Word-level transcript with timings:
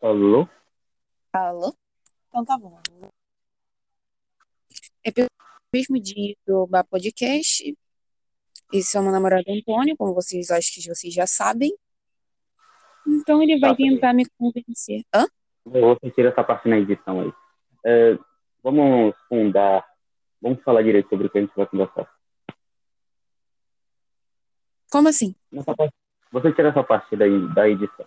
Alô? 0.00 0.48
Alô? 1.32 1.74
Então 2.28 2.44
tá 2.44 2.56
bom. 2.56 2.80
É 5.04 5.10
pelo 5.10 5.28
mesmo 5.72 6.00
dia 6.00 6.36
do 6.46 6.66
Bá 6.66 6.84
Podcast. 6.84 7.76
Esse 8.72 8.96
é 8.96 9.00
o 9.00 9.02
meu 9.02 9.12
namorado 9.12 9.44
Antônio, 9.48 9.96
como 9.96 10.14
vocês 10.14 10.50
acho 10.50 10.72
que 10.74 10.88
vocês 10.88 11.12
já 11.12 11.26
sabem. 11.26 11.76
Então 13.06 13.42
ele 13.42 13.58
vai 13.58 13.70
Tá, 13.70 13.76
tentar 13.76 14.12
me 14.12 14.26
convencer. 14.38 15.02
Hã? 15.14 15.26
Vou 15.64 15.96
sentir 16.02 16.26
essa 16.26 16.44
parte 16.44 16.68
na 16.68 16.78
edição 16.78 17.20
aí. 17.20 17.32
É, 17.84 18.18
vamos 18.62 19.14
fundar. 19.28 19.84
Vamos 20.40 20.62
falar 20.62 20.82
direito 20.82 21.08
sobre 21.08 21.26
o 21.26 21.30
que 21.30 21.38
a 21.38 21.40
gente 21.40 21.56
vai 21.56 21.66
conversar. 21.66 22.08
Como 24.90 25.08
assim? 25.08 25.34
Nessa 25.50 25.74
parte, 25.74 25.94
você 26.30 26.52
tira 26.52 26.68
essa 26.68 26.84
parte 26.84 27.16
daí, 27.16 27.52
da 27.54 27.68
edição. 27.68 28.06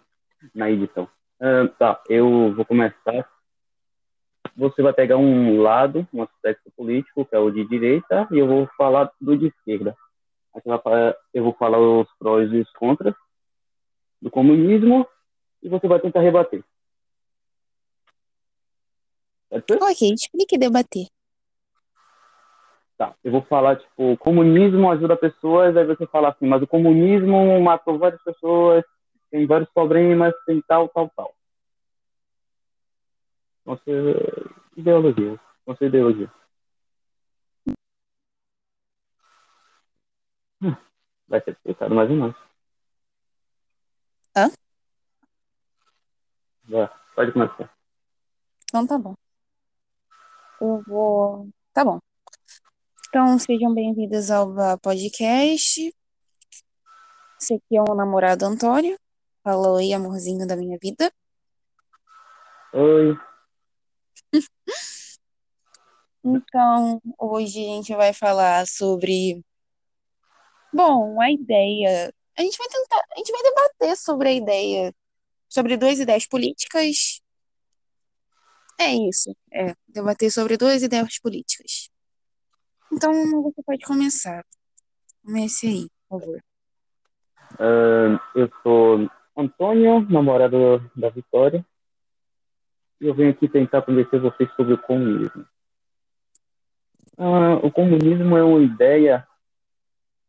Na 0.55 0.69
edição. 0.71 1.09
Ah, 1.43 1.67
tá, 1.79 2.03
eu 2.07 2.53
vou 2.53 2.63
começar. 2.63 3.27
Você 4.55 4.83
vai 4.83 4.93
pegar 4.93 5.17
um 5.17 5.59
lado, 5.59 6.07
um 6.13 6.21
aspecto 6.21 6.69
político, 6.77 7.25
que 7.25 7.35
é 7.35 7.39
o 7.39 7.49
de 7.49 7.67
direita, 7.67 8.27
e 8.31 8.37
eu 8.37 8.45
vou 8.45 8.69
falar 8.77 9.11
do 9.19 9.35
de 9.35 9.47
esquerda. 9.47 9.97
Eu 11.33 11.43
vou 11.43 11.53
falar 11.53 11.79
os 11.79 12.07
prós 12.19 12.51
e 12.51 12.59
os 12.59 12.71
contras 12.73 13.15
do 14.21 14.29
comunismo, 14.29 15.07
e 15.63 15.69
você 15.69 15.87
vai 15.87 15.99
tentar 15.99 16.19
rebater. 16.19 16.63
Pode 19.49 19.65
ser? 19.67 19.81
Ok, 19.81 20.13
explique 20.13 20.59
debater. 20.59 21.07
Tá, 22.99 23.15
eu 23.23 23.31
vou 23.31 23.41
falar, 23.41 23.77
tipo, 23.77 24.11
o 24.11 24.17
comunismo 24.17 24.91
ajuda 24.91 25.17
pessoas, 25.17 25.75
aí 25.75 25.85
você 25.85 26.05
fala 26.05 26.29
assim, 26.29 26.45
mas 26.45 26.61
o 26.61 26.67
comunismo 26.67 27.59
matou 27.59 27.97
várias 27.97 28.21
pessoas, 28.21 28.83
tem 29.31 29.47
vários 29.47 29.69
problemas, 29.71 30.33
tem 30.45 30.61
tal, 30.67 30.89
tal, 30.89 31.09
tal. 31.15 31.33
Nossa, 33.65 33.83
ideologia. 34.75 35.39
Nossa 35.65 35.85
ideologia. 35.85 36.29
Vai 41.27 41.41
ser 41.41 41.51
explicado 41.51 41.95
mais 41.95 42.09
ou 42.09 42.15
menos. 42.17 42.35
Hã? 44.35 44.51
Vai, 46.65 46.89
pode 47.15 47.31
começar. 47.31 47.73
Então 48.65 48.85
tá 48.85 48.97
bom. 48.97 49.15
Eu 50.59 50.83
vou. 50.85 51.49
Tá 51.73 51.85
bom. 51.85 51.99
Então 53.07 53.39
sejam 53.39 53.73
bem-vindos 53.73 54.29
ao 54.29 54.77
Podcast. 54.79 55.93
Esse 57.39 57.53
aqui 57.55 57.77
é 57.77 57.81
o 57.81 57.95
namorado 57.95 58.45
Antônio. 58.45 58.97
Falou 59.43 59.77
aí, 59.77 59.91
amorzinho 59.93 60.45
da 60.45 60.55
minha 60.55 60.77
vida. 60.81 61.11
Oi, 62.73 63.17
Então, 66.23 67.01
hoje 67.17 67.59
a 67.59 67.75
gente 67.75 67.95
vai 67.95 68.13
falar 68.13 68.67
sobre, 68.67 69.43
bom, 70.71 71.19
a 71.19 71.31
ideia. 71.31 72.13
A 72.37 72.41
gente 72.43 72.57
vai 72.57 72.67
tentar, 72.67 73.03
a 73.15 73.17
gente 73.17 73.31
vai 73.31 73.41
debater 73.41 73.97
sobre 73.97 74.29
a 74.29 74.33
ideia, 74.33 74.93
sobre 75.49 75.75
duas 75.75 75.99
ideias 75.99 76.27
políticas. 76.27 77.21
É 78.79 78.93
isso, 78.93 79.35
é, 79.51 79.73
debater 79.87 80.31
sobre 80.31 80.57
duas 80.57 80.83
ideias 80.83 81.19
políticas. 81.19 81.89
Então, 82.91 83.11
você 83.41 83.63
pode 83.63 83.83
começar. 83.85 84.45
Comece 85.25 85.67
aí, 85.67 85.89
por 86.07 86.19
favor. 86.19 86.43
ah, 87.59 88.19
eu 88.35 88.51
sou 88.61 89.09
Antônio, 89.35 90.05
namorado 90.09 90.81
da 90.95 91.09
Vitória, 91.09 91.65
e 92.99 93.07
eu 93.07 93.13
venho 93.13 93.31
aqui 93.31 93.47
tentar 93.47 93.81
convencer 93.81 94.19
vocês 94.19 94.49
sobre 94.55 94.73
o 94.73 94.77
comunismo. 94.77 95.45
Ah, 97.17 97.59
o 97.63 97.71
comunismo 97.71 98.37
é 98.37 98.43
uma 98.43 98.61
ideia 98.61 99.27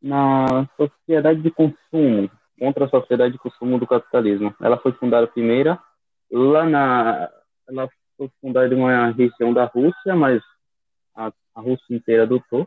na 0.01 0.69
sociedade 0.77 1.41
de 1.41 1.51
consumo, 1.51 2.31
contra 2.59 2.87
a 2.87 2.89
sociedade 2.89 3.33
de 3.33 3.39
consumo 3.39 3.79
do 3.79 3.87
capitalismo. 3.87 4.55
Ela 4.61 4.79
foi 4.79 4.93
fundada 4.93 5.27
primeira 5.27 5.79
lá 6.31 6.65
na. 6.65 7.31
Ela 7.69 7.89
foi 8.17 8.31
fundada 8.41 8.75
em 8.75 8.79
uma 8.79 9.11
região 9.11 9.53
da 9.53 9.65
Rússia, 9.65 10.15
mas 10.15 10.43
a, 11.15 11.33
a 11.55 11.61
Rússia 11.61 11.95
inteira 11.95 12.23
adotou. 12.25 12.67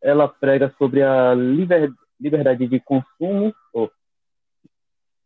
Ela 0.00 0.28
prega 0.28 0.72
sobre 0.78 1.02
a 1.02 1.34
liber, 1.34 1.92
liberdade 2.20 2.66
de 2.66 2.80
consumo, 2.80 3.54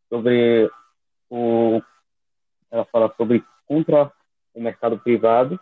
sobre 0.08 0.70
o. 1.30 1.80
Ela 2.70 2.84
fala 2.86 3.12
sobre 3.16 3.44
contra 3.66 4.12
o 4.54 4.60
mercado 4.60 4.98
privado 4.98 5.58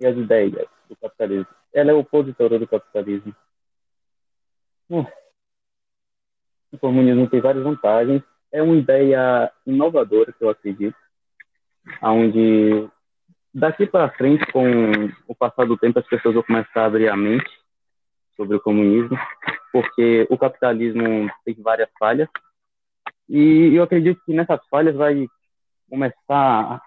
e 0.00 0.06
as 0.06 0.16
ideias 0.16 0.68
do 0.88 0.96
capitalismo. 0.96 1.46
Ela 1.72 1.92
é 1.92 1.94
opositora 1.94 2.58
do 2.58 2.66
capitalismo. 2.66 3.34
Hum, 4.90 5.06
O 6.72 6.78
comunismo 6.78 7.28
tem 7.28 7.40
várias 7.40 7.64
vantagens. 7.64 8.22
É 8.50 8.62
uma 8.62 8.76
ideia 8.76 9.50
inovadora, 9.66 10.32
que 10.32 10.44
eu 10.44 10.50
acredito, 10.50 10.96
onde 12.02 12.88
daqui 13.54 13.86
para 13.86 14.10
frente, 14.10 14.44
com 14.52 14.64
o 15.26 15.34
passar 15.34 15.66
do 15.66 15.78
tempo, 15.78 15.98
as 15.98 16.06
pessoas 16.06 16.34
vão 16.34 16.42
começar 16.42 16.82
a 16.82 16.86
abrir 16.86 17.08
a 17.08 17.16
mente 17.16 17.50
sobre 18.36 18.56
o 18.56 18.60
comunismo, 18.60 19.16
porque 19.72 20.26
o 20.30 20.38
capitalismo 20.38 21.30
tem 21.44 21.54
várias 21.62 21.88
falhas. 21.98 22.28
E 23.34 23.74
eu 23.74 23.82
acredito 23.82 24.22
que 24.26 24.34
nessas 24.34 24.60
falhas 24.68 24.94
vai 24.94 25.26
começar 25.88 26.82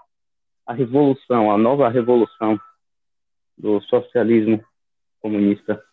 a 0.64 0.74
revolução, 0.74 1.52
a 1.52 1.58
nova 1.58 1.90
revolução 1.90 2.60
do 3.58 3.82
socialismo 3.82 4.64
comunista. 5.20 5.84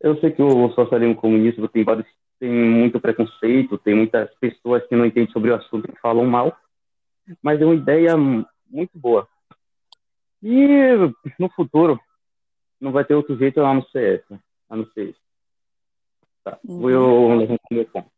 Eu 0.00 0.16
sei 0.20 0.30
que 0.30 0.40
o 0.40 0.70
socialismo 0.74 1.16
comunista 1.16 1.68
tem 1.68 1.82
vários 1.82 2.06
tem 2.38 2.52
muito 2.52 3.00
preconceito, 3.00 3.76
tem 3.78 3.96
muitas 3.96 4.32
pessoas 4.36 4.86
que 4.86 4.94
não 4.94 5.06
entendem 5.06 5.32
sobre 5.32 5.50
o 5.50 5.56
assunto 5.56 5.90
e 5.90 6.00
falam 6.00 6.24
mal, 6.24 6.56
mas 7.42 7.60
é 7.60 7.64
uma 7.64 7.74
ideia 7.74 8.16
muito 8.16 8.96
boa. 8.96 9.26
E 10.40 10.68
no 11.36 11.48
futuro 11.48 11.98
não 12.80 12.92
vai 12.92 13.04
ter 13.04 13.14
outro 13.14 13.36
jeito 13.36 13.60
a 13.60 13.74
não 13.74 13.82
ser 13.86 14.20
essa, 14.20 14.40
a 14.70 14.76
não 14.76 14.86
ser 14.92 15.10
isso. 15.10 15.20
Tá. 16.44 16.60
Vou 16.62 16.90
eu 16.90 17.34
levantar 17.34 17.66
meu 17.72 17.84
ponto. 17.86 18.13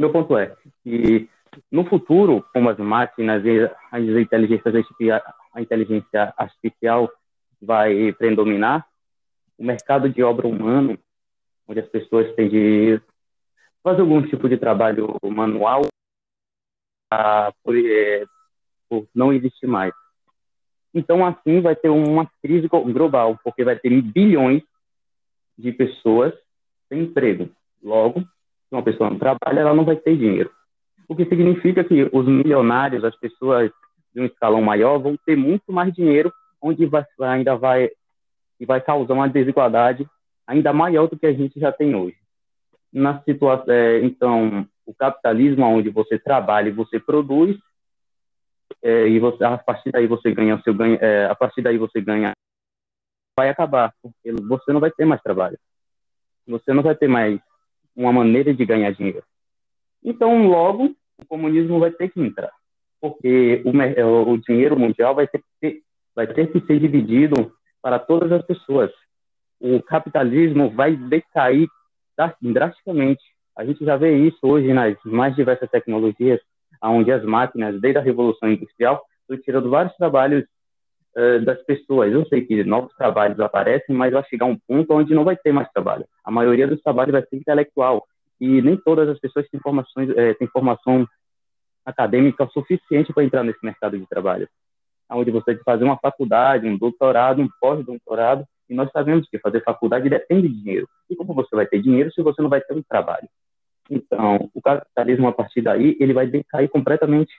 Meu 0.00 0.10
ponto 0.10 0.34
é 0.34 0.56
que 0.82 1.28
no 1.70 1.84
futuro, 1.84 2.42
como 2.54 2.70
as 2.70 2.78
máquinas 2.78 3.44
e 3.44 3.70
as 3.92 4.02
inteligências 4.02 4.74
a 5.52 5.60
inteligência 5.60 6.32
artificial 6.38 7.12
vai 7.60 8.10
predominar, 8.14 8.88
o 9.58 9.64
mercado 9.64 10.08
de 10.08 10.22
obra 10.22 10.48
humano, 10.48 10.98
onde 11.68 11.80
as 11.80 11.88
pessoas 11.90 12.34
têm 12.34 12.48
de 12.48 12.98
fazer 13.82 14.00
algum 14.00 14.22
tipo 14.22 14.48
de 14.48 14.56
trabalho 14.56 15.18
manual, 15.22 15.82
ah, 17.12 17.52
por, 17.62 17.76
eh, 17.76 18.24
por 18.88 19.06
não 19.14 19.34
existir 19.34 19.66
mais. 19.66 19.92
Então, 20.94 21.26
assim, 21.26 21.60
vai 21.60 21.76
ter 21.76 21.90
uma 21.90 22.26
crise 22.42 22.66
global, 22.68 23.38
porque 23.44 23.62
vai 23.62 23.78
ter 23.78 23.90
bilhões 24.00 24.62
de 25.58 25.70
pessoas 25.72 26.32
sem 26.88 27.02
emprego. 27.02 27.50
Logo, 27.82 28.24
se 28.70 28.76
uma 28.76 28.82
pessoa 28.82 29.10
não 29.10 29.18
trabalha, 29.18 29.60
ela 29.60 29.74
não 29.74 29.84
vai 29.84 29.96
ter 29.96 30.16
dinheiro. 30.16 30.50
O 31.08 31.16
que 31.16 31.24
significa 31.26 31.82
que 31.82 32.08
os 32.12 32.26
milionários, 32.26 33.04
as 33.04 33.16
pessoas 33.16 33.70
de 34.14 34.20
um 34.20 34.24
escalão 34.24 34.62
maior, 34.62 34.98
vão 34.98 35.16
ter 35.26 35.36
muito 35.36 35.72
mais 35.72 35.92
dinheiro, 35.92 36.32
onde 36.62 36.86
vai, 36.86 37.04
ainda 37.18 37.56
vai, 37.56 37.90
e 38.60 38.64
vai 38.64 38.80
causar 38.80 39.14
uma 39.14 39.28
desigualdade 39.28 40.08
ainda 40.46 40.72
maior 40.72 41.08
do 41.08 41.18
que 41.18 41.26
a 41.26 41.32
gente 41.32 41.58
já 41.58 41.72
tem 41.72 41.94
hoje. 41.94 42.16
Na 42.92 43.20
situação, 43.22 43.72
é, 43.72 44.00
então, 44.00 44.66
o 44.86 44.94
capitalismo, 44.94 45.64
onde 45.64 45.90
você 45.90 46.18
trabalha 46.18 46.68
e 46.68 46.72
você 46.72 46.98
produz, 46.98 47.58
é, 48.82 49.08
e 49.08 49.18
você, 49.18 49.44
a 49.44 49.58
partir 49.58 49.90
daí 49.90 50.06
você 50.06 50.32
ganha 50.32 50.60
seu 50.62 50.74
ganho, 50.74 50.96
é, 51.00 51.26
a 51.26 51.34
partir 51.34 51.60
daí 51.60 51.76
você 51.76 52.00
ganha, 52.00 52.32
vai 53.36 53.48
acabar, 53.48 53.92
porque 54.00 54.32
você 54.32 54.72
não 54.72 54.80
vai 54.80 54.90
ter 54.90 55.04
mais 55.04 55.22
trabalho, 55.22 55.58
você 56.46 56.72
não 56.72 56.82
vai 56.82 56.94
ter 56.94 57.08
mais 57.08 57.40
uma 58.00 58.12
maneira 58.12 58.54
de 58.54 58.64
ganhar 58.64 58.92
dinheiro. 58.92 59.22
Então, 60.02 60.46
logo, 60.48 60.94
o 61.18 61.26
comunismo 61.28 61.78
vai 61.78 61.90
ter 61.90 62.10
que 62.10 62.20
entrar, 62.20 62.50
porque 63.00 63.62
o, 63.64 64.30
o 64.32 64.38
dinheiro 64.38 64.78
mundial 64.78 65.14
vai 65.14 65.26
ter, 65.26 65.42
que, 65.60 65.82
vai 66.14 66.26
ter 66.26 66.50
que 66.50 66.60
ser 66.66 66.80
dividido 66.80 67.52
para 67.82 67.98
todas 67.98 68.32
as 68.32 68.44
pessoas. 68.44 68.90
O 69.60 69.82
capitalismo 69.82 70.70
vai 70.70 70.96
decair 70.96 71.68
drasticamente. 72.40 73.22
A 73.56 73.64
gente 73.64 73.84
já 73.84 73.96
vê 73.96 74.16
isso 74.16 74.38
hoje 74.42 74.72
nas 74.72 74.96
mais 75.04 75.36
diversas 75.36 75.68
tecnologias, 75.70 76.40
onde 76.82 77.12
as 77.12 77.22
máquinas, 77.22 77.78
desde 77.80 77.98
a 77.98 78.02
Revolução 78.02 78.50
Industrial, 78.50 79.02
estão 79.20 79.36
tirando 79.36 79.68
vários 79.68 79.94
trabalhos 79.96 80.44
uh, 81.16 81.44
das 81.44 81.62
pessoas. 81.64 82.12
Eu 82.12 82.24
sei 82.26 82.44
que 82.44 82.64
novos 82.64 82.94
trabalhos 82.94 83.38
aparecem, 83.40 83.94
mas 83.94 84.12
vai 84.12 84.24
chegar 84.24 84.46
um 84.46 84.56
ponto 84.56 84.92
onde 84.94 85.14
não 85.14 85.24
vai 85.24 85.36
ter 85.36 85.52
mais 85.52 85.70
trabalho. 85.70 86.06
A 86.24 86.30
maioria 86.30 86.66
dos 86.66 86.80
trabalhos 86.82 87.12
vai 87.12 87.22
ser 87.22 87.36
intelectual 87.36 88.06
e 88.40 88.62
nem 88.62 88.76
todas 88.76 89.08
as 89.08 89.18
pessoas 89.18 89.46
têm, 89.48 89.60
eh, 90.16 90.34
têm 90.34 90.48
formação 90.48 91.06
acadêmica 91.84 92.46
suficiente 92.48 93.12
para 93.12 93.24
entrar 93.24 93.44
nesse 93.44 93.62
mercado 93.62 93.98
de 93.98 94.06
trabalho. 94.06 94.48
Onde 95.10 95.30
você 95.30 95.46
tem 95.46 95.58
que 95.58 95.64
fazer 95.64 95.84
uma 95.84 95.98
faculdade, 95.98 96.66
um 96.66 96.78
doutorado, 96.78 97.42
um 97.42 97.48
pós-doutorado, 97.60 98.44
e 98.68 98.74
nós 98.74 98.90
sabemos 98.92 99.28
que 99.28 99.38
fazer 99.38 99.62
faculdade 99.62 100.08
depende 100.08 100.48
de 100.48 100.62
dinheiro. 100.62 100.88
E 101.10 101.16
como 101.16 101.34
você 101.34 101.54
vai 101.54 101.66
ter 101.66 101.82
dinheiro 101.82 102.12
se 102.12 102.22
você 102.22 102.40
não 102.40 102.48
vai 102.48 102.60
ter 102.60 102.72
um 102.72 102.82
trabalho? 102.82 103.28
Então, 103.90 104.48
o 104.54 104.62
capitalismo, 104.62 105.26
a 105.26 105.32
partir 105.32 105.60
daí, 105.60 105.96
ele 105.98 106.14
vai 106.14 106.28
decair 106.28 106.70
completamente. 106.70 107.32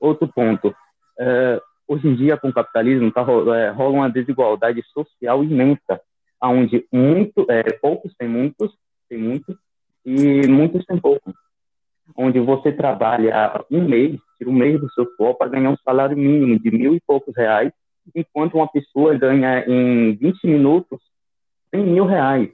Outro 0.00 0.26
ponto. 0.26 0.74
É, 1.16 1.62
hoje 1.86 2.08
em 2.08 2.14
dia, 2.14 2.36
com 2.36 2.48
o 2.48 2.52
capitalismo, 2.52 3.10
tá, 3.12 3.22
é, 3.56 3.70
rola 3.70 3.94
uma 3.94 4.10
desigualdade 4.10 4.82
social 4.92 5.42
imensa, 5.42 6.00
onde 6.42 6.86
muito, 6.92 7.46
é, 7.48 7.62
poucos 7.80 8.14
têm 8.16 8.28
muitos, 8.28 8.72
tem 9.08 9.18
muitos, 9.18 9.56
e 10.04 10.46
muitos 10.46 10.84
têm 10.84 10.98
poucos. 10.98 11.34
Onde 12.16 12.38
você 12.38 12.70
trabalha 12.70 13.64
um 13.70 13.88
mês, 13.88 14.20
tira 14.36 14.50
um 14.50 14.54
mês 14.54 14.78
do 14.78 14.90
seu 14.92 15.06
suor 15.16 15.34
para 15.36 15.50
ganhar 15.50 15.70
um 15.70 15.76
salário 15.78 16.16
mínimo 16.16 16.58
de 16.58 16.70
mil 16.70 16.94
e 16.94 17.00
poucos 17.06 17.34
reais, 17.34 17.72
enquanto 18.14 18.54
uma 18.54 18.68
pessoa 18.68 19.16
ganha 19.16 19.64
em 19.66 20.14
20 20.14 20.46
minutos 20.46 21.00
100 21.74 21.86
mil 21.86 22.04
reais. 22.04 22.50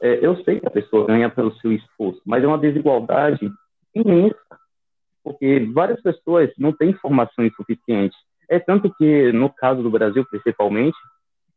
É, 0.00 0.24
eu 0.24 0.36
sei 0.44 0.60
que 0.60 0.66
a 0.66 0.70
pessoa 0.70 1.06
ganha 1.06 1.30
pelo 1.30 1.52
seu 1.56 1.72
esforço, 1.72 2.20
mas 2.24 2.44
é 2.44 2.46
uma 2.46 2.58
desigualdade 2.58 3.50
imensa, 3.94 4.36
porque 5.24 5.60
várias 5.72 6.00
pessoas 6.02 6.50
não 6.58 6.72
têm 6.72 6.90
informações 6.90 7.54
suficientes. 7.56 8.16
É 8.48 8.58
tanto 8.58 8.92
que, 8.94 9.32
no 9.32 9.50
caso 9.50 9.82
do 9.82 9.90
Brasil, 9.90 10.24
principalmente, 10.30 10.96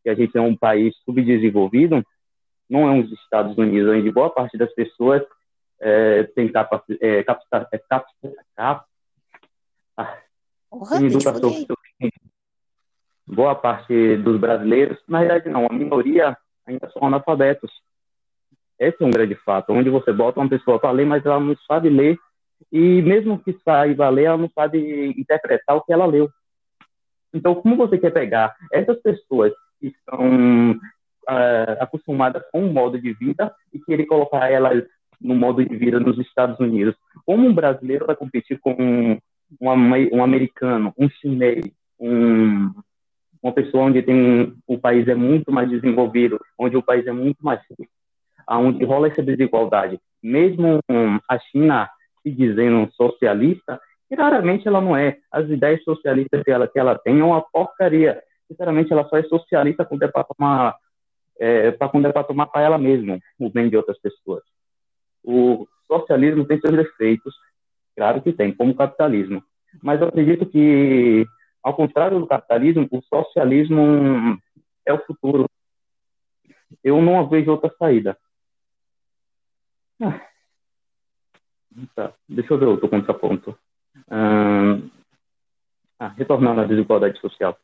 que 0.04 0.10
a 0.10 0.16
gente 0.16 0.38
é 0.38 0.42
um 0.42 0.56
país 0.56 0.96
subdesenvolvido, 1.06 2.04
não 2.70 2.88
é 2.88 2.92
uns 2.92 3.12
Estados 3.12 3.58
Unidos, 3.58 3.90
onde 3.90 4.12
boa 4.12 4.30
parte 4.30 4.58
das 4.58 4.74
pessoas 4.74 5.24
é, 5.80 6.24
tem 6.24 6.52
capacidade, 6.52 7.00
é, 7.04 7.24
capacidade, 7.24 7.68
é, 7.74 7.78
cap, 8.56 8.84
ah, 9.98 10.18
educação 11.02 11.66
boa 13.30 13.54
parte 13.54 14.18
dos 14.18 14.40
brasileiros, 14.40 14.98
na 15.08 15.20
verdade 15.20 15.50
não, 15.50 15.68
a 15.70 15.74
minoria 15.74 16.36
ainda 16.66 16.90
são 16.90 17.06
analfabetos. 17.06 17.72
Esse 18.80 19.04
é 19.04 19.06
um 19.06 19.12
grande 19.12 19.36
fato, 19.36 19.72
onde 19.72 19.90
você 19.90 20.12
bota 20.12 20.40
uma 20.40 20.50
pessoa 20.50 20.80
para 20.80 20.92
ler, 20.92 21.06
mas 21.06 21.26
ela 21.26 21.40
não 21.40 21.56
sabe 21.68 21.90
ler, 21.90 22.18
e 22.72 23.02
mesmo 23.02 23.40
que 23.40 23.58
saiba 23.64 24.10
ler, 24.10 24.26
ela 24.26 24.38
não 24.38 24.50
sabe 24.50 25.14
interpretar 25.18 25.76
o 25.76 25.82
que 25.82 25.94
ela 25.94 26.06
leu. 26.06 26.30
Então, 27.34 27.56
como 27.56 27.76
você 27.76 27.98
quer 27.98 28.12
pegar 28.12 28.56
essas 28.72 29.00
pessoas 29.02 29.54
que 29.80 29.88
estão 29.88 30.72
uh, 30.72 31.76
acostumadas 31.80 32.44
com 32.52 32.64
um 32.64 32.74
modo 32.74 33.00
de 33.00 33.14
vida 33.14 33.54
e 33.74 33.80
querer 33.80 34.06
colocar 34.06 34.50
elas 34.50 34.84
no 35.22 35.36
modo 35.36 35.64
de 35.64 35.76
vida 35.76 36.00
nos 36.00 36.18
Estados 36.18 36.60
Unidos? 36.60 36.96
Como 37.26 37.48
um 37.48 37.54
brasileiro 37.54 38.06
vai 38.06 38.16
competir 38.16 38.60
com 38.60 38.74
um, 38.74 39.18
um 39.62 40.24
americano, 40.24 40.94
um 40.98 41.10
chinês, 41.10 41.66
um, 42.00 42.72
uma 43.42 43.54
pessoa 43.54 43.86
onde 43.86 44.02
tem 44.02 44.54
o 44.68 44.78
país 44.78 45.08
é 45.08 45.16
muito 45.16 45.52
mais 45.52 45.70
desenvolvido, 45.70 46.40
onde 46.58 46.76
o 46.76 46.84
país 46.84 47.06
é 47.08 47.12
muito 47.12 47.44
mais 47.44 47.62
rico, 47.70 47.92
onde 48.48 48.84
rola 48.84 49.08
essa 49.08 49.24
desigualdade. 49.24 50.00
Mesmo 50.22 50.80
a 51.28 51.40
China 51.40 51.90
se 52.22 52.32
dizendo 52.32 52.90
socialista, 52.94 53.80
raramente 54.16 54.68
ela 54.68 54.82
não 54.82 54.96
é. 54.96 55.18
As 55.32 55.48
ideias 55.50 55.84
socialistas 55.84 56.44
que 56.44 56.52
ela, 56.52 56.68
que 56.68 56.80
ela 56.80 56.98
tem 56.98 57.20
é 57.20 57.24
uma 57.24 57.42
porcaria. 57.42 58.22
Sinceramente, 58.48 58.92
ela 58.92 59.08
só 59.08 59.18
é 59.18 59.24
socialista 59.24 59.86
quando 59.86 60.04
é 60.04 60.08
para 60.08 60.24
tomar, 60.24 60.76
é, 61.40 61.72
quando 61.72 62.08
é 62.08 62.12
para 62.12 62.24
tomar 62.24 62.48
para 62.48 62.62
ela 62.62 62.78
mesma 62.78 63.20
o 63.38 63.50
bem 63.50 63.70
de 63.70 63.78
outras 63.78 64.00
pessoas. 64.00 64.44
O 65.24 65.68
socialismo 65.88 66.46
tem 66.46 66.60
seus 66.60 66.76
defeitos, 66.76 67.36
claro 67.96 68.22
que 68.22 68.34
tem, 68.34 68.52
como 68.54 68.72
o 68.72 68.76
capitalismo. 68.76 69.44
Mas 69.84 70.02
eu 70.02 70.08
acredito 70.08 70.46
que 70.46 71.28
ao 71.62 71.76
contrário 71.76 72.20
do 72.20 72.28
capitalismo, 72.28 72.88
o 72.90 73.02
socialismo 73.04 74.40
é 74.86 74.94
o 74.94 75.06
futuro. 75.06 75.50
Eu 76.84 77.02
não 77.02 77.28
vejo 77.28 77.52
outra 77.52 77.74
saída. 77.78 78.18
Ah. 80.02 80.22
Tá. 81.96 82.14
Deixa 82.28 82.54
eu 82.54 82.58
ver 82.58 82.66
outro 82.66 82.90
contraponto. 82.90 83.58
Ah, 86.00 86.08
retornando 86.16 86.62
à 86.62 86.64
desigualdade 86.64 87.20
social. 87.20 87.58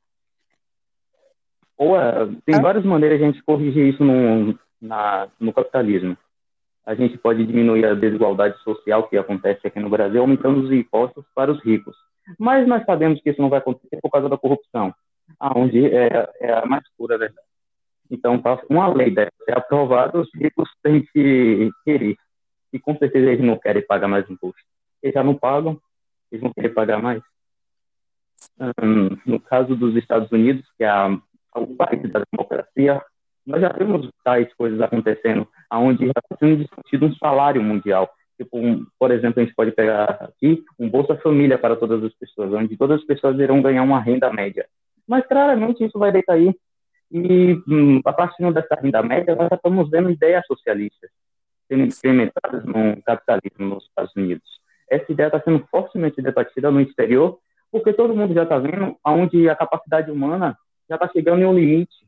Ou, 1.78 1.96
uh, 1.98 2.36
tem 2.46 2.56
ah. 2.56 2.62
várias 2.62 2.84
maneiras 2.84 3.18
de 3.18 3.24
a 3.24 3.28
gente 3.32 3.44
corrigir 3.44 3.94
isso 3.94 4.04
no, 4.04 4.60
na, 4.82 5.30
no 5.40 5.54
capitalismo. 5.54 6.18
A 6.86 6.94
gente 6.94 7.18
pode 7.18 7.46
diminuir 7.46 7.86
a 7.86 7.96
desigualdade 7.96 8.58
social 8.62 9.08
que 9.08 9.18
acontece 9.18 9.66
aqui 9.66 9.80
no 9.80 9.90
Brasil 9.90 10.22
aumentando 10.22 10.62
os 10.62 10.72
impostos 10.72 11.26
para 11.34 11.52
os 11.52 11.64
ricos. 11.64 11.96
Mas 12.38 12.68
nós 12.68 12.86
sabemos 12.86 13.22
que 13.22 13.30
isso 13.30 13.42
não 13.42 13.50
vai 13.50 13.60
acontecer 13.60 14.00
por 14.02 14.10
causa 14.10 14.28
da 14.28 14.38
corrupção, 14.38 14.94
aonde 15.40 15.86
é, 15.86 16.30
é 16.42 16.54
a 16.54 16.66
mais 16.66 16.84
pura 16.98 17.18
verdade. 17.18 17.48
Então, 18.12 18.42
uma 18.70 18.88
lei 18.88 19.12
dessa 19.12 19.32
é 19.48 19.58
aprovada, 19.58 20.20
os 20.20 20.30
ricos 20.36 20.70
têm 20.84 21.02
que 21.02 21.72
querer. 21.84 22.16
E 22.72 22.80
com 22.80 22.96
certeza 22.98 23.32
eles 23.32 23.46
não 23.46 23.58
querem 23.58 23.86
pagar 23.86 24.08
mais 24.08 24.30
imposto. 24.30 24.62
Eles 25.02 25.14
já 25.14 25.24
não 25.24 25.36
pagam, 25.36 25.80
eles 26.36 26.42
vão 26.42 26.54
querer 26.54 26.70
pagar 26.70 27.02
mais. 27.02 27.22
no 29.26 29.40
caso 29.40 29.76
dos 29.76 29.96
Estados 29.96 30.32
Unidos, 30.32 30.66
que 30.78 30.84
é 30.84 30.90
a, 30.90 31.08
o 31.56 31.68
país 31.76 32.02
da 32.12 32.22
democracia, 32.32 33.02
nós 33.46 33.62
já 33.62 33.70
temos 33.72 34.10
tais 34.24 34.52
coisas 34.56 34.82
acontecendo, 34.82 35.48
aonde 35.70 36.06
já 36.06 36.12
está 36.12 36.36
sendo 36.38 36.58
discutido 36.58 37.06
um 37.06 37.16
salário 37.16 37.62
mundial. 37.62 38.10
Tipo, 38.38 38.58
um, 38.58 38.86
por 39.00 39.12
exemplo, 39.12 39.42
a 39.42 39.46
gente 39.46 39.56
pode 39.56 39.72
pegar 39.72 40.06
aqui 40.20 40.64
um 40.78 40.90
Bolsa 40.90 41.16
Família 41.18 41.58
para 41.58 41.76
todas 41.76 42.04
as 42.04 42.14
pessoas, 42.14 42.52
onde 42.54 42.76
todas 42.76 43.00
as 43.00 43.06
pessoas 43.06 43.40
irão 43.40 43.62
ganhar 43.62 43.84
uma 43.84 44.00
renda 44.00 44.32
média. 44.34 44.68
Mas 45.08 45.26
claramente 45.26 45.86
isso 45.86 45.98
vai 45.98 46.12
decair. 46.12 46.54
E 47.12 47.54
hum, 47.68 48.02
a 48.04 48.12
partir 48.12 48.52
dessa 48.52 48.76
renda 48.76 49.02
média, 49.02 49.36
nós 49.36 49.48
já 49.50 49.56
estamos 49.56 49.90
vendo 49.90 50.10
ideias 50.10 50.46
socialistas 50.48 51.10
sendo 51.68 51.84
implementadas 51.84 52.66
no 52.66 53.02
capitalismo 53.04 53.66
nos 53.66 53.86
Estados 53.86 54.16
Unidos. 54.16 54.65
Essa 54.90 55.12
ideia 55.12 55.28
está 55.28 55.42
sendo 55.42 55.66
fortemente 55.72 56.22
debatida 56.22 56.72
no 56.72 56.82
exterior, 56.82 57.40
porque 57.72 57.94
todo 57.94 58.16
mundo 58.16 58.34
já 58.34 58.44
está 58.44 58.58
vendo 58.58 58.96
aonde 59.04 59.50
a 59.50 59.56
capacidade 59.56 60.12
humana 60.12 60.58
já 60.88 60.96
está 60.96 61.10
chegando 61.10 61.42
em 61.42 61.46
um 61.46 61.54
limite 61.54 62.06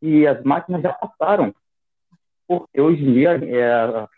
e 0.00 0.26
as 0.26 0.42
máquinas 0.42 0.82
já 0.82 0.92
passaram. 0.92 1.54
Porque 2.46 2.80
hoje 2.80 3.02
em 3.02 3.12
dia 3.12 3.40
é, 3.44 3.72
a 3.72 4.08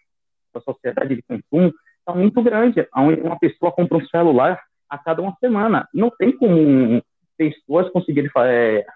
sociedade 0.64 1.14
de 1.14 1.22
consumo 1.22 1.72
está 1.98 2.14
muito 2.14 2.42
grande, 2.42 2.86
onde 2.96 3.20
uma 3.20 3.38
pessoa 3.38 3.72
compra 3.72 3.98
um 3.98 4.06
celular 4.06 4.60
a 4.88 4.98
cada 4.98 5.22
uma 5.22 5.36
semana. 5.40 5.88
Não 5.92 6.10
tem 6.10 6.36
como 6.36 7.02
pessoas 7.36 7.90
conseguirem 7.90 8.30
é, 8.38 8.86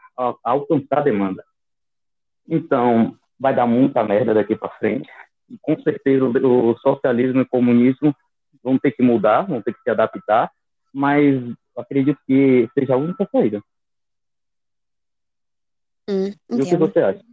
alcançar 0.42 0.98
a 0.98 1.02
demanda. 1.02 1.44
Então, 2.48 3.16
vai 3.38 3.54
dar 3.54 3.66
muita 3.66 4.02
merda 4.02 4.34
daqui 4.34 4.56
para 4.56 4.70
frente. 4.70 5.08
E, 5.48 5.58
com 5.60 5.78
certeza, 5.82 6.24
o 6.24 6.76
socialismo 6.78 7.40
e 7.40 7.42
o 7.42 7.48
comunismo 7.48 8.14
vão 8.68 8.78
ter 8.78 8.92
que 8.92 9.02
mudar, 9.02 9.42
vão 9.46 9.62
ter 9.62 9.72
que 9.72 9.80
se 9.82 9.90
adaptar, 9.90 10.52
mas 10.92 11.34
acredito 11.76 12.18
que 12.26 12.68
seja 12.74 12.94
a 12.94 12.98
única 12.98 13.26
saída. 13.32 13.62
Hum, 16.08 16.28
e 16.50 16.62
o 16.62 16.66
que 16.66 16.76
você 16.76 16.98
acha? 17.00 17.24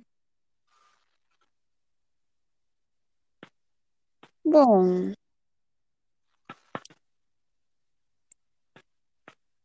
Bom, 4.45 5.11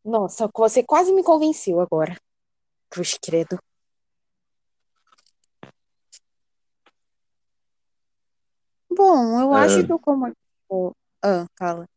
nossa, 0.03 0.49
você 0.53 0.83
quase 0.83 1.13
me 1.13 1.23
convenceu 1.23 1.79
agora. 1.79 2.15
Cruz 2.89 3.17
credo. 3.21 3.57
Bom, 8.89 9.39
eu 9.39 9.53
É, 9.53 9.63
acho 9.63 9.85
que 9.85 9.93
o 9.93 9.99
como... 9.99 10.33
Ah, 11.23 11.45
fala. 11.57 11.87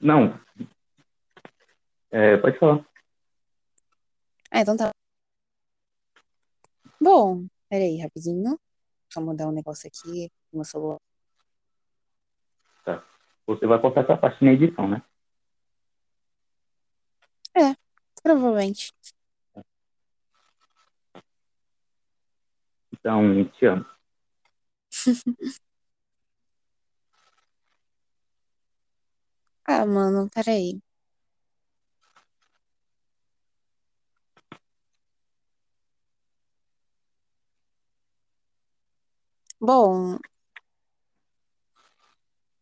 não, 0.00 0.40
é, 2.10 2.36
pode 2.36 2.58
falar. 2.58 2.84
Ah, 4.50 4.60
então 4.60 4.76
tá. 4.76 4.90
Bom, 7.00 7.46
peraí, 7.68 7.98
rapidinho. 8.00 8.58
Eu 9.16 9.22
mudar 9.22 9.48
um 9.48 9.52
negócio 9.52 9.88
aqui 9.88 10.30
no 10.52 10.58
meu 10.58 10.64
celular. 10.64 10.98
Tá. 12.84 13.04
Você 13.46 13.66
vai 13.66 13.80
cortar 13.80 14.02
essa 14.02 14.16
parte 14.16 14.44
na 14.44 14.52
edição, 14.52 14.88
né? 14.88 15.02
É, 17.54 17.74
provavelmente. 18.22 18.92
Então, 22.92 23.44
te 23.46 23.66
amo. 23.66 23.86
Ah, 29.74 29.86
mano, 29.86 30.28
peraí. 30.34 30.80
Bom, 39.60 40.18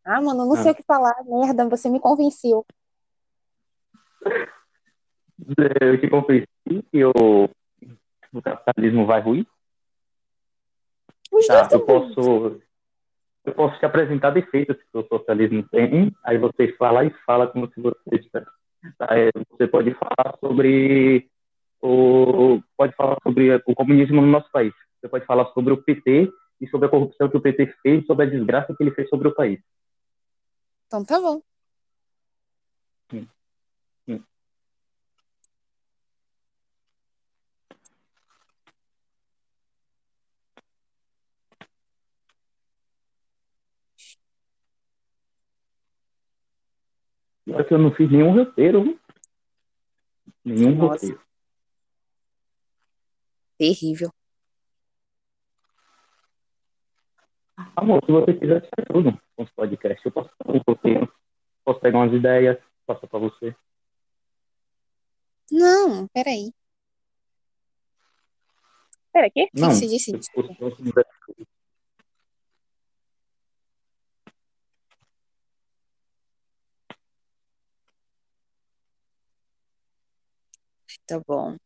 Ah, 0.04 0.20
mano, 0.20 0.46
não 0.46 0.56
sei 0.56 0.70
Ah. 0.70 0.72
o 0.72 0.74
que 0.74 0.82
falar. 0.82 1.14
Merda, 1.24 1.68
você 1.68 1.88
me 1.88 2.00
convenceu. 2.00 2.64
Eu 5.80 6.00
te 6.00 6.08
convenci 6.08 6.46
que 6.90 7.04
o, 7.04 7.12
o 8.32 8.42
capitalismo 8.42 9.06
vai 9.06 9.20
ruir. 9.20 9.46
Os 11.32 11.46
Tá, 11.46 11.60
dois 11.62 11.72
eu 11.72 11.78
são 11.78 11.86
bons. 11.86 12.14
posso, 12.14 12.62
eu 13.44 13.54
posso 13.54 13.78
te 13.78 13.86
apresentar 13.86 14.30
defeitos 14.30 14.76
que 14.76 14.98
o 14.98 15.06
socialismo 15.06 15.66
tem, 15.70 16.12
aí 16.24 16.38
você 16.38 16.72
fala 16.76 17.04
e 17.04 17.10
fala 17.24 17.46
como 17.46 17.70
se 17.72 17.80
você 17.80 18.18
tivesse. 18.18 18.50
É, 19.10 19.30
Você 19.50 19.66
pode 19.66 19.94
falar 19.94 20.36
sobre 20.38 21.28
o, 21.82 22.60
pode 22.76 22.94
falar 22.94 23.16
sobre 23.22 23.54
o 23.66 23.74
comunismo 23.74 24.20
no 24.20 24.28
nosso 24.28 24.50
país. 24.50 24.72
Você 25.00 25.08
pode 25.08 25.24
falar 25.24 25.46
sobre 25.52 25.72
o 25.72 25.82
PT 25.82 26.30
e 26.60 26.68
sobre 26.68 26.86
a 26.86 26.90
corrupção 26.90 27.28
que 27.28 27.36
o 27.36 27.40
PT 27.40 27.74
fez, 27.82 28.06
sobre 28.06 28.26
a 28.26 28.30
desgraça 28.30 28.74
que 28.74 28.82
ele 28.82 28.90
fez 28.92 29.08
sobre 29.08 29.28
o 29.28 29.34
país. 29.34 29.60
Então 30.86 31.04
tá 31.04 31.18
bom. 31.20 31.40
Sim. 33.10 33.28
Sim. 34.06 34.24
Pior 47.50 47.64
que 47.64 47.74
eu 47.74 47.78
não 47.78 47.92
fiz 47.92 48.08
nenhum 48.08 48.32
roteiro. 48.32 48.96
Nenhum 50.44 50.76
Nossa. 50.76 50.92
roteiro. 50.94 51.20
Terrível. 53.58 54.12
Amor, 57.74 58.00
se 58.06 58.12
você 58.12 58.34
quiser, 58.34 58.60
faz 58.60 58.86
tudo 58.86 59.20
com 59.34 59.42
os 59.42 59.50
podcasts. 59.50 60.04
Eu 60.04 60.12
posso 60.12 60.30
fazer 60.38 60.58
um 60.58 60.62
roteiro, 60.66 61.12
posso 61.64 61.80
pegar 61.80 61.98
umas 61.98 62.12
ideias, 62.14 62.56
passar 62.86 63.08
para 63.08 63.18
você. 63.18 63.54
Não, 65.50 66.06
peraí. 66.08 66.52
Pera, 69.12 69.26
o 69.26 69.30
quê? 69.32 69.48
O 69.52 69.56
que 69.56 69.60
Não, 69.60 69.70
você 69.72 69.88
disse? 69.88 70.14
os 70.14 70.28
próximos 70.28 70.92
Tá 81.10 81.20
bom. 81.26 81.56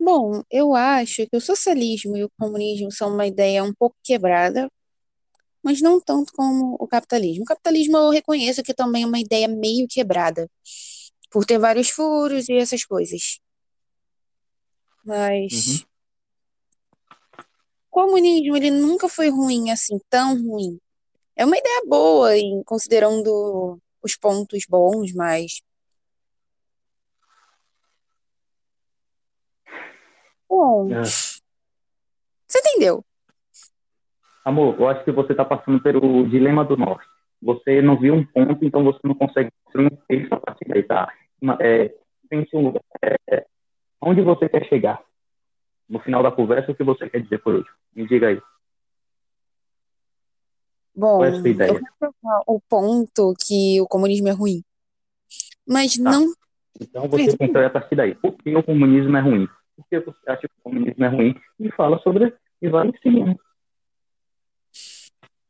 Bom, 0.00 0.42
eu 0.50 0.74
acho 0.74 1.26
que 1.28 1.36
o 1.36 1.40
socialismo 1.40 2.16
e 2.16 2.24
o 2.24 2.30
comunismo 2.38 2.90
são 2.92 3.12
uma 3.14 3.26
ideia 3.26 3.62
um 3.64 3.72
pouco 3.72 3.96
quebrada, 4.02 4.68
mas 5.62 5.80
não 5.82 6.00
tanto 6.00 6.32
como 6.34 6.76
o 6.80 6.88
capitalismo. 6.88 7.42
O 7.44 7.46
capitalismo 7.46 7.96
eu 7.98 8.10
reconheço 8.10 8.62
que 8.62 8.74
também 8.74 9.04
é 9.04 9.06
uma 9.06 9.20
ideia 9.20 9.48
meio 9.48 9.86
quebrada, 9.88 10.48
por 11.30 11.46
ter 11.46 11.58
vários 11.58 11.90
furos 11.90 12.48
e 12.48 12.54
essas 12.54 12.84
coisas. 12.84 13.40
Mas 15.04 15.52
Uhum. 15.66 15.86
o 17.90 17.90
comunismo, 17.90 18.56
ele 18.56 18.70
nunca 18.70 19.08
foi 19.08 19.30
ruim 19.30 19.70
assim, 19.70 19.98
tão 20.10 20.36
ruim. 20.42 20.78
É 21.36 21.44
uma 21.44 21.56
ideia 21.56 21.82
boa, 21.86 22.36
em 22.36 22.62
considerando 22.64 23.78
os 24.02 24.16
pontos 24.16 24.64
bons, 24.68 25.12
mas 25.14 25.62
bom, 30.48 30.92
É. 30.92 31.02
você 31.04 32.58
entendeu? 32.60 33.04
Amor, 34.44 34.78
eu 34.78 34.88
acho 34.88 35.02
que 35.04 35.10
você 35.10 35.32
está 35.32 35.44
passando 35.44 35.82
pelo 35.82 36.28
dilema 36.28 36.64
do 36.64 36.76
norte. 36.76 37.06
Você 37.42 37.82
não 37.82 37.98
viu 37.98 38.14
um 38.14 38.24
ponto, 38.24 38.64
então 38.64 38.84
você 38.84 39.00
não 39.02 39.14
consegue 39.14 39.50
construir 39.64 39.86
um 39.86 39.96
texto 40.06 40.32
a 40.34 40.40
partir 40.40 40.66
daí, 40.68 40.82
tá? 40.82 41.12
É, 41.60 41.94
pense 42.28 42.54
um 42.56 42.66
lugar. 42.66 42.82
é, 43.02 43.16
é, 43.30 43.46
onde 44.00 44.20
você 44.20 44.48
quer 44.48 44.64
chegar? 44.66 45.02
No 45.88 45.98
final 46.00 46.22
da 46.22 46.30
conversa, 46.30 46.72
o 46.72 46.74
que 46.74 46.84
você 46.84 47.08
quer 47.08 47.22
dizer 47.22 47.38
por 47.38 47.54
último? 47.54 47.74
Me 47.94 48.06
diga 48.06 48.28
aí. 48.28 48.40
Bom, 50.94 51.18
Qual 51.18 51.24
é 51.24 51.28
a 51.28 51.40
sua 51.40 51.48
ideia? 51.48 51.70
eu 51.70 51.74
quero 51.80 51.94
provar 51.98 52.42
o 52.46 52.60
ponto 52.60 53.34
que 53.46 53.80
o 53.80 53.86
comunismo 53.86 54.28
é 54.28 54.32
ruim, 54.32 54.62
mas 55.66 55.96
Tá. 55.96 56.02
não 56.10 56.32
Então 56.80 57.08
você 57.08 57.36
constrói 57.36 57.66
a 57.66 57.70
partir 57.70 57.96
daí. 57.96 58.14
Por 58.14 58.32
que 58.36 58.54
o 58.54 58.62
comunismo 58.62 59.16
é 59.16 59.20
ruim? 59.20 59.48
Por 59.76 59.86
que 59.88 60.00
você 60.00 60.30
acha 60.30 60.42
que 60.48 60.54
o 60.58 60.62
comunismo 60.62 61.04
é 61.04 61.08
ruim? 61.08 61.34
E 61.58 61.70
fala 61.72 61.98
sobre 62.00 62.34
e 62.62 62.68
vai 62.68 62.86
em 62.88 62.98
cima. 62.98 63.36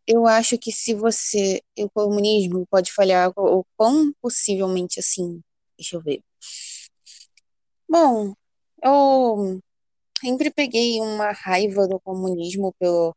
Eu 0.06 0.26
acho 0.26 0.58
que 0.58 0.70
se 0.70 0.94
você. 0.94 1.62
O 1.78 1.88
comunismo 1.90 2.66
pode 2.70 2.92
falhar 2.92 3.32
o 3.36 3.64
quão 3.76 4.12
possivelmente 4.20 5.00
assim. 5.00 5.40
Deixa 5.78 5.96
eu 5.96 6.00
ver. 6.02 6.20
Bom, 7.88 8.34
eu 8.82 9.60
sempre 10.20 10.50
peguei 10.50 11.00
uma 11.00 11.32
raiva 11.32 11.88
do 11.88 11.98
comunismo 12.00 12.74
pelo. 12.78 13.14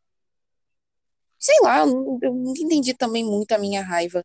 Sei 1.39 1.55
lá, 1.61 1.79
eu 1.79 2.33
não 2.33 2.53
entendi 2.55 2.93
também 2.93 3.23
muito 3.23 3.51
a 3.51 3.57
minha 3.57 3.81
raiva. 3.81 4.23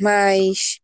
Mas. 0.00 0.80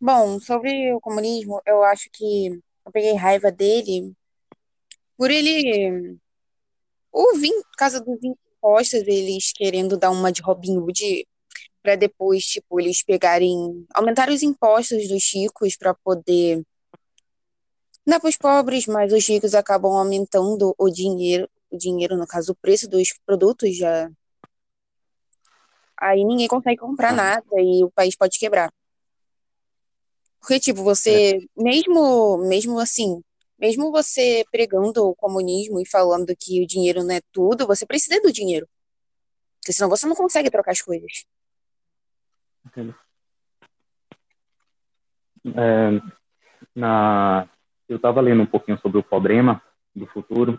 Bom, 0.00 0.40
sobre 0.40 0.92
o 0.92 1.00
comunismo, 1.00 1.60
eu 1.64 1.82
acho 1.84 2.08
que 2.12 2.48
eu 2.84 2.92
peguei 2.92 3.14
raiva 3.14 3.50
dele 3.52 4.12
por 5.16 5.30
ele 5.30 6.18
por 7.72 7.76
causa 7.76 8.00
dos 8.00 8.18
impostos, 8.22 9.00
eles 9.06 9.52
querendo 9.52 9.96
dar 9.96 10.10
uma 10.10 10.32
de 10.32 10.42
Robin 10.42 10.78
Hood 10.78 11.26
para 11.82 11.96
depois, 11.96 12.44
tipo, 12.44 12.80
eles 12.80 13.02
pegarem, 13.02 13.84
aumentar 13.94 14.30
os 14.30 14.42
impostos 14.42 15.08
dos 15.08 15.32
ricos 15.34 15.76
para 15.76 15.94
poder 15.94 16.62
dar 18.06 18.20
para 18.20 18.28
os 18.28 18.36
pobres, 18.36 18.86
mas 18.86 19.12
os 19.12 19.26
ricos 19.26 19.54
acabam 19.54 19.92
aumentando 19.92 20.74
o 20.78 20.88
dinheiro, 20.88 21.48
o 21.72 21.78
dinheiro, 21.78 22.16
no 22.16 22.26
caso, 22.26 22.52
o 22.52 22.54
preço 22.56 22.88
dos 22.88 23.08
produtos 23.24 23.76
já. 23.76 24.10
Aí 25.96 26.24
ninguém 26.24 26.48
consegue 26.48 26.78
comprar 26.78 27.12
nada 27.12 27.46
e 27.58 27.84
o 27.84 27.90
país 27.90 28.14
pode 28.16 28.38
quebrar. 28.38 28.72
Porque, 30.40 30.58
tipo, 30.58 30.82
você, 30.82 31.38
mesmo, 31.56 32.38
mesmo 32.38 32.78
assim, 32.80 33.22
mesmo 33.58 33.92
você 33.92 34.44
pregando 34.50 35.06
o 35.06 35.14
comunismo 35.14 35.80
e 35.80 35.88
falando 35.88 36.34
que 36.36 36.60
o 36.62 36.66
dinheiro 36.66 37.04
não 37.04 37.14
é 37.14 37.20
tudo, 37.30 37.66
você 37.66 37.86
precisa 37.86 38.20
do 38.20 38.32
dinheiro. 38.32 38.68
Porque 39.60 39.72
senão 39.72 39.88
você 39.88 40.04
não 40.04 40.16
consegue 40.16 40.50
trocar 40.50 40.72
as 40.72 40.82
coisas. 40.82 41.24
É, 45.44 46.00
na, 46.74 47.48
eu 47.88 47.96
estava 47.96 48.20
lendo 48.20 48.42
um 48.42 48.46
pouquinho 48.46 48.78
sobre 48.78 48.98
o 48.98 49.02
problema 49.02 49.62
do 49.94 50.06
futuro. 50.08 50.58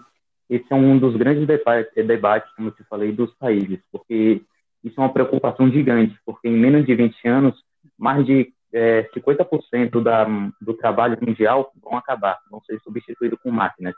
Esse 0.54 0.72
é 0.72 0.76
um 0.76 1.00
dos 1.00 1.16
grandes 1.16 1.48
debates, 1.48 1.92
debates, 2.06 2.54
como 2.54 2.68
eu 2.68 2.74
te 2.74 2.84
falei, 2.84 3.12
dos 3.12 3.34
países, 3.38 3.80
porque 3.92 4.40
isso 4.84 5.00
é 5.00 5.04
uma 5.04 5.12
preocupação 5.12 5.68
gigante, 5.68 6.16
porque 6.24 6.48
em 6.48 6.56
menos 6.56 6.86
de 6.86 6.94
20 6.94 7.28
anos, 7.28 7.56
mais 7.98 8.24
de 8.24 8.54
é, 8.72 9.02
50% 9.16 10.04
da, 10.04 10.28
do 10.62 10.76
trabalho 10.76 11.18
mundial 11.20 11.72
vão 11.82 11.98
acabar, 11.98 12.38
vão 12.52 12.62
ser 12.66 12.80
substituídos 12.82 13.40
com 13.42 13.50
máquinas. 13.50 13.96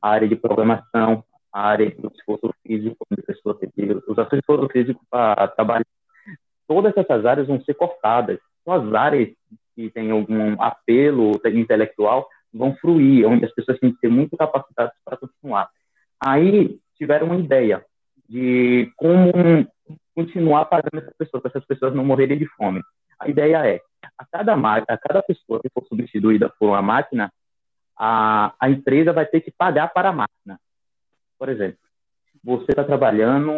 A 0.00 0.10
área 0.10 0.28
de 0.28 0.36
programação, 0.36 1.24
a 1.52 1.62
área 1.62 1.90
do 1.90 2.12
esforço 2.14 2.54
físico, 2.64 3.04
de 3.10 3.20
pessoas 3.20 3.58
que 3.58 3.68
usar 4.06 4.28
seu 4.28 4.38
esforço 4.38 4.68
físico 4.68 5.04
para 5.10 5.48
trabalhar. 5.48 5.84
Todas 6.68 6.96
essas 6.96 7.26
áreas 7.26 7.48
vão 7.48 7.60
ser 7.62 7.74
cortadas. 7.74 8.38
Só 8.64 8.74
as 8.74 8.94
áreas 8.94 9.30
que 9.74 9.90
têm 9.90 10.12
algum 10.12 10.62
apelo 10.62 11.32
intelectual 11.46 12.28
vão 12.54 12.76
fruir, 12.76 13.26
onde 13.26 13.46
as 13.46 13.52
pessoas 13.52 13.80
têm 13.80 13.92
que 13.92 13.98
ser 13.98 14.08
muito 14.08 14.36
capacitadas 14.36 14.92
para 15.04 15.16
continuar. 15.16 15.68
Aí 16.20 16.78
tiveram 16.96 17.26
uma 17.26 17.36
ideia 17.36 17.84
de 18.28 18.92
como 18.96 19.32
continuar 20.14 20.64
pagando 20.66 20.98
essas 20.98 21.16
pessoas, 21.16 21.42
para 21.42 21.50
essas 21.50 21.64
pessoas 21.64 21.94
não 21.94 22.04
morrerem 22.04 22.38
de 22.38 22.46
fome. 22.56 22.82
A 23.18 23.28
ideia 23.28 23.66
é, 23.66 23.80
a 24.18 24.24
cada, 24.26 24.54
a 24.54 24.98
cada 24.98 25.22
pessoa 25.22 25.60
que 25.60 25.70
for 25.70 25.84
substituída 25.86 26.52
por 26.58 26.70
uma 26.70 26.82
máquina, 26.82 27.32
a, 27.96 28.52
a 28.60 28.70
empresa 28.70 29.12
vai 29.12 29.26
ter 29.26 29.40
que 29.40 29.50
pagar 29.50 29.92
para 29.92 30.10
a 30.10 30.12
máquina. 30.12 30.60
Por 31.38 31.48
exemplo, 31.48 31.78
você 32.42 32.66
está 32.70 32.84
trabalhando 32.84 33.50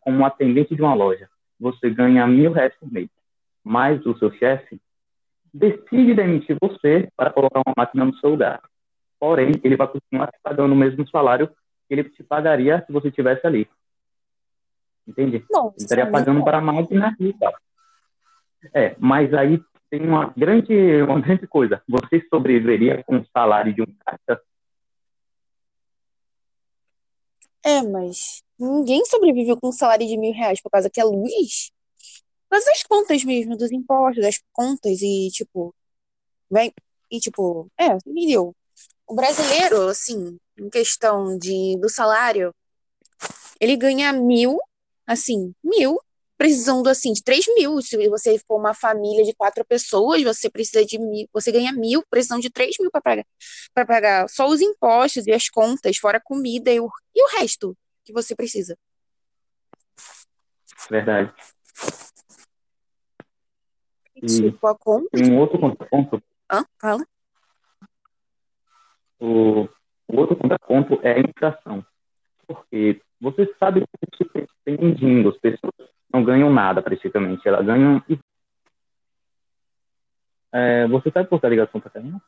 como 0.00 0.24
atendente 0.24 0.74
de 0.74 0.82
uma 0.82 0.94
loja, 0.94 1.28
você 1.58 1.90
ganha 1.90 2.26
mil 2.26 2.52
reais 2.52 2.74
por 2.78 2.90
mês, 2.92 3.08
mas 3.62 4.04
o 4.04 4.16
seu 4.18 4.32
chefe 4.32 4.80
decide 5.52 6.14
demitir 6.14 6.56
você 6.60 7.08
para 7.16 7.30
colocar 7.30 7.62
uma 7.64 7.74
máquina 7.76 8.04
no 8.04 8.16
seu 8.16 8.30
lugar. 8.30 8.60
Porém, 9.18 9.52
ele 9.62 9.76
vai 9.76 9.86
continuar 9.86 10.30
pagando 10.42 10.72
o 10.72 10.76
mesmo 10.76 11.08
salário 11.08 11.48
ele 11.94 12.10
te 12.10 12.22
pagaria 12.22 12.82
se 12.86 12.92
você 12.92 13.08
estivesse 13.08 13.46
ali. 13.46 13.68
Entende? 15.06 15.36
Ele 15.36 15.72
estaria 15.76 16.10
pagando 16.10 16.42
para 16.44 16.58
a 16.58 16.60
máquina 16.60 17.14
e 17.20 17.32
tal. 17.34 17.54
É, 18.72 18.96
mas 18.98 19.32
aí 19.34 19.62
tem 19.90 20.00
uma 20.08 20.32
grande, 20.36 21.02
uma 21.02 21.20
grande 21.20 21.46
coisa. 21.46 21.82
Você 21.86 22.26
sobreviveria 22.28 23.04
com 23.04 23.18
o 23.18 23.26
salário 23.26 23.74
de 23.74 23.82
um 23.82 23.86
caixa? 24.04 24.40
É, 27.62 27.82
mas 27.82 28.42
ninguém 28.58 29.04
sobreviveu 29.04 29.58
com 29.58 29.68
um 29.68 29.72
salário 29.72 30.06
de 30.06 30.16
mil 30.16 30.32
reais 30.32 30.60
por 30.60 30.70
causa 30.70 30.90
que 30.90 31.00
é 31.00 31.04
luz. 31.04 31.70
Causa 32.50 32.66
das 32.66 32.82
contas 32.82 33.24
mesmo, 33.24 33.56
dos 33.56 33.72
impostos, 33.72 34.22
das 34.22 34.40
contas 34.52 35.00
e, 35.02 35.28
tipo, 35.32 35.74
vem, 36.50 36.72
e, 37.10 37.18
tipo, 37.18 37.68
é, 37.78 37.96
entendeu? 38.06 38.54
O 39.06 39.14
brasileiro, 39.14 39.88
assim, 39.88 40.38
em 40.58 40.70
questão 40.70 41.36
de, 41.38 41.76
do 41.80 41.88
salário, 41.88 42.54
ele 43.60 43.76
ganha 43.76 44.12
mil, 44.12 44.58
assim, 45.06 45.54
mil, 45.62 46.00
precisando, 46.36 46.88
assim, 46.88 47.12
de 47.12 47.22
três 47.22 47.46
mil. 47.54 47.80
Se 47.80 48.08
você 48.08 48.38
for 48.46 48.58
uma 48.58 48.74
família 48.74 49.24
de 49.24 49.34
quatro 49.34 49.64
pessoas, 49.64 50.22
você 50.22 50.50
precisa 50.50 50.84
de 50.84 50.98
mil, 50.98 51.28
você 51.32 51.50
ganha 51.52 51.72
mil, 51.72 52.04
precisando 52.10 52.42
de 52.42 52.50
três 52.50 52.76
mil 52.78 52.90
para 52.90 53.00
pagar, 53.00 53.26
para 53.72 53.86
pagar 53.86 54.28
só 54.28 54.46
os 54.48 54.60
impostos 54.60 55.26
e 55.26 55.32
as 55.32 55.48
contas, 55.48 55.96
fora 55.96 56.18
a 56.18 56.20
comida 56.20 56.70
e 56.70 56.80
o, 56.80 56.88
e 57.14 57.22
o 57.22 57.38
resto 57.38 57.76
que 58.04 58.12
você 58.12 58.34
precisa. 58.34 58.76
Verdade. 60.90 61.32
E, 64.16 64.26
tipo, 64.26 64.66
a 64.66 64.76
conta... 64.76 65.08
Um 65.18 65.38
outro 65.38 65.58
contraponto. 65.58 66.22
Hã? 66.50 66.64
Fala. 66.80 67.06
O, 69.18 69.68
o 70.08 70.16
outro 70.16 70.36
contraponto 70.36 70.98
é 71.02 71.12
a 71.12 71.20
inflação. 71.20 71.84
Porque 72.46 73.00
você 73.20 73.54
sabe 73.58 73.84
que 74.12 74.24
tem 74.64 74.78
mendigo, 74.78 75.30
as 75.30 75.38
pessoas 75.38 75.72
não 76.12 76.24
ganham 76.24 76.52
nada 76.52 76.82
praticamente, 76.82 77.46
elas 77.48 77.64
ganham. 77.64 78.02
É, 80.52 80.86
você 80.86 81.10
sabe 81.10 81.28
por 81.28 81.40
que 81.40 81.46
a 81.46 81.48
ligação 81.48 81.80
tá 81.80 81.90
caindo? 81.90 82.20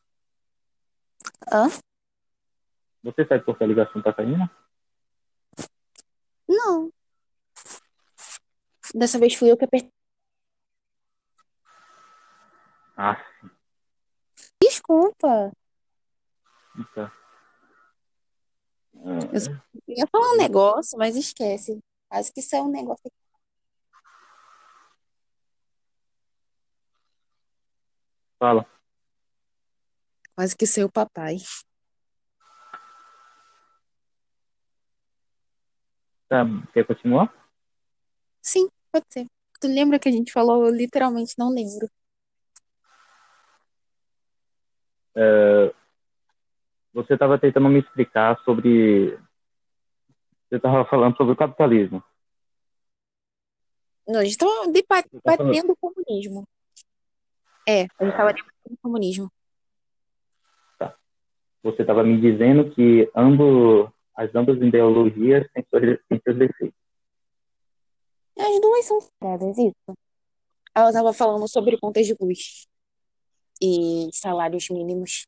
Hã? 1.53 1.69
Você 3.05 3.25
sabe 3.25 3.45
por 3.45 3.57
que 3.57 3.65
a 3.65 3.67
ligação 3.67 4.03
tá 4.03 4.13
caindo? 4.13 4.51
Não. 6.49 6.91
Dessa 8.95 9.19
vez 9.19 9.35
fui 9.35 9.51
eu 9.51 9.57
que 9.57 9.65
apertei. 9.65 9.93
Ah. 12.97 13.23
Desculpa. 14.61 15.53
Tá. 16.95 17.13
Eu 19.07 19.41
só 19.41 19.51
ia 19.87 20.07
falar 20.11 20.33
um 20.33 20.37
negócio, 20.37 20.99
mas 20.99 21.15
esquece. 21.15 21.79
Quase 22.09 22.33
que 22.33 22.41
isso 22.41 22.57
é 22.57 22.61
um 22.61 22.71
negócio. 22.71 23.11
Fala. 28.39 28.67
Quase 30.35 30.57
que 30.57 30.67
seu 30.67 30.91
papai. 30.91 31.37
Tá, 36.29 36.45
quer 36.75 36.85
continuar? 36.85 37.33
Sim, 38.43 38.69
pode 38.91 39.07
ser. 39.09 39.27
Tu 39.61 39.69
lembra 39.69 39.99
que 40.01 40.09
a 40.09 40.13
gente 40.13 40.33
falou? 40.33 40.67
Eu 40.67 40.75
literalmente 40.75 41.35
não 41.39 41.49
lembro. 41.51 41.89
É, 45.15 45.73
você 46.97 47.13
estava 47.13 47.39
tentando 47.39 47.69
me 47.69 47.81
explicar 47.81 48.43
sobre. 48.43 49.11
Você 50.49 50.57
estava 50.57 50.83
falando 50.87 51.15
sobre 51.15 51.35
o 51.35 51.37
capitalismo. 51.37 52.03
Não, 54.09 54.21
a 54.21 54.25
gente 54.25 54.33
estava 54.33 55.03
debatendo 55.05 55.73
o 55.73 55.77
comunismo. 55.77 56.49
É, 57.69 57.83
a 57.83 58.05
gente 58.05 58.13
estava 58.13 58.33
debatendo 58.33 58.75
o 58.75 58.79
comunismo. 58.81 59.31
Tá. 60.79 60.97
Você 61.65 61.83
estava 61.83 62.03
me 62.03 62.19
dizendo 62.19 62.71
que 62.71 63.11
ambos, 63.15 63.91
as 64.15 64.35
ambas 64.35 64.57
ideologias 64.57 65.47
têm 65.53 65.67
seus, 65.69 65.99
têm 66.09 66.21
seus 66.25 66.39
defeitos. 66.39 66.79
As 68.39 68.61
duas 68.61 68.85
são 68.87 69.01
certas, 69.01 69.59
isso. 69.59 69.99
Ela 70.75 70.89
estava 70.89 71.13
falando 71.13 71.47
sobre 71.47 71.79
contas 71.79 72.07
de 72.07 72.17
luz 72.19 72.67
e 73.61 74.09
salários 74.15 74.71
mínimos. 74.71 75.27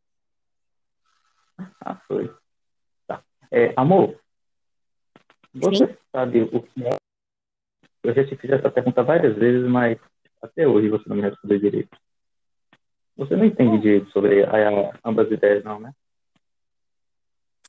Ah, 1.81 1.97
foi. 2.07 2.33
Tá. 3.07 3.23
É, 3.51 3.73
amor, 3.77 4.18
você 5.55 5.87
Sim. 5.87 5.97
sabe 6.12 6.42
o 6.42 6.62
que 6.62 6.87
é? 6.87 6.97
Eu 8.03 8.14
já 8.14 8.25
te 8.27 8.37
fiz 8.37 8.51
essa 8.51 8.71
pergunta 8.71 9.03
várias 9.03 9.37
vezes, 9.37 9.68
mas 9.68 9.99
até 10.40 10.66
hoje 10.66 10.88
você 10.88 11.09
não 11.09 11.16
me 11.16 11.23
respondeu 11.23 11.59
direito. 11.59 11.97
Você 13.16 13.35
não 13.35 13.44
entende 13.44 13.79
direito 13.81 14.11
sobre 14.12 14.44
a, 14.44 14.90
a, 14.90 14.99
ambas 15.05 15.31
ideias, 15.31 15.64
não, 15.64 15.81
né? 15.81 15.92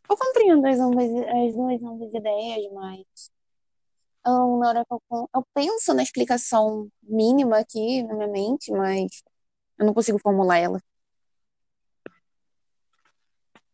Eu 0.08 0.17
compreendo 0.17 0.65
as, 0.67 0.80
ambas, 0.80 1.06
as 1.06 1.54
duas 1.56 1.84
ambas 1.84 2.13
ideias, 2.13 2.71
mas 2.71 3.32
eu, 4.25 4.58
na 4.58 4.69
hora 4.69 4.86
que 4.86 4.93
eu, 4.93 5.30
eu 5.34 5.47
penso 5.54 5.93
na 5.93 6.04
explicação 6.04 6.88
mínima 7.02 7.58
aqui 7.60 8.04
na 8.04 8.13
minha 8.15 8.28
mente, 8.28 8.71
mas 8.71 9.23
eu 9.78 9.86
não 9.86 9.93
consigo 9.93 10.19
formular 10.19 10.58
ela. 10.58 10.82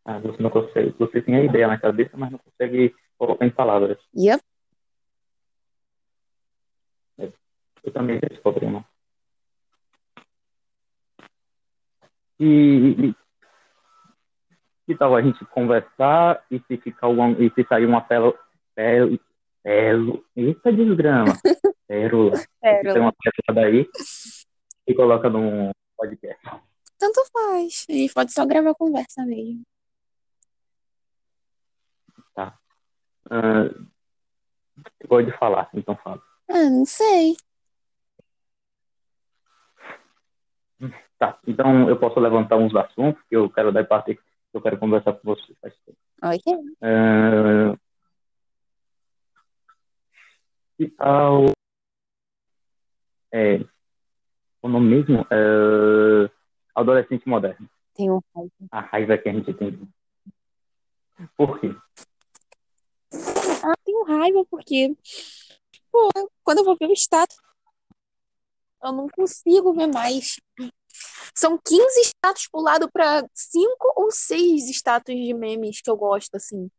Ah, 0.08 0.20
você 0.20 0.40
não 0.40 0.50
consegue. 0.50 0.94
Você 1.00 1.20
tem 1.20 1.34
a 1.34 1.42
ideia 1.42 1.66
na 1.66 1.80
cabeça, 1.80 2.16
mas 2.16 2.30
não 2.30 2.38
consegue 2.38 2.94
colocar 3.18 3.44
em 3.44 3.50
palavras. 3.50 3.98
Yep. 4.16 4.40
Eu 7.18 7.92
também 7.92 8.20
tenho 8.20 8.32
esse 8.32 8.40
problema. 8.40 8.84
E, 12.38 13.08
e 13.08 13.14
que 14.86 14.94
tal 14.96 15.16
a 15.16 15.22
gente 15.22 15.44
conversar 15.46 16.44
e 16.50 16.60
se 16.68 16.76
ficar 16.76 17.08
um, 17.08 17.32
e 17.42 17.50
se 17.50 17.64
sair 17.68 17.86
uma 17.86 18.00
pérola, 18.06 18.38
pérola, 18.76 19.18
pérola 19.62 20.22
eita 20.36 20.72
desgrama, 20.72 21.32
pérola, 21.88 22.32
Pérola. 22.60 22.92
sair 22.92 23.00
uma 23.00 23.12
pérola 23.12 23.54
daí 23.54 23.90
e 24.86 24.94
coloca 24.94 25.28
num 25.28 25.72
podcast. 25.96 26.40
Tanto 26.96 27.20
faz. 27.32 27.86
A 27.88 27.92
gente 27.92 28.14
pode 28.14 28.32
só 28.32 28.46
gravar 28.46 28.74
conversa 28.74 29.24
mesmo. 29.24 29.64
Ah, 33.30 33.68
gosto 35.06 35.30
de 35.30 35.38
falar, 35.38 35.68
então 35.74 35.96
fala. 35.96 36.22
Ah, 36.48 36.70
não 36.70 36.84
sei. 36.84 37.36
Tá, 41.18 41.38
então 41.46 41.88
eu 41.88 41.98
posso 41.98 42.20
levantar 42.20 42.56
uns 42.56 42.74
assuntos 42.76 43.22
que 43.28 43.36
eu 43.36 43.48
quero 43.50 43.72
dar 43.72 43.84
parte 43.86 44.14
que 44.14 44.20
eu 44.52 44.60
quero 44.60 44.78
conversar 44.78 45.14
com 45.14 45.34
você. 45.34 45.56
Ok. 46.22 46.54
Ah, 46.82 47.76
que 50.76 50.88
tal. 50.88 51.46
É, 53.32 53.58
o 54.62 54.68
nome 54.68 54.88
mesmo? 54.88 55.26
É, 55.30 56.30
adolescente 56.74 57.28
moderno. 57.28 57.68
Tem 57.94 58.10
um 58.10 58.20
raiva. 58.34 58.52
A 58.70 58.80
raiva 58.80 59.18
que 59.18 59.28
a 59.28 59.32
gente 59.32 59.54
tem. 59.54 59.88
Por 61.36 61.58
quê? 61.60 61.74
Tenho 63.96 64.04
raiva 64.04 64.44
porque, 64.50 64.94
pô, 65.90 66.10
quando 66.44 66.58
eu 66.58 66.64
vou 66.64 66.76
ver 66.76 66.88
o 66.88 66.92
status, 66.92 67.36
eu 68.82 68.92
não 68.92 69.08
consigo 69.08 69.72
ver 69.72 69.86
mais. 69.86 70.36
São 71.34 71.58
15 71.58 72.00
status 72.02 72.48
pulado 72.48 72.90
para 72.90 73.28
5 73.34 73.92
ou 73.96 74.10
6 74.10 74.68
status 74.70 75.14
de 75.14 75.34
memes 75.34 75.80
que 75.80 75.90
eu 75.90 75.96
gosto, 75.96 76.34
assim. 76.34 76.70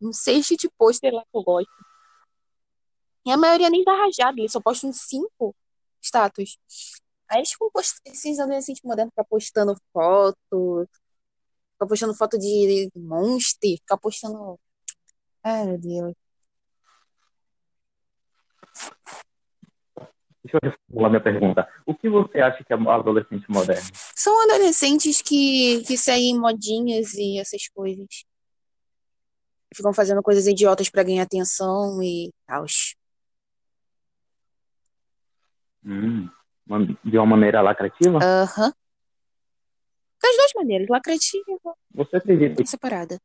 Um 0.00 0.12
6 0.12 0.46
de 0.46 0.68
pôster 0.78 1.12
lá 1.12 1.22
que 1.22 1.36
eu 1.36 1.42
gosto. 1.42 1.70
E 3.26 3.30
a 3.30 3.36
maioria 3.36 3.68
nem 3.68 3.84
tá 3.84 3.94
rajado, 3.94 4.38
eles 4.38 4.52
só 4.52 4.60
postam 4.60 4.92
5 4.92 5.54
status. 6.00 6.58
Aí 7.28 7.38
eles 7.38 7.52
ficam 7.52 7.70
esses 8.06 8.38
adolescentes 8.38 8.82
modernos 8.82 9.12
ficam 9.12 9.26
postando 9.28 9.76
foto, 9.92 10.88
ficam 11.74 11.88
postando 11.88 12.14
foto 12.14 12.38
de 12.38 12.90
monster, 12.96 13.76
ficam 13.78 13.98
postando. 13.98 14.58
Ai, 15.44 15.66
meu 15.66 15.78
Deus. 15.78 16.29
Deixa 20.42 20.56
eu 20.56 20.70
reformular 20.70 21.10
minha 21.10 21.22
pergunta. 21.22 21.68
O 21.84 21.94
que 21.94 22.08
você 22.08 22.40
acha 22.40 22.64
que 22.64 22.72
é 22.72 22.76
um 22.76 22.90
adolescente 22.90 23.44
moderno? 23.50 23.88
São 24.16 24.42
adolescentes 24.44 25.20
que, 25.20 25.82
que 25.86 25.98
seguem 25.98 26.38
modinhas 26.38 27.14
e 27.14 27.38
essas 27.38 27.68
coisas. 27.68 28.24
Ficam 29.74 29.92
fazendo 29.92 30.22
coisas 30.22 30.46
idiotas 30.46 30.88
pra 30.88 31.02
ganhar 31.02 31.22
atenção 31.22 32.02
e 32.02 32.32
tal. 32.46 32.64
Hum, 35.84 36.28
de 37.04 37.18
uma 37.18 37.26
maneira 37.26 37.60
lacrativa? 37.60 38.18
Aham. 38.22 38.72
Das 40.22 40.36
duas 40.36 40.52
maneiras, 40.54 40.88
lacrativa 40.88 41.74
Você 41.94 42.16
acredita, 42.16 42.64
separada. 42.66 43.18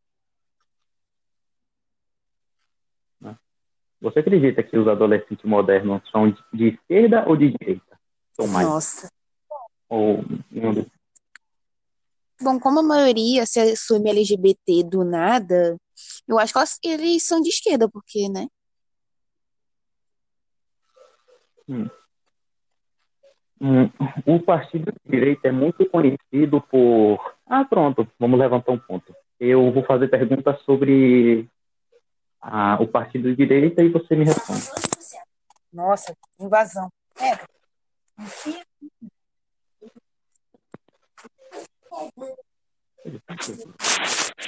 Você 4.02 4.20
acredita 4.20 4.64
que 4.64 4.78
os 4.78 4.88
adolescentes 4.88 5.44
modernos 5.44 6.02
são 6.12 6.30
de, 6.54 6.68
esquerda 6.68 7.28
ou 7.28 7.36
de 7.36 7.52
direita? 7.52 7.98
São 8.34 8.48
mais? 8.48 8.68
Nossa. 8.68 9.10
Ou 9.90 10.24
Bom, 12.42 12.60
como 12.60 12.80
a 12.80 12.84
maioria 12.84 13.46
se 13.46 13.60
assume 13.60 14.10
LGBT 14.10 14.84
do 14.84 15.06
nada, 15.06 15.78
eu 16.28 16.38
acho 16.38 16.54
que 16.82 16.90
eles 16.90 17.26
são 17.26 17.42
de 17.42 17.50
esquerda, 17.50 17.90
porque, 17.90 18.28
né? 18.30 18.48
Hum. 21.68 21.90
Hum, 23.62 23.90
o 24.26 24.40
partido 24.40 24.92
de 24.92 25.12
direita 25.12 25.48
é 25.48 25.52
muito 25.52 25.90
conhecido 25.90 26.62
por. 26.70 27.20
Ah, 27.48 27.64
pronto, 27.64 28.08
vamos 28.20 28.38
levantar 28.38 28.74
um 28.74 28.78
ponto. 28.78 29.16
Eu 29.40 29.72
vou 29.72 29.84
fazer 29.84 30.10
perguntas 30.10 30.62
sobre 30.64 31.48
ah, 32.48 32.78
o 32.80 32.88
partido 32.88 33.28
de 33.30 33.36
direita 33.36 33.82
e 33.82 33.90
você 33.90 34.16
me 34.16 34.24
responde. 34.24 34.70
Nossa, 35.74 36.16
invasão. 36.40 36.92
Pega. 37.18 37.44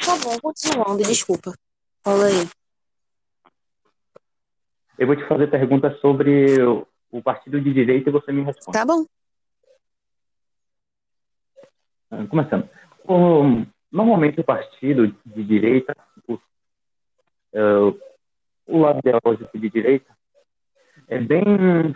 Tá 0.05 0.15
bom, 0.23 0.39
continuando, 0.41 1.03
desculpa. 1.03 1.53
Fala 2.03 2.25
aí. 2.25 2.47
Eu 4.99 5.07
vou 5.07 5.15
te 5.15 5.27
fazer 5.27 5.47
perguntas 5.49 5.99
sobre 5.99 6.61
o, 7.11 7.21
partido 7.23 7.59
de 7.59 7.73
direita 7.73 8.09
e 8.09 8.13
você 8.13 8.31
me 8.31 8.43
responde. 8.43 8.77
Tá 8.77 8.85
bom. 8.85 9.05
Ah, 12.11 12.27
Começando. 12.27 12.69
O- 13.05 13.65
normalmente 13.91 14.39
o 14.39 14.43
partido 14.43 15.07
de 15.25 15.43
direita, 15.43 15.95
o, 16.27 16.39
eh, 17.57 17.93
o 18.67 18.79
lado 18.79 18.99
ideológico 18.99 19.57
de 19.57 19.69
direita, 19.69 20.15
é 21.07 21.19
bem 21.19 21.43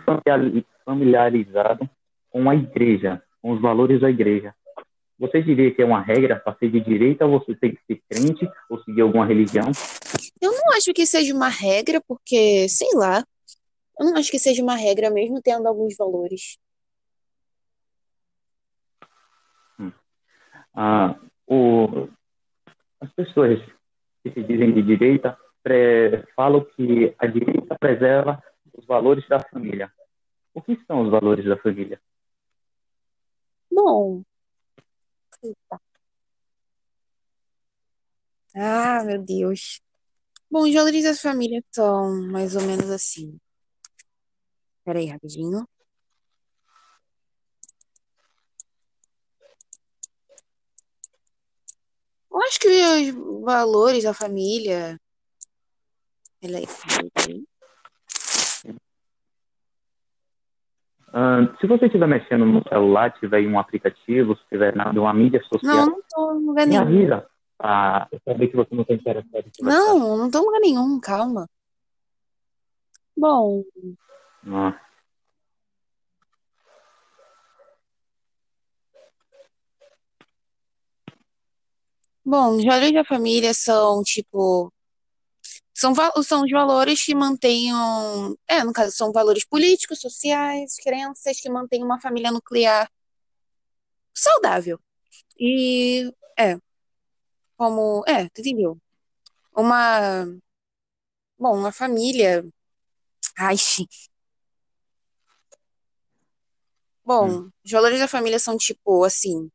familiari- 0.04 0.66
familiarizado 0.84 1.88
com 2.30 2.48
a 2.50 2.54
igreja, 2.54 3.22
com 3.40 3.52
os 3.52 3.60
valores 3.60 4.00
da 4.00 4.10
igreja. 4.10 4.54
Você 5.18 5.40
diria 5.42 5.72
que 5.72 5.82
é 5.82 5.84
uma 5.84 6.00
regra 6.00 6.36
para 6.36 6.56
ser 6.56 6.70
de 6.70 6.80
direita 6.80 7.24
ou 7.26 7.38
você 7.38 7.54
tem 7.54 7.74
que 7.74 7.80
ser 7.86 8.02
crente 8.08 8.48
ou 8.68 8.82
seguir 8.82 9.02
alguma 9.02 9.26
religião? 9.26 9.70
Eu 10.40 10.50
não 10.50 10.72
acho 10.76 10.92
que 10.92 11.06
seja 11.06 11.32
uma 11.32 11.48
regra, 11.48 12.00
porque, 12.00 12.68
sei 12.68 12.88
lá, 12.94 13.22
eu 14.00 14.06
não 14.06 14.16
acho 14.16 14.30
que 14.30 14.38
seja 14.38 14.62
uma 14.62 14.74
regra, 14.74 15.10
mesmo 15.10 15.40
tendo 15.40 15.68
alguns 15.68 15.96
valores. 15.96 16.58
Ah, 20.74 21.14
o, 21.46 22.08
as 23.00 23.12
pessoas 23.12 23.60
que 24.22 24.30
se 24.32 24.42
dizem 24.42 24.72
de 24.72 24.82
direita 24.82 25.38
falam 26.34 26.64
que 26.64 27.14
a 27.18 27.26
direita 27.26 27.76
preserva 27.78 28.42
os 28.72 28.84
valores 28.86 29.26
da 29.28 29.40
família. 29.40 29.92
O 30.54 30.60
que 30.60 30.76
são 30.86 31.02
os 31.02 31.10
valores 31.10 31.44
da 31.44 31.56
família? 31.56 32.00
Bom. 33.70 34.22
Eita. 35.42 35.80
Ah, 38.54 39.02
meu 39.04 39.22
Deus. 39.22 39.80
Bom, 40.50 40.62
os 40.68 40.74
valores 40.74 41.04
da 41.04 41.14
família 41.14 41.62
são 41.70 42.26
mais 42.30 42.54
ou 42.54 42.62
menos 42.62 42.90
assim. 42.90 43.38
Peraí, 44.84 45.06
rapidinho. 45.06 45.66
Eu 52.30 52.38
acho 52.42 52.58
que 52.60 52.68
os 52.68 53.42
valores 53.44 54.04
da 54.04 54.14
família. 54.14 54.98
Peraí, 56.42 56.66
peraí. 57.14 57.44
Ah, 61.14 61.56
se 61.60 61.66
você 61.68 61.86
estiver 61.86 62.08
mexendo 62.08 62.44
no 62.44 62.62
celular, 62.68 63.12
tiver 63.20 63.46
um 63.46 63.60
aplicativo, 63.60 64.34
se 64.36 64.44
tiver 64.48 64.74
na 64.74 64.90
uma 64.90 65.14
mídia 65.14 65.40
Não, 65.40 65.48
social, 65.60 65.86
não 65.86 66.00
tô 66.10 66.32
em 66.34 66.44
lugar 66.46 66.66
me 66.66 66.76
nenhum. 66.76 66.82
avisa 66.82 67.26
para 67.56 68.08
eu 68.10 68.20
saber 68.24 68.48
que 68.48 68.56
você 68.56 68.74
não 68.74 68.82
está 68.82 68.94
interessado 68.94 69.46
em 69.46 69.52
conversar. 69.56 69.94
Não, 69.94 70.16
não 70.16 70.30
tô 70.30 70.38
em 70.40 70.44
lugar 70.46 70.60
nenhum, 70.60 70.98
calma. 70.98 71.48
Bom, 73.16 73.62
Ah, 74.48 74.80
bom, 82.24 82.56
valores 82.64 82.92
da 82.92 83.04
família 83.04 83.54
são 83.54 84.02
tipo. 84.02 84.72
São, 85.74 85.94
são 86.22 86.44
os 86.44 86.50
valores 86.50 87.04
que 87.04 87.14
mantenham. 87.14 88.36
É, 88.48 88.62
no 88.62 88.72
caso, 88.72 88.92
são 88.92 89.12
valores 89.12 89.44
políticos, 89.44 90.00
sociais, 90.00 90.76
crenças 90.76 91.40
que 91.40 91.50
mantêm 91.50 91.82
uma 91.82 92.00
família 92.00 92.30
nuclear 92.30 92.90
saudável. 94.14 94.78
E 95.38 96.12
é, 96.38 96.56
como. 97.56 98.04
É, 98.06 98.28
tu 98.30 98.40
entendeu? 98.40 98.78
Uma. 99.56 100.26
Bom, 101.38 101.56
uma 101.58 101.72
família. 101.72 102.44
Ai, 103.38 103.56
sim. 103.56 103.86
Bom, 107.04 107.48
os 107.64 107.70
valores 107.70 107.98
da 107.98 108.08
família 108.08 108.38
são 108.38 108.56
tipo 108.56 109.04
assim. 109.04 109.50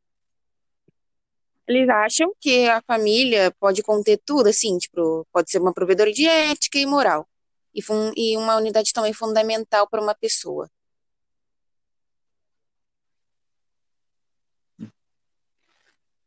Eles 1.68 1.88
acham 1.88 2.32
que 2.40 2.66
a 2.68 2.80
família 2.82 3.52
pode 3.60 3.82
conter 3.82 4.18
tudo, 4.24 4.48
assim, 4.48 4.78
tipo, 4.78 5.26
pode 5.30 5.50
ser 5.50 5.60
uma 5.60 5.74
provedora 5.74 6.10
de 6.10 6.26
ética 6.26 6.78
e 6.78 6.86
moral. 6.86 7.28
E, 7.74 7.80
e 8.16 8.36
uma 8.36 8.56
unidade 8.56 8.92
também 8.92 9.12
fundamental 9.12 9.86
para 9.88 10.02
uma 10.02 10.14
pessoa. 10.14 10.68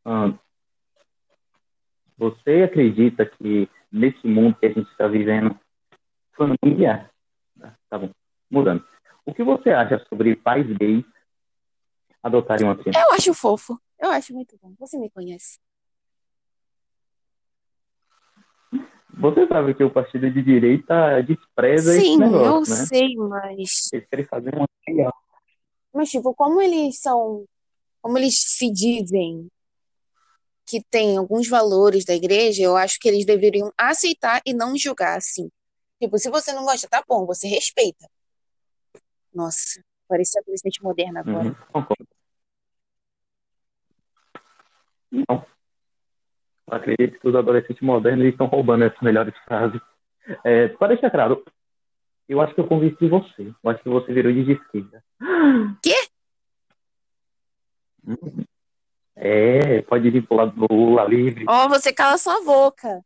ah, 0.04 0.32
você 2.16 2.62
acredita 2.62 3.26
que 3.26 3.68
nesse 3.90 4.26
mundo 4.26 4.56
que 4.58 4.66
a 4.66 4.72
gente 4.72 4.90
está 4.90 5.06
vivendo, 5.08 5.58
família. 6.36 7.10
Tá 7.88 7.98
bom, 7.98 8.10
mudando. 8.50 8.84
O 9.24 9.34
que 9.34 9.42
você 9.42 9.70
acha 9.70 10.04
sobre 10.08 10.34
pais 10.36 10.66
gays 10.78 11.04
adotarem 12.22 12.66
uma 12.66 12.76
criança? 12.76 12.98
Eu 12.98 13.12
acho 13.12 13.34
fofo. 13.34 13.80
Eu 14.02 14.10
acho 14.10 14.34
muito 14.34 14.58
bom. 14.60 14.74
Você 14.80 14.98
me 14.98 15.08
conhece. 15.08 15.60
Você 19.14 19.46
sabe 19.46 19.74
que 19.74 19.84
o 19.84 19.92
partido 19.92 20.28
de 20.28 20.42
direita 20.42 21.22
despreza 21.22 21.96
esse 21.96 22.00
Sim, 22.00 22.14
eu 22.14 22.18
negócio, 22.18 22.74
né? 22.74 22.86
sei, 22.86 23.14
mas. 23.16 23.88
Eles 23.92 24.08
querem 24.10 24.24
fazer 24.24 24.54
uma 24.56 24.66
criança. 24.84 25.16
Mas, 25.94 26.10
tipo, 26.10 26.34
como 26.34 26.60
eles 26.60 26.98
são. 26.98 27.44
Como 28.00 28.18
eles 28.18 28.42
se 28.42 28.72
dizem 28.72 29.48
que 30.66 30.82
tem 30.90 31.16
alguns 31.16 31.48
valores 31.48 32.04
da 32.04 32.14
igreja, 32.14 32.62
eu 32.64 32.76
acho 32.76 32.98
que 32.98 33.08
eles 33.08 33.24
deveriam 33.24 33.70
aceitar 33.78 34.40
e 34.44 34.52
não 34.52 34.76
julgar 34.76 35.16
assim. 35.16 35.48
Tipo, 36.00 36.18
se 36.18 36.28
você 36.28 36.52
não 36.52 36.64
gosta, 36.64 36.88
tá 36.88 37.04
bom, 37.06 37.24
você 37.24 37.46
respeita. 37.46 38.08
Nossa, 39.32 39.80
parecia 40.08 40.40
adolescente 40.40 40.82
moderna 40.82 41.20
agora. 41.20 41.48
Uhum, 41.48 41.54
concordo. 41.72 42.11
Não. 45.12 45.44
Eu 46.66 46.74
acredito 46.74 47.20
que 47.20 47.28
os 47.28 47.34
adolescentes 47.34 47.82
modernos 47.82 48.26
estão 48.26 48.46
roubando 48.46 48.84
essas 48.84 49.00
melhores 49.02 49.36
frases. 49.44 49.80
É, 50.42 50.68
para 50.68 50.88
deixar 50.88 51.10
claro, 51.10 51.44
eu 52.28 52.40
acho 52.40 52.54
que 52.54 52.60
eu 52.60 52.66
convenci 52.66 53.06
você. 53.08 53.52
Eu 53.62 53.70
acho 53.70 53.82
que 53.82 53.88
você 53.88 54.12
virou 54.12 54.32
de 54.32 54.52
esquerda. 54.52 55.04
Quê? 55.82 55.94
É, 59.14 59.82
pode 59.82 60.10
vir 60.10 60.26
pro 60.26 60.36
lado 60.36 60.52
do 60.52 60.74
Lula 60.74 61.04
livre. 61.04 61.44
Ó, 61.48 61.68
você 61.68 61.92
cala 61.92 62.16
sua 62.16 62.42
boca. 62.42 63.04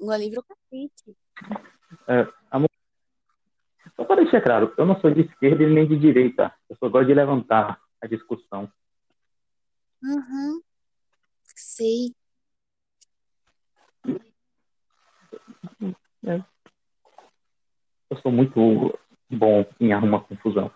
Um 0.00 0.14
livro 0.14 0.42
cacete. 0.42 1.16
É, 2.06 2.26
amor, 2.50 2.68
só 3.96 4.04
para 4.04 4.22
deixar 4.22 4.40
claro, 4.40 4.72
eu 4.76 4.86
não 4.86 4.98
sou 5.00 5.10
de 5.10 5.22
esquerda 5.22 5.62
e 5.62 5.66
nem 5.66 5.86
de 5.86 5.98
direita. 5.98 6.54
Eu 6.68 6.76
só 6.76 6.88
gosto 6.88 7.06
de 7.06 7.14
levantar 7.14 7.80
a 8.00 8.06
discussão. 8.06 8.70
Uhum. 10.02 10.62
Sei. 11.44 12.14
Eu 18.10 18.16
sou 18.22 18.32
muito 18.32 18.98
bom 19.30 19.64
em 19.78 19.92
arrumar 19.92 20.20
confusão. 20.20 20.70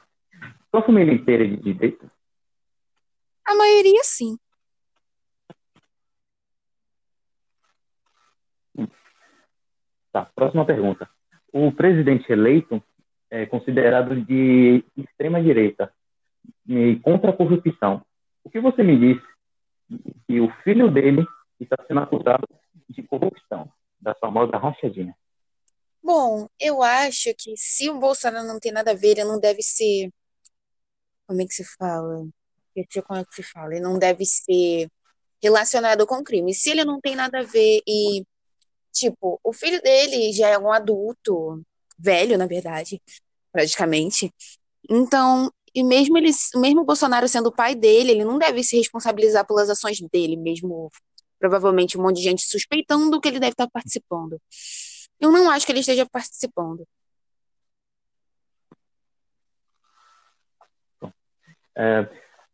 Sua 0.71 0.83
família 0.83 1.13
inteira 1.13 1.45
é 1.45 1.49
de 1.49 1.57
direita? 1.57 2.11
A 3.47 3.55
maioria 3.55 4.01
sim. 4.03 4.39
Tá, 10.13 10.27
próxima 10.35 10.65
pergunta. 10.65 11.11
O 11.53 11.73
presidente 11.73 12.31
eleito 12.33 12.83
é 13.31 13.47
considerado 13.47 14.15
de 14.25 14.85
extrema 14.97 15.43
direita 15.43 15.93
e 16.69 16.97
contra 17.01 17.31
a 17.31 17.37
corrupção. 17.37 18.05
O 18.45 18.51
que 18.51 18.61
você 18.61 18.83
me 18.83 18.99
disse 18.99 19.27
que 20.29 20.41
o 20.41 20.51
filho 20.63 20.91
dele 20.93 21.27
está 21.59 21.77
sendo 21.87 22.01
acusado 22.01 22.47
de 22.89 23.03
corrupção, 23.03 23.73
da 24.01 24.15
famosa 24.15 24.57
rachadinha? 24.57 25.15
Bom, 26.03 26.47
eu 26.61 26.83
acho 26.83 27.35
que 27.35 27.57
se 27.57 27.89
o 27.89 27.99
Bolsonaro 27.99 28.47
não 28.47 28.61
tem 28.61 28.71
nada 28.71 28.91
a 28.91 28.95
ver, 28.95 29.13
ele 29.13 29.25
não 29.25 29.41
deve 29.41 29.63
ser. 29.63 30.11
Como 31.27 31.41
é 31.41 31.47
que 31.47 31.55
se 31.55 31.65
fala? 31.65 32.27
porque 32.75 33.03
como 33.03 33.21
é 33.21 33.25
que 33.25 33.35
se 33.35 33.43
fala? 33.43 33.73
Ele 33.73 33.81
não 33.81 33.99
deve 33.99 34.25
ser 34.27 34.91
relacionado 35.43 36.07
com 36.07 36.25
crime. 36.25 36.53
Se 36.53 36.71
ele 36.71 36.85
não 36.85 37.01
tem 37.01 37.15
nada 37.15 37.41
a 37.41 37.43
ver 37.43 37.81
e, 37.87 38.25
tipo, 38.93 39.39
o 39.45 39.53
filho 39.53 39.81
dele 39.81 40.33
já 40.33 40.49
é 40.49 40.59
um 40.59 40.73
adulto, 40.73 41.63
velho, 41.99 42.37
na 42.37 42.47
verdade, 42.47 43.01
praticamente. 43.53 44.33
Então, 44.91 45.53
e 45.75 45.83
mesmo 45.83 46.17
ele, 46.17 46.31
mesmo 46.57 46.83
o 46.83 46.85
Bolsonaro 46.85 47.27
sendo 47.27 47.49
o 47.49 47.55
pai 47.55 47.75
dele, 47.75 48.13
ele 48.13 48.25
não 48.25 48.39
deve 48.39 48.63
se 48.63 48.77
responsabilizar 48.77 49.47
pelas 49.47 49.69
ações 49.69 50.01
dele, 50.01 50.37
mesmo 50.37 50.91
provavelmente 51.39 51.99
um 51.99 52.03
monte 52.03 52.17
de 52.17 52.23
gente 52.23 52.43
suspeitando 52.43 53.21
que 53.21 53.29
ele 53.29 53.41
deve 53.41 53.53
estar 53.53 53.69
participando. 53.69 54.41
Eu 55.21 55.33
não 55.33 55.51
acho 55.51 55.67
que 55.67 55.73
ele 55.73 55.81
esteja 55.81 56.07
participando. 56.07 56.87
É, 61.77 62.09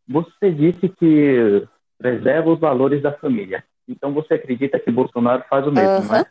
você 0.09 0.51
disse 0.51 0.89
que 0.89 1.69
preserva 1.99 2.51
os 2.51 2.59
valores 2.59 3.03
da 3.03 3.13
família. 3.19 3.63
Então 3.87 4.15
você 4.15 4.35
acredita 4.35 4.81
que 4.81 4.91
Bolsonaro 4.91 5.45
faz 5.49 5.67
o 5.67 5.73
mesmo, 5.73 5.97
uhum. 5.97 6.05
não 6.07 6.17
é? 6.17 6.27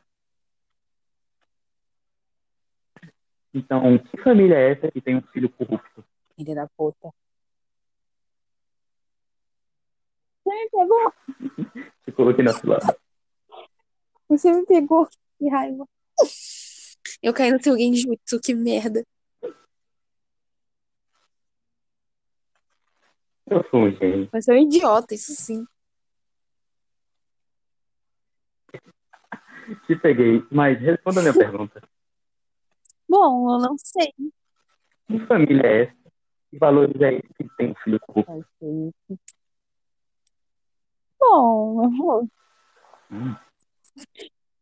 Então, 3.54 3.98
que 3.98 4.18
família 4.22 4.56
é 4.56 4.72
essa 4.72 4.92
que 4.92 5.02
tem 5.02 5.16
um 5.16 5.22
filho 5.22 5.50
corrupto? 5.50 6.04
Filha 6.40 6.56
da 6.56 6.70
puta. 6.70 7.14
Você 10.46 10.56
me 10.56 10.70
pegou? 10.70 11.14
Te 12.06 12.12
coloquei 12.14 12.46
na 12.46 12.54
cilada. 12.54 12.98
Você 14.30 14.54
me 14.54 14.66
pegou. 14.66 15.06
Que 15.38 15.50
raiva. 15.50 15.86
Eu 17.22 17.34
caí 17.34 17.52
no 17.52 17.62
seu 17.62 17.78
genjutsu, 17.78 18.40
que 18.40 18.56
merda. 18.56 19.06
Eu 23.46 23.62
sou 23.70 23.82
um 23.82 23.92
gênio. 23.92 24.30
Você 24.32 24.54
é 24.54 24.56
um 24.56 24.60
idiota, 24.60 25.14
isso 25.14 25.34
sim. 25.36 25.66
Te 29.86 29.96
peguei, 29.98 30.42
mas 30.50 30.80
responda 30.80 31.20
a 31.20 31.24
minha 31.24 31.34
pergunta. 31.38 31.84
Bom, 33.10 33.56
eu 33.56 33.60
não 33.60 33.78
sei. 33.78 34.14
Que 35.08 35.20
família 35.26 35.68
é 35.68 35.84
essa? 35.84 35.99
Que 36.50 36.58
valores 36.58 37.00
é 37.02 37.14
esse 37.14 37.34
que 37.34 37.48
tem 37.58 37.76
filho? 37.84 38.00
Bom, 41.20 41.84
eu 41.84 41.92
vou. 41.92 42.30
Hum. 43.12 43.36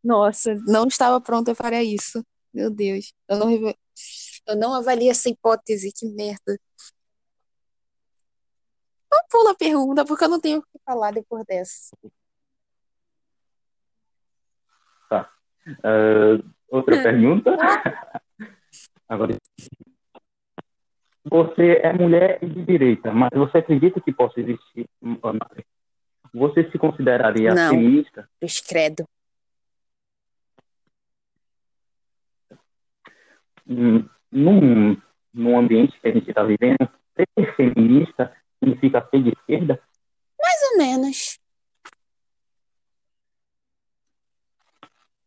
Nossa, 0.03 0.55
não 0.67 0.87
estava 0.87 1.21
pronta 1.21 1.55
para 1.55 1.83
isso. 1.83 2.25
Meu 2.53 2.69
Deus. 2.69 3.13
Eu 3.27 3.37
não, 3.37 3.51
eu 4.47 4.55
não 4.55 4.73
avalio 4.73 5.11
essa 5.11 5.29
hipótese, 5.29 5.91
que 5.93 6.07
merda. 6.07 6.59
Não 9.11 9.19
pula 9.29 9.51
a 9.51 9.55
pergunta, 9.55 10.05
porque 10.05 10.23
eu 10.25 10.29
não 10.29 10.39
tenho 10.39 10.59
o 10.59 10.61
que 10.61 10.79
falar 10.85 11.11
depois 11.13 11.45
dessa. 11.45 11.95
Tá. 15.09 15.31
Uh, 15.67 16.43
outra 16.69 16.95
pergunta? 17.03 17.57
Agora. 19.07 19.37
Você 21.29 21.81
é 21.83 21.93
mulher 21.93 22.39
de 22.39 22.63
direita, 22.63 23.11
mas 23.11 23.29
você 23.33 23.57
acredita 23.59 23.99
que 23.99 24.11
possa 24.11 24.39
existir. 24.39 24.87
Você 26.33 26.69
se 26.71 26.77
consideraria 26.77 27.53
não. 27.53 27.71
feminista? 27.71 28.29
Descredo. 28.41 29.05
Num, 33.65 34.97
num 35.33 35.57
ambiente 35.57 35.99
que 35.99 36.07
a 36.07 36.11
gente 36.11 36.29
está 36.29 36.43
vivendo, 36.43 36.89
ser 37.15 37.55
feminista 37.55 38.33
significa 38.59 39.05
ser 39.09 39.23
de 39.23 39.29
esquerda? 39.29 39.79
Mais 40.39 40.71
ou 40.71 40.77
menos. 40.77 41.39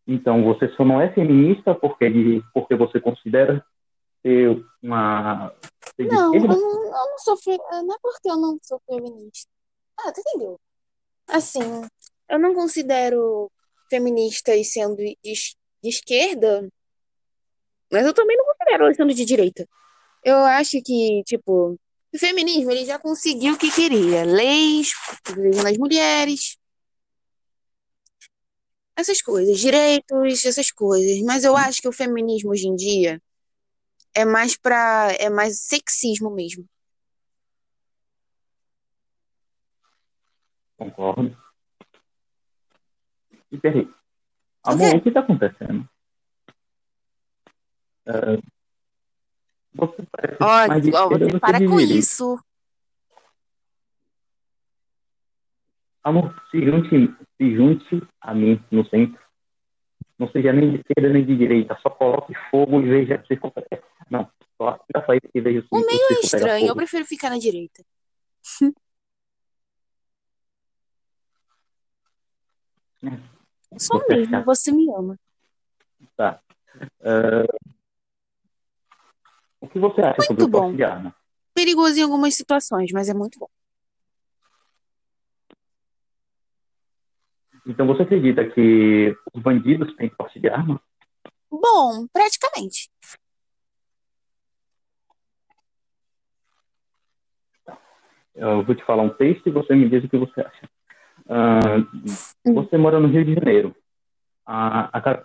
Então, 0.07 0.43
você 0.43 0.69
só 0.71 0.85
não 0.85 1.01
é 1.01 1.13
feminista 1.13 1.75
porque, 1.75 2.43
porque 2.53 2.75
você 2.75 3.01
considera 3.01 3.65
ser 4.23 4.65
uma. 4.83 5.53
Não, 6.07 6.35
eu 6.35 6.43
não, 6.43 6.85
eu 6.85 6.91
não 6.91 7.19
sou. 7.19 7.37
Fe... 7.37 7.57
Não 7.57 7.95
é 7.95 7.99
porque 8.03 8.31
eu 8.31 8.37
não 8.37 8.59
sou 8.63 8.81
feminista. 8.87 9.49
Ah, 9.99 10.13
tu 10.13 10.21
entendeu? 10.21 10.61
Assim, 11.27 11.61
eu 12.29 12.39
não 12.39 12.55
considero 12.55 13.51
feministas 13.89 14.73
sendo 14.73 14.97
de, 14.97 15.17
de 15.23 15.89
esquerda, 15.89 16.69
mas 17.91 18.07
eu 18.07 18.15
também 18.15 18.37
não 18.37 18.45
considero 18.45 18.85
elas 18.85 18.97
sendo 18.97 19.13
de 19.13 19.25
direita. 19.25 19.69
Eu 20.25 20.37
acho 20.37 20.81
que, 20.83 21.23
tipo, 21.25 21.77
o 22.13 22.19
feminismo 22.19 22.71
ele 22.71 22.85
já 22.85 22.99
conseguiu 22.99 23.55
o 23.55 23.59
que 23.59 23.71
queria. 23.71 24.25
Leis 24.25 24.91
protegendo 25.25 25.67
as 25.67 25.79
mulheres. 25.79 26.57
Essas 28.97 29.23
coisas, 29.23 29.59
direitos, 29.59 30.45
essas 30.45 30.71
coisas. 30.71 31.21
Mas 31.23 31.45
eu 31.45 31.57
acho 31.57 31.81
que 31.81 31.89
o 31.89 31.93
feminismo 31.93 32.51
hoje 32.51 32.69
em 32.69 32.77
dia 32.77 33.21
é 34.15 34.25
mais 34.25 34.57
para 34.57 35.13
é 35.19 35.29
mais 35.31 35.61
sexismo 35.61 36.31
mesmo. 36.31 36.67
Concordo. 40.77 41.37
E 43.53 43.59
peraí. 43.59 43.89
Amor, 44.63 44.95
o 44.95 45.01
que 45.03 45.09
está 45.09 45.21
acontecendo? 45.21 45.89
Uh, 48.07 48.43
você 49.75 50.03
parece 50.11 50.43
ó, 50.43 50.69
mais 50.69 50.95
ó, 50.95 51.09
você 51.09 51.39
para 51.39 51.59
com 51.59 51.77
direita. 51.77 51.95
isso. 51.95 52.39
Amor, 56.03 56.35
se 56.51 56.65
junte, 56.65 57.15
se 57.37 57.55
junte 57.55 58.09
a 58.21 58.35
mim 58.35 58.63
no 58.71 58.85
centro. 58.87 59.21
Não 60.21 60.31
seja 60.31 60.53
nem 60.53 60.73
de 60.73 60.77
esquerda 60.77 61.09
nem 61.09 61.25
de 61.25 61.35
direita. 61.35 61.79
Só 61.81 61.89
coloque 61.89 62.35
fogo 62.51 62.83
e 62.83 62.91
veja 62.91 63.25
se 63.27 63.33
acontece. 63.33 63.83
Não, 64.11 64.31
só 64.59 64.79
faça 64.93 65.17
isso 65.17 65.31
e 65.35 65.41
veja 65.41 65.63
se 65.63 65.69
O 65.71 65.81
meio 65.81 65.99
é 66.11 66.21
estranho, 66.23 66.67
eu 66.67 66.77
prefiro 66.77 67.07
ficar 67.07 67.31
na 67.31 67.39
direita. 67.39 67.83
Só 73.79 73.99
mesmo, 74.07 74.45
você 74.45 74.71
me 74.71 74.93
ama. 74.93 75.19
Tá. 76.15 76.39
Uh, 77.01 77.47
o 79.59 79.69
que 79.69 79.79
você 79.79 80.03
acha 80.03 80.21
sobre 80.27 80.43
Muito 80.43 80.55
o 80.55 80.61
bom. 80.61 80.85
arma? 80.85 81.17
Perigoso 81.55 81.99
em 81.99 82.03
algumas 82.03 82.35
situações, 82.35 82.91
mas 82.93 83.09
é 83.09 83.15
muito 83.15 83.39
bom. 83.39 83.49
Então 87.67 87.87
você 87.87 88.03
acredita 88.03 88.45
que 88.45 89.15
os 89.33 89.43
bandidos 89.43 89.95
têm 89.97 90.09
porte 90.09 90.41
de 90.41 90.49
arma? 90.49 90.81
Bom, 91.51 92.07
praticamente. 92.13 92.89
Eu 98.35 98.63
vou 98.63 98.75
te 98.75 98.85
falar 98.85 99.03
um 99.03 99.11
texto 99.11 99.49
e 99.49 99.53
você 99.53 99.75
me 99.75 99.89
diz 99.89 100.05
o 100.05 100.09
que 100.09 100.17
você 100.17 100.41
acha. 100.41 100.69
Ah, 101.29 101.61
você 102.45 102.79
mora 102.79 102.99
no 102.99 103.09
Rio 103.09 103.25
de 103.25 103.35
Janeiro, 103.35 103.77
a, 104.47 104.99
a, 104.99 105.11
a 105.11 105.25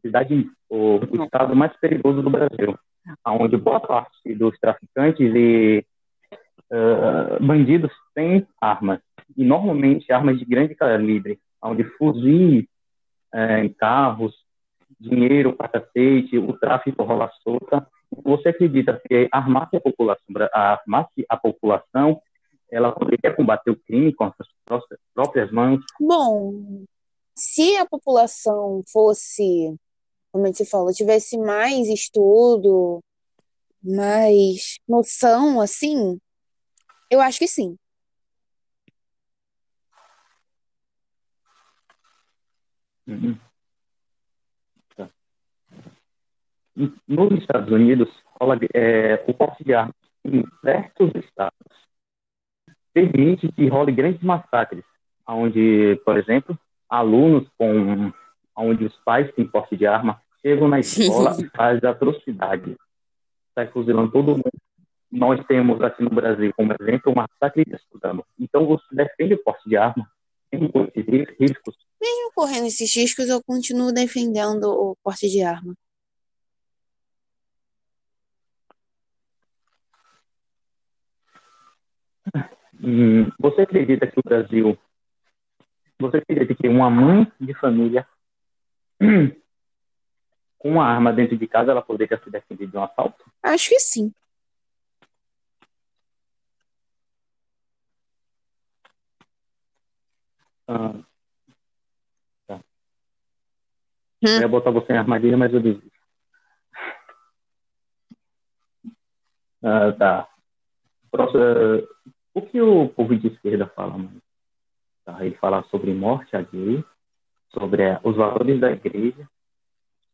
cidade, 0.00 0.50
o, 0.68 0.96
o 0.96 1.24
estado 1.24 1.54
mais 1.54 1.76
perigoso 1.76 2.22
do 2.22 2.30
Brasil, 2.30 2.78
onde 3.26 3.56
boa 3.56 3.80
parte 3.80 4.34
dos 4.34 4.58
traficantes 4.58 5.32
e 5.34 5.84
ah, 6.72 7.38
bandidos 7.40 7.92
têm 8.14 8.46
armas, 8.60 9.00
e 9.36 9.44
normalmente 9.44 10.10
armas 10.10 10.38
de 10.38 10.44
grande 10.44 10.74
calibre, 10.74 11.38
onde 11.62 11.84
fuzis, 11.96 12.64
eh, 13.34 13.68
carros, 13.78 14.34
dinheiro 14.98 15.54
para 15.54 15.68
cacete, 15.68 16.38
o 16.38 16.52
tráfico 16.58 17.02
rola 17.02 17.30
solta. 17.42 17.86
Você 18.24 18.50
acredita 18.50 19.00
que 19.06 19.28
armasse 19.32 19.76
a 19.76 19.80
população, 19.80 20.24
armasse 20.52 21.26
a 21.28 21.36
população 21.36 22.20
ela 22.70 22.92
poderia 22.92 23.34
combater 23.34 23.70
o 23.70 23.76
crime 23.76 24.12
com 24.12 24.24
as 24.24 24.34
suas 24.68 24.82
próprias 25.14 25.50
mãos? 25.52 25.80
Bom, 26.00 26.84
se 27.34 27.76
a 27.76 27.86
população 27.86 28.82
fosse, 28.92 29.74
como 30.32 30.44
a 30.44 30.46
gente 30.48 30.64
falou, 30.64 30.92
tivesse 30.92 31.38
mais 31.38 31.88
estudo, 31.88 33.00
mais 33.82 34.76
noção, 34.88 35.60
assim, 35.60 36.18
eu 37.10 37.20
acho 37.20 37.38
que 37.38 37.46
sim. 37.46 37.76
Uhum. 43.06 43.36
Tá. 44.96 45.08
Nos 47.06 47.32
Estados 47.38 47.70
Unidos, 47.70 48.08
é, 48.74 49.24
o 49.26 49.34
porte 49.34 49.64
de 49.64 49.74
armas 49.74 49.94
em 50.24 50.44
certos 50.60 51.12
estados 51.14 51.54
permite 52.92 53.50
que 53.52 53.68
role 53.68 53.92
grandes 53.92 54.22
massacres, 54.22 54.84
onde, 55.26 56.00
por 56.04 56.16
exemplo, 56.16 56.58
alunos 56.88 57.46
com 57.58 58.12
onde 58.56 58.84
os 58.84 58.96
pais 59.04 59.32
têm 59.34 59.46
porte 59.46 59.76
de 59.76 59.86
arma 59.86 60.20
chegam 60.40 60.68
na 60.68 60.80
escola 60.80 61.36
e 61.40 61.48
fazem 61.50 61.88
atrocidade, 61.88 62.76
sai 63.54 63.66
fuzilando 63.68 64.10
todo 64.10 64.32
mundo 64.32 64.50
nós 65.10 65.44
temos 65.46 65.80
aqui 65.80 66.02
no 66.02 66.10
Brasil, 66.10 66.52
como 66.56 66.72
exemplo, 66.80 67.12
o 67.12 67.16
massacre 67.16 67.64
de 67.64 67.74
estudando. 67.74 68.24
Então, 68.38 68.66
você 68.66 68.84
defende 68.92 69.34
o 69.34 69.42
porte 69.42 69.68
de 69.68 69.76
arma, 69.76 70.08
esses 70.94 71.36
riscos. 71.38 71.76
Mesmo 72.00 72.32
correndo 72.34 72.66
esses 72.66 72.94
riscos, 72.94 73.28
eu 73.28 73.42
continuo 73.42 73.92
defendendo 73.92 74.64
o 74.64 74.96
porte 75.02 75.28
de 75.28 75.42
arma. 75.42 75.74
Hum, 82.82 83.30
você 83.38 83.62
acredita 83.62 84.06
que 84.06 84.18
o 84.18 84.22
Brasil. 84.24 84.78
Você 85.98 86.18
acredita 86.18 86.54
que 86.54 86.68
uma 86.68 86.90
mãe 86.90 87.30
de 87.40 87.54
família 87.54 88.06
com 90.58 90.70
uma 90.70 90.84
arma 90.84 91.12
dentro 91.12 91.36
de 91.36 91.46
casa 91.46 91.70
ela 91.70 91.82
poderia 91.82 92.20
se 92.22 92.30
defender 92.30 92.66
de 92.66 92.76
um 92.76 92.82
assalto? 92.82 93.24
Acho 93.42 93.68
que 93.70 93.80
sim. 93.80 94.12
Ah, 100.68 100.94
tá. 102.46 102.56
Hum. 102.56 104.28
Eu 104.28 104.40
ia 104.40 104.48
botar 104.48 104.70
você 104.70 104.92
em 104.92 104.98
armadilha, 104.98 105.36
mas 105.36 105.52
eu 105.52 105.60
desisto. 105.60 105.90
Ah, 109.62 109.92
tá. 109.92 110.28
Próximo, 111.10 111.42
o 112.34 112.42
que 112.42 112.60
o 112.60 112.88
povo 112.88 113.16
de 113.16 113.28
esquerda 113.28 113.66
fala, 113.68 113.96
mano? 113.96 114.20
Tá? 115.04 115.24
Ele 115.24 115.36
fala 115.36 115.62
sobre 115.70 115.94
morte 115.94 116.36
alheia, 116.36 116.84
sobre 117.48 117.82
é, 117.82 118.00
os 118.02 118.16
valores 118.16 118.60
da 118.60 118.70
igreja, 118.70 119.28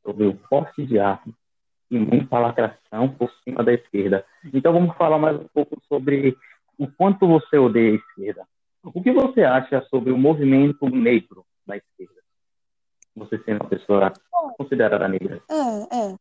sobre 0.03 0.27
o 0.27 0.37
porte 0.37 0.87
de 0.87 0.99
arma 0.99 1.33
e 1.91 1.99
muita 1.99 2.39
lacração 2.39 3.09
por 3.09 3.31
cima 3.43 3.65
da 3.65 3.73
esquerda. 3.73 4.25
Então 4.53 4.73
vamos 4.73 4.97
falar 4.97 5.19
mais 5.19 5.39
um 5.39 5.49
pouco 5.49 5.81
sobre 5.89 6.37
o 6.79 6.87
quanto 6.87 7.27
você 7.27 7.59
odeia 7.59 7.93
a 7.93 7.97
esquerda. 7.97 8.47
O 8.83 9.03
que 9.03 9.13
você 9.13 9.43
acha 9.43 9.85
sobre 9.89 10.11
o 10.11 10.19
movimento 10.19 10.89
negro 10.89 11.47
da 11.67 11.77
esquerda? 11.77 12.21
Você 13.15 13.39
sendo 13.45 13.63
uma 13.63 13.69
pessoa 13.69 14.13
considerada 14.57 15.07
negra. 15.07 15.43
É, 15.49 15.97
é. 15.97 16.17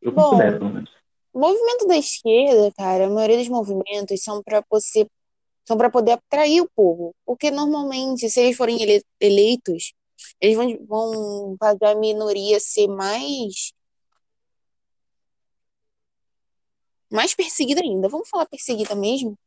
Eu 0.00 0.12
Bom, 0.12 0.30
considero, 0.30 0.68
né? 0.68 0.84
O 1.32 1.40
movimento 1.40 1.86
da 1.86 1.96
esquerda, 1.96 2.72
cara, 2.76 3.06
a 3.06 3.10
maioria 3.10 3.38
dos 3.38 3.48
movimentos 3.48 4.22
são 4.22 4.42
para 4.42 4.62
você 4.70 5.06
são 5.68 5.76
para 5.76 5.90
poder 5.90 6.12
atrair 6.12 6.62
o 6.62 6.70
povo. 6.74 7.14
Porque 7.26 7.50
normalmente, 7.50 8.30
se 8.30 8.40
eles 8.40 8.56
forem 8.56 8.82
ele 8.82 9.02
eleitos, 9.20 9.92
eles 10.40 10.56
vão, 10.56 10.86
vão 10.86 11.56
fazer 11.60 11.84
a 11.84 11.94
minoria 11.94 12.58
ser 12.58 12.88
mais. 12.88 13.74
mais 17.10 17.34
perseguida 17.34 17.82
ainda. 17.82 18.08
Vamos 18.08 18.28
falar 18.30 18.46
perseguida 18.46 18.94
mesmo? 18.94 19.38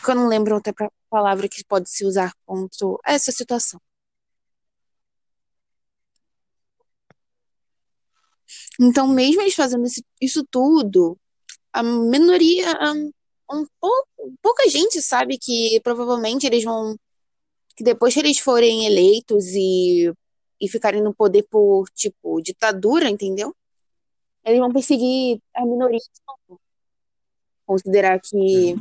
Porque 0.00 0.12
eu 0.12 0.14
não 0.14 0.28
lembro 0.28 0.54
outra 0.54 0.72
palavra 1.10 1.46
que 1.46 1.62
pode 1.62 1.90
se 1.90 2.06
usar 2.06 2.32
contra 2.46 2.86
essa 3.04 3.30
situação. 3.30 3.78
Então, 8.80 9.06
mesmo 9.06 9.42
eles 9.42 9.54
fazendo 9.54 9.84
isso 10.20 10.42
tudo, 10.50 11.18
a 11.70 11.82
minoria, 11.82 12.66
um 13.50 13.66
pouco, 13.78 14.08
pouca 14.42 14.68
gente 14.70 15.02
sabe 15.02 15.36
que 15.38 15.78
provavelmente 15.82 16.46
eles 16.46 16.64
vão. 16.64 16.96
que 17.76 17.84
depois 17.84 18.14
que 18.14 18.20
eles 18.20 18.38
forem 18.38 18.86
eleitos 18.86 19.46
e, 19.48 20.10
e 20.58 20.68
ficarem 20.68 21.02
no 21.02 21.14
poder 21.14 21.42
por, 21.50 21.90
tipo, 21.90 22.40
ditadura, 22.40 23.10
entendeu? 23.10 23.54
Eles 24.44 24.60
vão 24.60 24.72
perseguir 24.72 25.40
a 25.54 25.64
minoria. 25.66 26.00
Considerar 27.66 28.18
que 28.20 28.76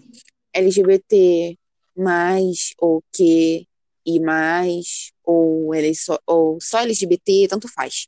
LGBT 0.60 1.58
mais 1.96 2.74
ou 2.80 3.04
que 3.14 3.68
e 4.06 4.20
mais 4.20 5.12
ou, 5.24 5.74
eles 5.76 6.04
só, 6.04 6.18
ou 6.26 6.58
só 6.62 6.80
LGBT, 6.80 7.48
tanto 7.50 7.68
faz. 7.68 8.08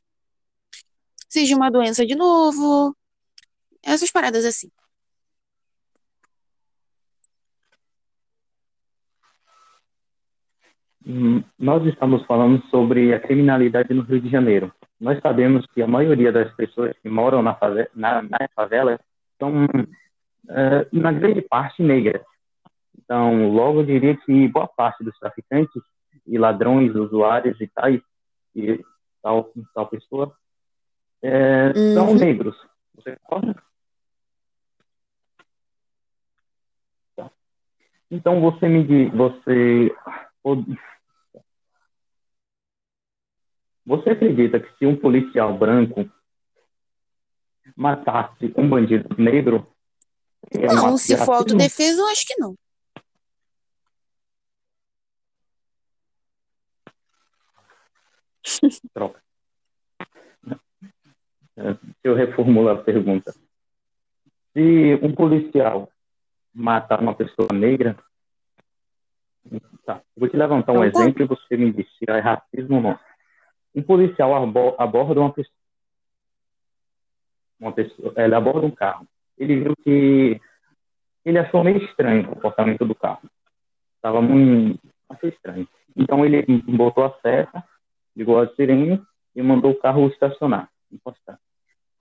Seja 1.28 1.56
uma 1.56 1.70
doença 1.70 2.04
de 2.04 2.14
novo, 2.14 2.96
essas 3.82 4.10
paradas 4.10 4.44
assim. 4.44 4.70
Hum, 11.04 11.42
nós 11.58 11.84
estamos 11.86 12.24
falando 12.26 12.64
sobre 12.68 13.12
a 13.12 13.20
criminalidade 13.20 13.92
no 13.92 14.02
Rio 14.02 14.20
de 14.20 14.30
Janeiro. 14.30 14.72
Nós 15.00 15.20
sabemos 15.20 15.66
que 15.74 15.82
a 15.82 15.86
maioria 15.86 16.30
das 16.30 16.54
pessoas 16.54 16.96
que 17.02 17.08
moram 17.08 17.42
na 17.42 17.54
favela, 17.56 17.88
na, 17.94 18.22
na 18.22 18.48
favela 18.54 19.00
são, 19.38 19.64
uh, 19.64 20.86
na 20.92 21.10
grande 21.10 21.42
parte, 21.42 21.82
negras. 21.82 22.22
Então, 23.04 23.50
logo 23.52 23.80
eu 23.80 23.86
diria 23.86 24.16
que 24.16 24.48
boa 24.48 24.68
parte 24.68 25.02
dos 25.02 25.18
traficantes 25.18 25.82
e 26.26 26.38
ladrões, 26.38 26.94
usuários 26.94 27.60
e 27.60 27.66
tais, 27.66 28.00
e 28.54 28.80
tal, 29.22 29.50
tal 29.74 29.86
pessoa, 29.88 30.36
é, 31.20 31.72
uhum. 31.76 31.94
são 31.94 32.14
negros. 32.14 32.56
Você 32.94 33.16
concorda? 33.22 33.62
Tá. 37.16 37.30
Então, 38.10 38.40
você 38.40 38.68
me 38.68 38.84
diz, 38.84 39.12
você 39.12 39.94
você 43.84 44.10
acredita 44.10 44.60
que 44.60 44.76
se 44.78 44.86
um 44.86 44.96
policial 44.96 45.56
branco 45.56 46.08
matasse 47.76 48.52
um 48.56 48.68
bandido 48.68 49.08
negro. 49.16 49.66
É 50.50 50.66
não, 50.66 50.96
se 50.96 51.16
for 51.16 51.36
autodefesa, 51.36 52.00
eu 52.00 52.06
acho 52.08 52.26
que 52.26 52.36
não. 52.38 52.56
Troca. 58.94 59.22
Eu 62.02 62.14
reformulo 62.14 62.70
a 62.70 62.76
pergunta. 62.76 63.32
Se 64.52 64.98
um 65.02 65.14
policial 65.14 65.88
matar 66.52 67.00
uma 67.00 67.14
pessoa 67.14 67.48
negra, 67.52 67.96
tá, 69.84 70.00
vou 70.16 70.28
te 70.28 70.36
levantar 70.36 70.72
um 70.72 70.84
então, 70.84 70.92
tá. 70.92 71.00
exemplo 71.00 71.22
e 71.22 71.26
você 71.26 71.56
me 71.56 71.72
diz 71.72 71.86
se 71.98 72.04
é 72.08 72.18
racismo 72.18 72.76
ou 72.76 72.82
não 72.82 72.98
um 73.74 73.82
policial 73.82 74.34
aborda 74.78 75.20
uma 75.20 75.32
pessoa, 75.32 75.56
uma 77.58 77.72
pessoa, 77.72 78.12
ele 78.16 78.34
aborda 78.34 78.66
um 78.66 78.70
carro. 78.70 79.06
Ele 79.38 79.60
viu 79.60 79.76
que 79.76 80.40
ele 81.24 81.38
achou 81.38 81.64
meio 81.64 81.82
estranho 81.84 82.24
o 82.24 82.34
comportamento 82.34 82.84
do 82.84 82.94
carro. 82.94 83.22
Estava 83.96 84.20
muito 84.20 84.80
achei 85.08 85.30
estranho. 85.30 85.66
Então 85.96 86.24
ele 86.24 86.44
botou 86.62 87.04
a 87.04 87.18
seta, 87.20 87.64
ligou 88.16 88.40
a 88.40 88.48
sirene 88.54 89.02
e 89.34 89.42
mandou 89.42 89.72
o 89.72 89.78
carro 89.78 90.08
estacionar, 90.08 90.70
encostar. 90.90 91.38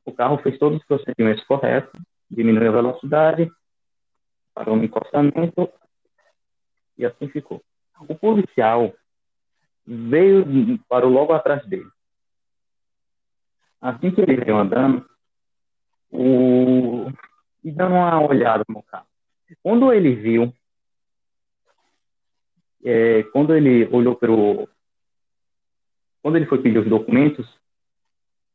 O 0.06 0.12
carro 0.12 0.38
fez 0.39 0.58
todos 0.58 0.80
os 0.80 0.86
procedimentos 0.86 1.43
corretos, 1.45 2.00
diminuiu 2.30 2.69
a 2.69 2.76
velocidade, 2.76 3.52
parou 4.54 4.76
no 4.76 4.84
encostamento 4.84 5.71
e 6.97 7.06
assim 7.06 7.28
ficou. 7.28 7.63
O 8.08 8.15
policial 8.15 8.93
veio, 9.86 10.45
parou 10.89 11.10
logo 11.10 11.34
atrás 11.34 11.65
dele. 11.67 11.89
Assim 13.80 14.12
que 14.12 14.21
ele 14.21 14.36
veio 14.36 14.58
andando, 14.58 15.06
o... 16.12 17.08
e 17.63 17.71
dando 17.71 17.95
uma 17.95 18.21
olhada 18.21 18.63
no 18.67 18.84
carro. 18.84 19.08
Quando 19.63 19.91
ele 19.91 20.15
viu, 20.15 20.54
é, 22.84 23.24
quando 23.32 23.56
ele 23.56 23.86
olhou 23.88 24.15
para 24.15 24.32
o. 24.32 24.67
Quando 26.22 26.36
ele 26.36 26.46
foi 26.46 26.62
pedir 26.62 26.78
os 26.78 26.88
documentos, 26.88 27.48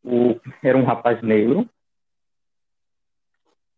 o, 0.04 0.38
era 0.62 0.78
um 0.78 0.84
rapaz 0.84 1.20
negro. 1.22 1.68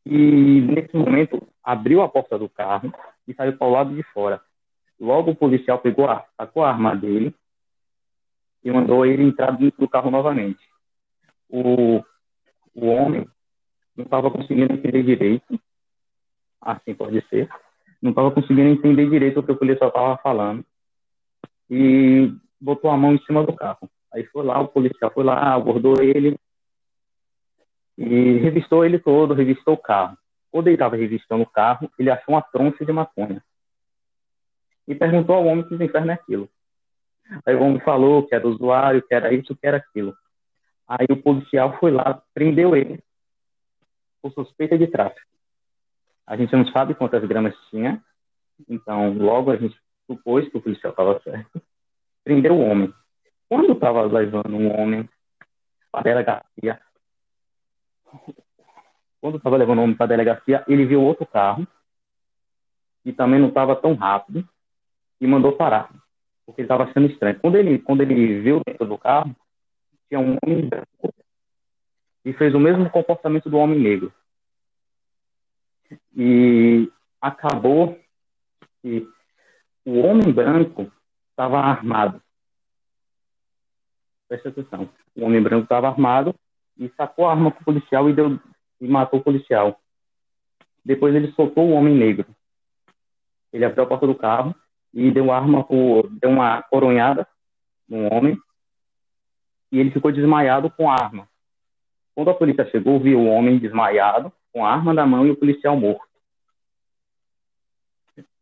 E 0.04 0.60
nesse 0.62 0.96
momento 0.96 1.46
abriu 1.62 2.02
a 2.02 2.08
porta 2.08 2.38
do 2.38 2.48
carro 2.48 2.92
e 3.26 3.34
saiu 3.34 3.56
para 3.56 3.66
o 3.66 3.70
lado 3.70 3.94
de 3.94 4.02
fora. 4.04 4.40
Logo 4.98 5.30
o 5.30 5.36
policial 5.36 5.78
pegou 5.78 6.08
a, 6.08 6.24
sacou 6.36 6.64
a 6.64 6.70
arma 6.70 6.96
dele 6.96 7.34
e 8.64 8.70
mandou 8.70 9.06
ele 9.06 9.22
entrar 9.22 9.52
dentro 9.52 9.78
do 9.80 9.88
carro 9.88 10.10
novamente. 10.10 10.60
O, 11.48 12.02
o 12.74 12.86
homem 12.86 13.26
não 13.96 14.04
estava 14.04 14.30
conseguindo 14.30 14.72
entender 14.72 15.02
direito, 15.02 15.60
assim 16.60 16.94
pode 16.94 17.20
ser, 17.28 17.48
não 18.00 18.10
estava 18.10 18.30
conseguindo 18.30 18.68
entender 18.68 19.08
direito 19.08 19.40
o 19.40 19.42
que 19.42 19.52
o 19.52 19.56
policial 19.56 19.88
estava 19.88 20.16
falando 20.18 20.64
e 21.70 22.32
botou 22.60 22.90
a 22.90 22.96
mão 22.96 23.14
em 23.14 23.22
cima 23.24 23.44
do 23.44 23.52
carro. 23.52 23.88
Aí 24.12 24.24
foi 24.24 24.44
lá, 24.44 24.60
o 24.60 24.68
policial 24.68 25.10
foi 25.12 25.24
lá, 25.24 25.54
abordou 25.54 26.02
ele 26.02 26.38
e 27.96 28.38
revistou 28.38 28.84
ele 28.84 28.98
todo, 28.98 29.34
revistou 29.34 29.74
o 29.74 29.78
carro. 29.78 30.16
Quando 30.50 30.68
ele 30.68 30.76
estava 30.76 30.96
revistando 30.96 31.42
o 31.42 31.50
carro, 31.50 31.90
ele 31.98 32.10
achou 32.10 32.34
uma 32.34 32.42
troncha 32.42 32.84
de 32.84 32.92
maconha 32.92 33.42
e 34.88 34.94
perguntou 34.94 35.36
ao 35.36 35.44
homem 35.44 35.68
que 35.68 35.74
inferno 35.74 36.10
é 36.10 36.14
aquilo. 36.14 36.48
Aí 37.44 37.54
o 37.54 37.62
homem 37.62 37.78
falou 37.80 38.26
que 38.26 38.34
era 38.34 38.48
usuário, 38.48 39.02
que 39.02 39.14
era 39.14 39.32
isso, 39.34 39.54
que 39.54 39.66
era 39.66 39.76
aquilo. 39.76 40.16
Aí 40.88 41.06
o 41.10 41.22
policial 41.22 41.76
foi 41.78 41.90
lá, 41.90 42.22
prendeu 42.32 42.74
ele 42.74 42.98
por 44.22 44.32
suspeita 44.32 44.78
de 44.78 44.86
tráfico. 44.86 45.28
A 46.26 46.36
gente 46.36 46.54
não 46.56 46.66
sabe 46.68 46.94
quantas 46.94 47.22
gramas 47.24 47.54
tinha, 47.68 48.02
então 48.66 49.12
logo 49.12 49.50
a 49.50 49.56
gente 49.56 49.78
supôs 50.06 50.48
que 50.48 50.56
o 50.56 50.62
policial 50.62 50.92
estava 50.92 51.20
certo. 51.20 51.60
Prendeu 52.28 52.52
o 52.52 52.60
homem. 52.60 52.92
Quando 53.48 53.72
estava 53.72 54.02
levando 54.02 54.54
um 54.54 54.78
homem 54.78 55.08
para 55.90 56.00
a 56.00 56.02
delegacia, 56.02 56.78
quando 59.18 59.38
estava 59.38 59.56
levando 59.56 59.78
o 59.78 59.82
homem 59.84 59.96
para 59.96 60.04
a 60.04 60.08
delegacia, 60.08 60.62
ele 60.68 60.84
viu 60.84 61.00
outro 61.00 61.24
carro 61.24 61.66
que 63.02 63.14
também 63.14 63.40
não 63.40 63.48
estava 63.48 63.74
tão 63.74 63.94
rápido 63.94 64.46
e 65.18 65.26
mandou 65.26 65.56
parar, 65.56 65.90
porque 66.44 66.60
ele 66.60 66.66
estava 66.66 66.84
achando 66.84 67.06
estranho. 67.06 67.40
Quando 67.40 67.56
ele, 67.56 67.78
quando 67.78 68.02
ele 68.02 68.42
viu 68.42 68.60
dentro 68.66 68.86
do 68.86 68.98
carro, 68.98 69.34
tinha 70.06 70.20
um 70.20 70.36
homem 70.44 70.68
branco 70.68 71.14
e 72.26 72.34
fez 72.34 72.54
o 72.54 72.60
mesmo 72.60 72.90
comportamento 72.90 73.48
do 73.48 73.56
homem 73.56 73.80
negro. 73.80 74.12
E 76.14 76.92
acabou 77.22 77.98
que 78.82 79.08
o 79.86 80.00
homem 80.00 80.30
branco 80.30 80.92
estava 81.38 81.60
armado. 81.60 82.20
Presta 84.26 84.48
atenção. 84.48 84.88
O 85.14 85.24
homem 85.24 85.40
branco 85.40 85.62
estava 85.62 85.86
armado 85.86 86.34
e 86.76 86.88
sacou 86.96 87.26
a 87.26 87.30
arma 87.30 87.52
para 87.52 87.62
o 87.62 87.64
policial 87.64 88.10
e, 88.10 88.12
deu, 88.12 88.40
e 88.80 88.88
matou 88.88 89.20
o 89.20 89.22
policial. 89.22 89.80
Depois 90.84 91.14
ele 91.14 91.30
soltou 91.32 91.68
o 91.68 91.72
homem 91.72 91.94
negro. 91.94 92.26
Ele 93.52 93.64
abriu 93.64 93.84
a 93.84 93.86
porta 93.86 94.06
do 94.06 94.16
carro 94.16 94.52
e 94.92 95.12
deu, 95.12 95.30
arma 95.30 95.62
por, 95.62 96.10
deu 96.10 96.30
uma 96.30 96.60
coronhada 96.62 97.26
no 97.88 98.12
homem 98.12 98.36
e 99.70 99.78
ele 99.78 99.92
ficou 99.92 100.10
desmaiado 100.10 100.68
com 100.70 100.90
a 100.90 100.94
arma. 100.94 101.28
Quando 102.16 102.30
a 102.30 102.34
polícia 102.34 102.68
chegou, 102.68 102.98
viu 102.98 103.20
o 103.20 103.28
homem 103.28 103.58
desmaiado, 103.58 104.32
com 104.52 104.66
a 104.66 104.72
arma 104.72 104.92
na 104.92 105.06
mão 105.06 105.24
e 105.24 105.30
o 105.30 105.36
policial 105.36 105.76
morto. 105.76 106.08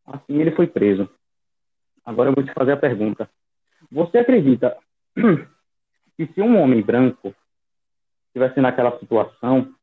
Assim 0.07 0.41
ele 0.41 0.53
foi 0.53 0.67
preso. 0.67 1.11
Agora 2.07 2.31
eu 2.31 2.35
vou 2.35 2.45
te 2.45 2.55
fazer 2.55 2.71
a 2.71 2.77
pergunta. 2.77 3.29
Você 3.91 4.19
acredita 4.19 4.77
que 6.17 6.27
se 6.33 6.41
um 6.41 6.61
homem 6.61 6.81
branco 6.81 7.35
estivesse 8.29 8.61
naquela 8.61 8.97
situação, 9.01 9.75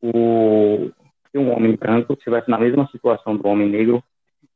o, 0.00 0.90
se 1.30 1.38
um 1.38 1.52
homem 1.52 1.76
branco 1.76 2.14
estivesse 2.14 2.50
na 2.50 2.58
mesma 2.58 2.88
situação 2.88 3.36
do 3.36 3.46
homem 3.46 3.68
negro, 3.68 4.02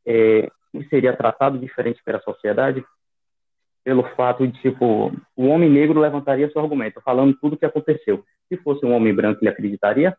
é, 0.06 0.50
seria 0.88 1.14
tratado 1.14 1.58
diferente 1.58 2.02
pela 2.02 2.22
sociedade? 2.22 2.82
Pelo 3.84 4.02
fato 4.14 4.46
de, 4.46 4.60
tipo, 4.60 5.12
o 5.36 5.46
homem 5.46 5.68
negro 5.68 6.00
levantaria 6.00 6.50
seu 6.50 6.62
argumento, 6.62 7.00
falando 7.02 7.36
tudo 7.38 7.54
o 7.54 7.56
que 7.56 7.66
aconteceu. 7.66 8.24
Se 8.48 8.56
fosse 8.58 8.84
um 8.84 8.92
homem 8.92 9.14
branco, 9.14 9.40
ele 9.42 9.50
acreditaria? 9.50 10.16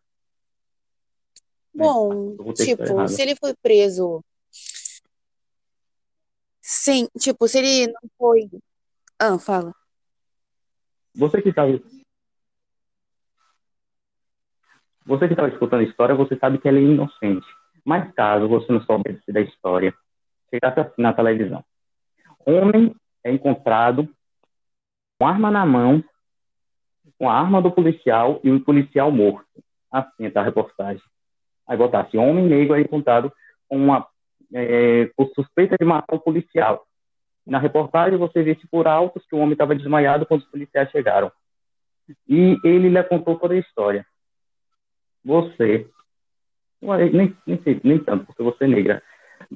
Bom, 1.74 2.36
tipo, 2.53 3.07
se 3.07 3.22
ele 3.22 3.36
foi 3.36 3.53
preso. 3.55 4.24
Sim, 6.62 7.07
tipo, 7.18 7.47
se 7.47 7.57
ele 7.57 7.88
não 7.88 8.09
foi. 8.18 8.49
Ah, 9.20 9.38
fala. 9.39 9.74
Você 11.16 11.41
que 11.41 11.49
estava. 11.49 11.72
Você 15.05 15.28
que 15.28 15.34
estava 15.34 15.49
escutando 15.49 15.82
a 15.82 15.84
história, 15.84 16.16
você 16.16 16.38
sabe 16.38 16.59
que 16.59 16.68
ela 16.68 16.78
é 16.78 16.82
inocente. 16.82 17.47
Mas 17.84 18.14
caso 18.14 18.47
você 18.47 18.72
não 18.72 18.82
soubesse 18.82 19.32
da 19.32 19.41
história, 19.41 19.93
chegasse 20.49 20.80
assim 20.80 21.01
na 21.01 21.14
televisão. 21.14 21.64
Homem 22.45 22.95
é 23.24 23.32
encontrado 23.32 24.07
com 25.20 25.28
arma 25.28 25.49
na 25.49 25.66
mão, 25.66 26.03
com 27.18 27.30
a 27.30 27.34
arma 27.34 27.62
do 27.62 27.72
policial 27.72 28.39
e 28.43 28.51
o 28.51 28.64
policial 28.64 29.12
morto. 29.12 29.64
Assim 29.91 30.26
está 30.26 30.41
a 30.41 30.43
reportagem. 30.43 31.03
Aí 31.68 31.78
botasse 31.78 32.18
homem 32.18 32.45
negro 32.45 32.76
é 32.76 32.82
encontrado 32.82 33.32
com 33.68 33.78
uma 33.78 34.07
é, 34.54 35.10
por 35.16 35.30
suspeita 35.34 35.76
de 35.80 35.86
matar 35.86 36.16
o 36.16 36.20
policial. 36.20 36.86
Na 37.45 37.60
reportagem 37.60 38.18
você 38.18 38.43
vê 38.43 38.58
por 38.70 38.88
altos 38.88 39.26
que 39.28 39.36
o 39.36 39.39
homem 39.39 39.54
estava 39.54 39.76
desmaiado 39.76 40.26
quando 40.26 40.41
os 40.41 40.49
policiais 40.49 40.89
chegaram. 40.91 41.32
E 42.28 42.58
ele 42.64 42.89
lhe 42.89 43.04
contou 43.04 43.38
toda 43.38 43.54
a 43.54 43.58
história. 43.58 44.06
Você, 45.24 45.88
nem, 46.82 47.36
nem, 47.45 47.82
nem 47.84 48.04
tanto, 48.04 48.26
porque 48.26 48.43
você 48.43 48.66
é 48.66 48.68
negra, 48.68 49.04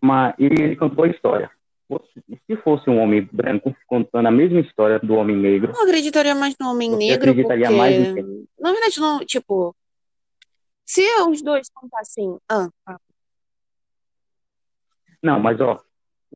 mas 0.02 0.34
ele, 0.38 0.76
contou 0.76 1.06
a 1.06 1.08
história. 1.08 1.50
Você, 1.88 2.24
se 2.48 2.56
fosse 2.58 2.90
um 2.90 3.00
homem 3.00 3.28
branco 3.32 3.76
contando 3.88 4.28
a 4.28 4.32
mesma 4.32 4.60
história 4.60 5.00
do 5.00 5.16
homem 5.16 5.36
negro. 5.36 5.72
Não 5.74 5.84
acreditaria 5.84 6.34
mais 6.34 6.56
no 6.60 6.70
homem 6.70 6.90
negro. 6.90 7.30
Acreditaria 7.30 7.66
porque... 7.66 7.78
mais 7.78 7.96
em 7.96 8.48
Na 8.60 8.72
verdade, 8.72 9.00
não, 9.00 9.20
tipo. 9.20 9.76
Se 10.84 11.02
os 11.30 11.44
dois 11.44 11.68
contassem. 11.70 12.38
Ah, 12.50 12.70
ah. 12.88 12.98
Não, 15.26 15.40
mas 15.40 15.60
ó, 15.60 15.82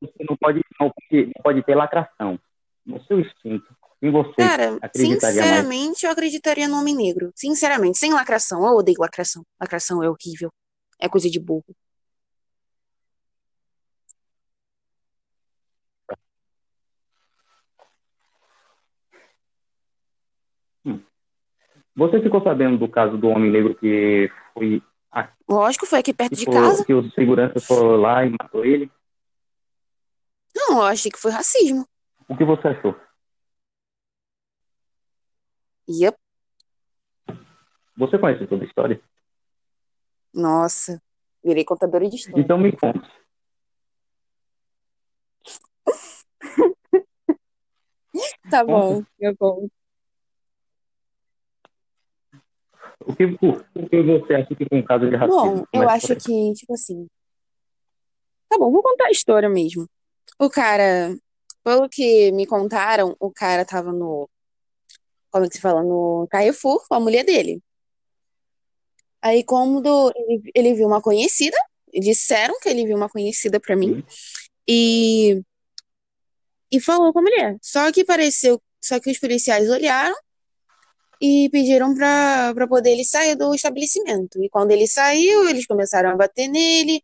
você 0.01 0.25
não 0.27 0.35
pode, 0.35 0.61
não, 0.79 0.91
não 1.11 1.43
pode 1.43 1.61
ter 1.61 1.75
lacração. 1.75 2.39
No 2.83 2.99
seu 3.03 3.19
instinto, 3.19 3.71
em 4.01 4.09
você 4.09 4.33
Cara, 4.35 4.79
sinceramente, 4.95 5.87
mais? 5.87 6.03
eu 6.03 6.09
acreditaria 6.09 6.67
no 6.67 6.79
homem 6.79 6.95
negro. 6.95 7.31
Sinceramente, 7.35 7.99
sem 7.99 8.11
lacração. 8.11 8.65
Eu 8.65 8.77
odeio 8.77 8.97
lacração. 8.99 9.43
Lacração 9.61 10.03
é 10.03 10.09
horrível. 10.09 10.51
É 10.99 11.07
coisa 11.07 11.29
de 11.29 11.39
burro. 11.39 11.63
Hum. 20.83 20.99
Você 21.95 22.19
ficou 22.23 22.41
sabendo 22.41 22.79
do 22.79 22.89
caso 22.89 23.17
do 23.19 23.27
homem 23.27 23.51
negro 23.51 23.75
que 23.75 24.31
foi. 24.55 24.81
Lógico, 25.49 25.87
foi 25.87 25.99
aqui 25.99 26.13
perto 26.13 26.35
de 26.35 26.45
casa. 26.45 26.85
Que 26.85 26.93
os 26.93 27.11
seguranças 27.13 27.65
foram 27.65 27.97
lá 27.97 28.23
e 28.23 28.29
matou 28.29 28.63
ele? 28.63 28.89
Não, 30.55 30.77
eu 30.77 30.83
achei 30.83 31.11
que 31.11 31.17
foi 31.17 31.31
racismo. 31.31 31.87
O 32.27 32.37
que 32.37 32.45
você 32.45 32.67
achou? 32.67 32.95
Yep. 35.89 36.15
Você 37.97 38.19
conhece 38.19 38.45
toda 38.45 38.63
a 38.63 38.67
história? 38.67 39.01
Nossa, 40.31 41.01
virei 41.43 41.65
contadora 41.65 42.07
de 42.07 42.17
história. 42.17 42.39
Então 42.39 42.59
me 42.59 42.71
conte. 42.71 43.09
tá 48.51 48.63
bom, 48.63 49.03
eu 49.19 49.35
conto. 49.35 49.78
O 53.05 53.15
que, 53.15 53.25
o 53.25 53.89
que 53.89 54.01
você 54.01 54.33
acha 54.35 54.55
que 54.55 54.67
um 54.71 54.83
caso 54.83 55.09
de 55.09 55.15
racismo? 55.15 55.55
Bom, 55.55 55.63
eu 55.73 55.89
acho 55.89 56.15
que, 56.15 56.53
tipo 56.53 56.73
assim. 56.73 57.07
Tá 58.49 58.57
bom, 58.57 58.71
vou 58.71 58.83
contar 58.83 59.05
a 59.05 59.11
história 59.11 59.49
mesmo. 59.49 59.87
O 60.37 60.49
cara, 60.49 61.15
pelo 61.63 61.87
que 61.87 62.31
me 62.31 62.45
contaram, 62.45 63.15
o 63.19 63.31
cara 63.31 63.63
tava 63.65 63.91
no. 63.91 64.29
Como 65.31 65.45
é 65.45 65.49
que 65.49 65.55
se 65.55 65.61
fala? 65.61 65.83
No 65.83 66.27
Carrefour 66.29 66.85
com 66.87 66.95
a 66.95 66.99
mulher 66.99 67.23
dele. 67.23 67.61
Aí, 69.21 69.43
quando 69.43 70.11
ele, 70.15 70.51
ele 70.55 70.73
viu 70.73 70.87
uma 70.87 71.01
conhecida, 71.01 71.57
disseram 71.93 72.59
que 72.59 72.69
ele 72.69 72.85
viu 72.85 72.95
uma 72.95 73.09
conhecida 73.09 73.59
pra 73.59 73.75
mim, 73.75 74.03
e, 74.67 75.41
e 76.71 76.79
falou 76.79 77.13
com 77.13 77.19
a 77.19 77.21
mulher. 77.21 77.57
Só 77.61 77.91
que 77.91 78.03
pareceu. 78.03 78.61
Só 78.81 78.99
que 78.99 79.11
os 79.11 79.19
policiais 79.19 79.69
olharam 79.69 80.15
e 81.21 81.49
pediram 81.49 81.93
para 81.93 82.67
poder 82.67 82.91
ele 82.91 83.03
sair 83.03 83.35
do 83.35 83.53
estabelecimento. 83.53 84.41
E 84.41 84.49
quando 84.49 84.71
ele 84.71 84.87
saiu, 84.87 85.49
eles 85.49 85.65
começaram 85.65 86.11
a 86.11 86.15
bater 86.15 86.47
nele, 86.47 87.03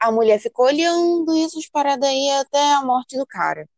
a 0.00 0.10
mulher 0.10 0.40
ficou 0.40 0.66
olhando 0.66 1.36
e 1.36 1.44
essas 1.44 1.68
paradas 1.68 2.08
aí 2.08 2.30
até 2.30 2.72
a 2.74 2.82
morte 2.82 3.16
do 3.16 3.26
cara. 3.26 3.68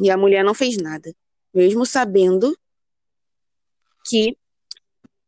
E 0.00 0.10
a 0.10 0.16
mulher 0.16 0.44
não 0.44 0.54
fez 0.54 0.76
nada, 0.76 1.14
mesmo 1.52 1.84
sabendo 1.84 2.56
que 4.06 4.36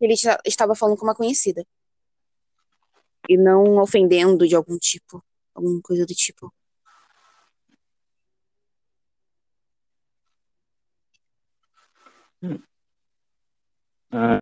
ele 0.01 0.15
estava 0.45 0.75
falando 0.75 0.97
com 0.97 1.05
uma 1.05 1.15
conhecida. 1.15 1.67
E 3.29 3.37
não 3.37 3.79
ofendendo 3.79 4.49
de 4.49 4.57
algum 4.57 4.79
tipo, 4.79 5.23
alguma 5.55 5.81
coisa 5.83 6.07
do 6.07 6.15
tipo. 6.15 6.53
Hum. 12.43 12.70
Ah, 14.13 14.41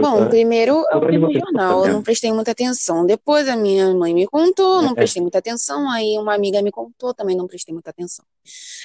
Bom, 0.00 0.28
primeiro 0.28 0.84
eu 0.90 1.00
jornal, 1.32 1.86
não 1.86 2.02
prestei 2.02 2.32
muita 2.32 2.50
atenção. 2.50 3.06
Depois 3.06 3.48
a 3.48 3.56
minha 3.56 3.94
mãe 3.94 4.12
me 4.12 4.26
contou, 4.26 4.82
não 4.82 4.90
é. 4.90 4.94
prestei 4.94 5.22
muita 5.22 5.38
atenção. 5.38 5.88
Aí 5.88 6.18
uma 6.18 6.34
amiga 6.34 6.60
me 6.60 6.72
contou, 6.72 7.14
também 7.14 7.36
não 7.36 7.46
prestei 7.46 7.72
muita 7.72 7.90
atenção. 7.90 8.24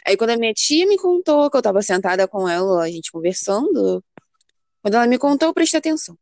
Aí 0.05 0.15
quando 0.15 0.31
a 0.31 0.37
minha 0.37 0.53
tia 0.53 0.85
me 0.85 0.97
contou, 0.97 1.49
que 1.49 1.57
eu 1.57 1.61
tava 1.61 1.81
sentada 1.81 2.27
com 2.27 2.47
ela, 2.47 2.83
a 2.83 2.89
gente 2.91 3.11
conversando, 3.11 4.03
quando 4.83 4.95
ela 4.95 5.07
me 5.07 5.17
contou, 5.17 5.49
eu 5.49 5.53
prestei 5.53 5.79
atenção. 5.79 6.15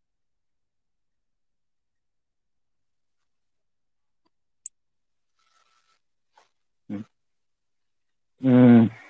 Hum 8.41 9.02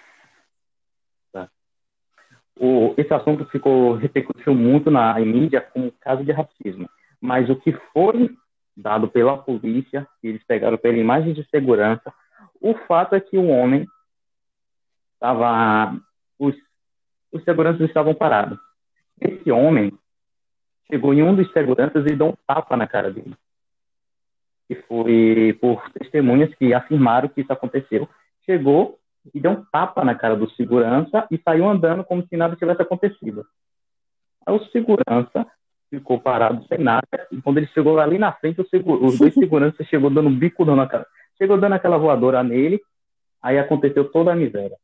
o, 2.64 2.94
esse 2.98 3.14
assunto 3.14 3.44
ficou 3.48 3.96
repercutiu 3.96 4.56
muito 4.56 4.90
na 4.90 5.20
mídia 5.20 5.60
como 5.60 5.92
caso 6.00 6.24
de 6.24 6.32
racismo. 6.32 6.90
Mas 7.20 7.50
o 7.50 7.58
que 7.58 7.74
foi 7.92 8.34
dado 8.76 9.10
pela 9.10 9.38
polícia, 9.38 10.08
eles 10.24 10.42
pegaram 10.46 10.78
pela 10.78 10.98
imagem 10.98 11.34
de 11.34 11.44
segurança, 11.50 12.14
o 12.62 12.74
fato 12.88 13.16
é 13.16 13.20
que 13.20 13.38
o 13.38 13.48
homem 13.48 13.86
estava. 15.14 16.00
Os, 16.40 16.56
os 17.34 17.44
seguranças 17.44 17.82
estavam 17.82 18.16
parados. 18.16 18.58
Esse 19.20 19.52
homem 19.52 19.92
chegou 20.90 21.14
em 21.14 21.22
um 21.22 21.36
dos 21.36 21.52
seguranças 21.52 22.06
e 22.06 22.16
deu 22.16 22.28
um 22.28 22.38
tapa 22.48 22.78
na 22.78 22.88
cara 22.88 23.12
dele. 23.12 23.36
Que 24.70 24.76
foi 24.84 25.58
por 25.60 25.90
testemunhas 25.92 26.56
que 26.56 26.74
afirmaram 26.74 27.28
que 27.28 27.42
isso 27.42 27.52
aconteceu. 27.52 28.08
Chegou 28.46 28.98
e 29.34 29.40
deu 29.40 29.52
um 29.52 29.66
tapa 29.66 30.04
na 30.04 30.16
cara 30.16 30.36
do 30.36 30.50
segurança 30.52 31.28
e 31.32 31.38
saiu 31.38 31.68
andando 31.68 32.04
como 32.04 32.26
se 32.28 32.36
nada 32.36 32.56
tivesse 32.56 32.82
acontecido. 32.82 33.46
Aí 34.46 34.56
o 34.56 34.66
segurança 34.66 35.46
ficou 35.90 36.20
parado 36.20 36.66
sem 36.68 36.80
nada. 36.80 37.28
E 37.32 37.42
quando 37.42 37.60
ele 37.60 37.68
chegou 37.68 38.00
ali 38.00 38.18
na 38.18 38.34
frente, 38.34 38.62
os 38.62 39.18
dois 39.18 39.34
seguranças 39.36 39.88
chegou 39.88 40.10
dando 40.10 40.30
um 40.30 40.38
bico 40.38 40.66
na 40.66 40.88
cara. 40.88 41.06
Chegou 41.38 41.58
dando 41.58 41.74
aquela 41.74 41.98
voadora 41.98 42.44
nele. 42.44 42.82
Aí 43.42 43.60
aconteceu 43.60 44.10
toda 44.12 44.32
a 44.32 44.36
miséria. 44.36 44.78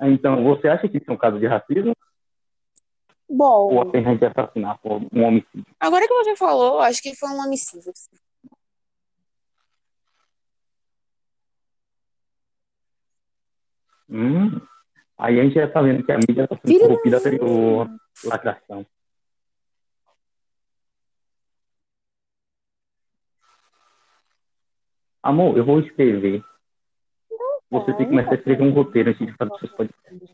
Então, 0.00 0.44
você 0.44 0.68
acha 0.68 0.88
que 0.88 0.98
isso 0.98 1.10
é 1.10 1.12
um 1.12 1.18
caso 1.18 1.38
de 1.38 1.46
racismo? 1.46 1.94
Bom. 3.28 3.74
Ou 3.74 3.82
apenas 3.82 4.18
de 4.18 4.24
assassinato, 4.24 4.88
um 5.12 5.24
homicídio? 5.24 5.66
Agora 5.78 6.06
que 6.06 6.14
você 6.14 6.36
falou, 6.36 6.80
acho 6.80 7.02
que 7.02 7.14
foi 7.14 7.28
um 7.28 7.44
homicídio. 7.44 7.92
Hum, 14.10 14.60
aí 15.18 15.38
a 15.38 15.44
gente 15.44 15.54
já 15.54 15.64
está 15.64 15.82
vendo 15.82 16.04
que 16.04 16.12
a 16.12 16.18
mídia 16.18 16.44
está 16.44 16.56
sendo 16.56 16.80
corrompida 16.80 17.20
pela 17.20 18.00
lacração. 18.24 18.86
Amor, 25.22 25.58
eu 25.58 25.64
vou 25.64 25.80
escrever. 25.80 26.42
Você 27.70 27.92
tem 27.92 28.06
que 28.06 28.06
começar 28.06 28.30
a 28.30 28.34
escrever 28.34 28.62
um 28.62 28.72
roteiro 28.72 29.10
antes 29.10 29.26
de 29.26 29.36
fazer 29.36 29.58
seus 29.58 29.72
podcasts. 29.72 30.30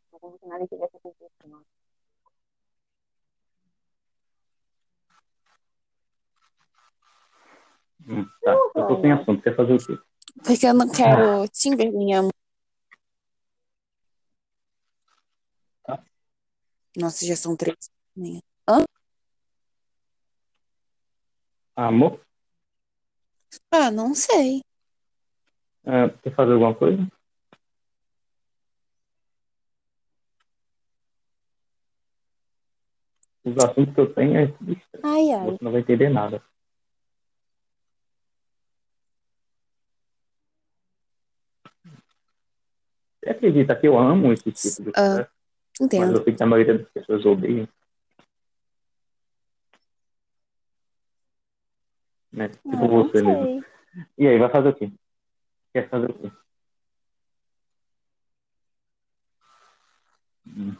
Hum, 8.07 8.27
tá, 8.43 8.53
eu 8.53 8.87
tô 8.87 9.01
sem 9.01 9.13
assunto. 9.13 9.43
Quer 9.43 9.57
fazer 9.57 9.75
o 9.75 9.79
quê? 9.79 9.99
Porque 10.45 10.67
eu 10.67 10.75
não 10.75 10.89
quero 10.89 11.49
te 11.49 11.69
envergonhar. 11.71 12.25
Nossa, 16.97 17.27
já 17.27 17.35
são 17.35 17.57
três 17.57 17.77
da 18.17 18.23
manhã. 18.23 18.41
Hã? 18.69 18.85
Amor? 21.77 22.21
Ah, 23.71 23.91
não 23.91 24.15
sei. 24.15 24.63
Ah, 25.85 26.09
quer 26.23 26.35
fazer 26.35 26.53
alguma 26.53 26.75
coisa? 26.75 27.07
Os 33.45 33.59
assuntos 33.59 33.95
que 33.95 34.01
eu 34.01 34.15
tenho 34.15 34.39
é 34.39 34.45
Ai, 35.03 35.31
ai. 35.33 35.47
Você 35.47 35.59
não 35.65 35.73
vai 35.73 35.81
entender 35.81 36.09
nada. 36.09 36.43
Você 43.21 43.31
acredita 43.31 43.77
que 43.77 43.87
eu 43.87 43.99
amo 43.99 44.33
esse 44.33 44.51
tipo 44.53 44.85
de 44.85 44.93
Ah, 44.97 45.29
conversa? 45.79 45.99
Mas 45.99 46.09
Entendo. 46.11 46.19
eu 46.19 46.25
sei 46.25 46.35
que 46.35 46.43
a 46.43 46.47
maioria 46.47 46.79
das 46.79 46.89
pessoas 46.91 47.25
odeiam. 47.25 47.69
Né? 52.33 52.49
Tipo 52.49 52.85
Ah, 52.85 52.89
você 52.89 53.23
mesmo. 53.23 53.65
E 54.19 54.27
aí, 54.27 54.39
vai 54.39 54.51
fazer 54.51 54.69
o 54.69 54.75
quê? 54.75 54.93
Quer 55.73 55.89
fazer 55.89 56.11
o 56.11 56.15
quê? 56.15 56.31
Hum. 60.47 60.77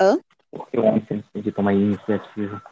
Hã? 0.00 0.18
Porque 0.50 0.78
o 0.78 0.84
homem 0.84 1.04
sempre 1.06 1.28
tem 1.32 1.42
que 1.42 1.52
tomar 1.52 1.74
iniciativa. 1.74 2.62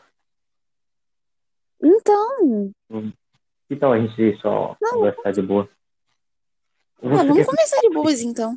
Então, 1.83 2.73
Que 3.69 3.77
tal 3.77 3.93
a 3.93 3.99
gente 3.99 4.37
só 4.41 4.77
Não. 4.81 4.99
conversar 4.99 5.33
de 5.33 5.43
boa? 5.43 5.69
ah, 7.03 7.09
vamos 7.25 7.37
quer, 7.37 7.47
começar 7.47 7.81
de 7.81 7.91
boas 7.91 8.21
então. 8.21 8.57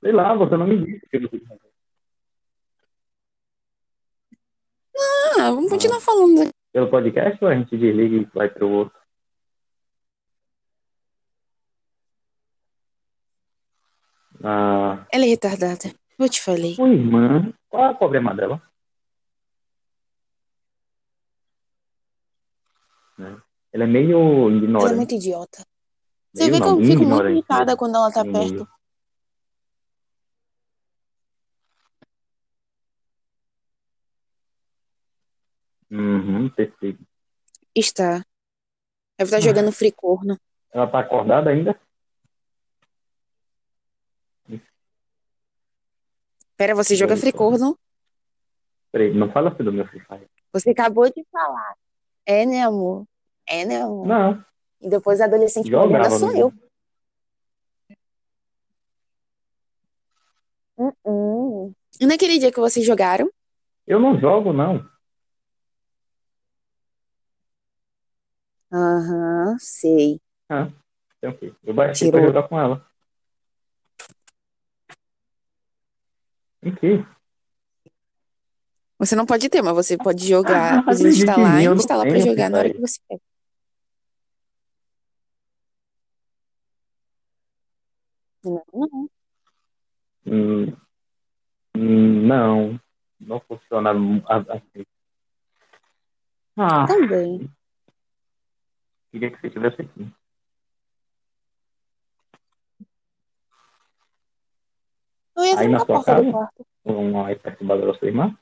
sei 0.00 0.12
lá, 0.12 0.34
você 0.34 0.56
não 0.56 0.66
me 0.66 0.84
disse 0.84 1.06
que 1.08 1.16
eu 1.16 1.69
Ah, 5.40 5.50
vamos 5.50 5.70
continuar 5.70 6.00
falando. 6.00 6.50
pelo 6.72 6.90
podcast 6.90 7.42
ou 7.44 7.50
a 7.50 7.54
gente 7.54 7.76
desliga 7.76 8.16
e 8.16 8.24
vai 8.34 8.48
pro 8.50 8.68
outro? 8.68 8.98
Ah, 14.42 15.06
Ela 15.12 15.24
é 15.24 15.28
retardada. 15.28 15.92
Eu 16.18 16.28
te 16.28 16.40
falei. 16.42 16.74
sua 16.74 16.88
irmã, 16.88 17.52
qual 17.68 17.84
é 17.86 17.90
o 17.90 17.94
problema 17.96 18.34
dela? 18.34 18.62
Né? 23.18 23.40
Ela 23.72 23.84
é 23.84 23.86
meio 23.86 24.18
Ela 24.48 24.52
é 24.52 24.56
ignorante. 24.56 24.96
muito 24.96 25.14
idiota. 25.14 25.64
Você 26.32 26.44
Meio 26.48 26.54
vê 26.54 26.60
que 26.60 26.66
eu 26.68 26.76
fico 26.76 26.86
muito 26.86 27.02
ignorante 27.02 27.32
irritada 27.32 27.76
quando 27.76 27.96
ela 27.96 28.10
tá 28.12 28.24
Meio. 28.24 28.34
perto. 28.34 28.68
Uhum, 35.90 36.48
perfeito. 36.50 37.00
Está. 37.74 38.24
Deve 39.18 39.28
estar 39.28 39.40
jogando 39.40 39.72
free 39.72 39.92
corno. 39.92 40.38
Ela 40.72 40.86
tá 40.86 41.00
acordada 41.00 41.50
ainda? 41.50 41.78
Pera, 46.56 46.74
você 46.74 46.94
joga 46.94 47.16
free 47.16 47.32
corno? 47.32 47.78
Peraí, 48.92 49.14
não 49.14 49.30
fala 49.30 49.50
assim 49.50 49.62
do 49.64 49.72
meu 49.72 49.86
Free 49.86 50.00
Fire. 50.00 50.26
Você 50.52 50.70
acabou 50.70 51.08
de 51.08 51.24
falar. 51.30 51.74
É, 52.26 52.44
né, 52.44 52.62
amor? 52.62 53.06
É, 53.46 53.64
né, 53.64 53.82
amor? 53.82 54.06
Não, 54.06 54.44
E 54.80 54.88
depois 54.88 55.20
a 55.20 55.24
adolescente 55.24 55.70
jogava. 55.70 56.10
sou 56.10 56.34
eu. 56.36 56.52
Uh-uh. 60.76 61.74
E 62.00 62.06
naquele 62.06 62.38
dia 62.38 62.52
que 62.52 62.60
vocês 62.60 62.84
jogaram? 62.84 63.30
Eu 63.86 64.00
não 64.00 64.18
jogo, 64.18 64.52
não. 64.52 64.88
Aham, 68.72 69.56
sei. 69.58 70.20
Ah, 70.48 70.68
tem 71.20 71.30
o 71.30 71.36
quê? 71.38 71.52
Eu 71.64 71.74
baixei 71.74 72.08
Tirou. 72.08 72.20
pra 72.20 72.28
jogar 72.28 72.48
com 72.48 72.58
ela. 72.58 72.86
Em 76.62 76.74
quê? 76.74 77.04
Você 78.98 79.16
não 79.16 79.24
pode 79.24 79.48
ter, 79.48 79.62
mas 79.62 79.74
você 79.74 79.96
pode 79.96 80.28
jogar, 80.28 80.84
Ah, 80.86 80.94
mim, 80.94 81.08
e 81.08 81.74
instalar 81.74 82.06
pra 82.06 82.18
jogar 82.18 82.50
na 82.50 82.58
hora 82.58 82.70
que 82.70 82.80
você 82.80 83.00
quer. 83.08 83.18
Não, 88.44 88.62
não. 88.72 89.10
Hum, 90.26 90.76
hum, 91.74 92.26
não, 92.26 92.80
não 93.18 93.40
funciona 93.40 93.90
assim. 94.48 94.84
Ah, 96.56 96.86
Também. 96.86 97.50
Queria 99.10 99.30
que 99.30 99.40
você 99.40 99.46
estivesse 99.48 99.82
aqui. 99.82 100.12
Aí 105.56 105.68
na 105.68 105.78
a 105.78 105.86
sua 105.86 106.04
casa? 106.04 106.30
quarto. 106.30 106.66
Um 106.84 107.24
aí 107.24 107.36
perturbador 107.36 107.92
da 107.92 107.98
sua 107.98 108.08
irmã? 108.08 108.36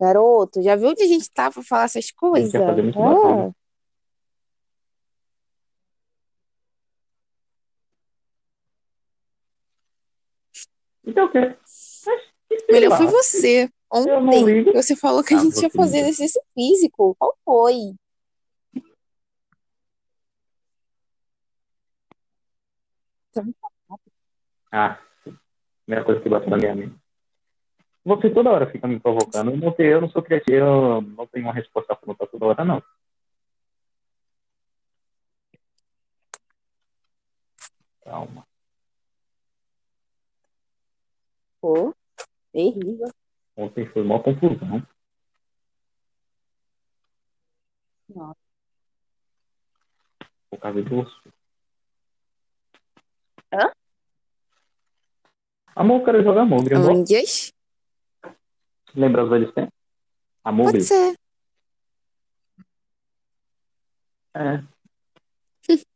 Garoto, 0.00 0.62
já 0.62 0.76
viu 0.76 0.88
onde 0.88 1.02
a 1.02 1.06
gente 1.06 1.30
tá 1.30 1.50
pra 1.50 1.62
falar 1.62 1.84
essas 1.84 1.96
A 1.96 2.00
gente 2.00 2.14
coisas? 2.16 2.52
fazer 2.52 2.82
muito 2.82 2.98
Ah. 2.98 3.52
Então 11.04 11.26
o 11.26 11.30
quê? 11.30 11.56
Melhor 12.70 12.96
foi 12.96 13.06
você. 13.06 13.70
Ontem, 13.92 14.72
você 14.72 14.94
falou 14.94 15.24
que 15.24 15.34
a 15.34 15.38
Ah, 15.38 15.40
gente 15.40 15.60
ia 15.60 15.70
fazer 15.70 15.98
exercício 15.98 16.40
físico. 16.54 17.16
Qual 17.18 17.36
foi? 17.44 17.94
Ah, 24.70 25.00
primeira 25.84 26.04
coisa 26.04 26.20
que 26.20 26.28
bate 26.28 26.48
na 26.48 26.56
minha 26.56 26.74
mente. 26.74 26.94
Você 28.04 28.30
toda 28.30 28.50
hora 28.50 28.70
fica 28.70 28.86
me 28.86 29.00
provocando. 29.00 29.50
Eu 29.50 29.56
não, 29.56 29.72
tenho, 29.72 29.90
eu 29.90 30.00
não 30.00 30.10
sou 30.10 30.22
criativo, 30.22 30.56
eu 30.56 31.02
não 31.02 31.26
tenho 31.26 31.46
uma 31.46 31.52
resposta 31.52 31.94
pronta 31.96 32.26
toda 32.26 32.46
hora, 32.46 32.64
não. 32.64 32.82
Calma. 38.02 38.46
Pô, 41.60 41.94
terrível. 42.52 43.10
Ontem 43.60 43.84
foi 43.90 44.00
uma 44.00 44.22
confusão. 44.22 44.82
Nossa. 48.08 48.40
Por 50.48 50.58
causa 50.58 50.80
do 50.80 51.00
osso. 51.00 51.32
Hã? 53.52 53.70
Amor, 55.76 56.00
eu 56.00 56.04
quero 56.06 56.24
jogar 56.24 56.46
Mogre. 56.46 56.74
amor. 56.74 56.92
Amigas? 56.92 57.52
Lembra 58.94 59.24
os 59.24 59.30
velhos 59.30 59.52
tempos? 59.52 59.74
A 60.42 60.50
Mogre? 60.50 60.78
Pode 60.78 60.84
ser. 60.84 61.14
É. 64.36 64.64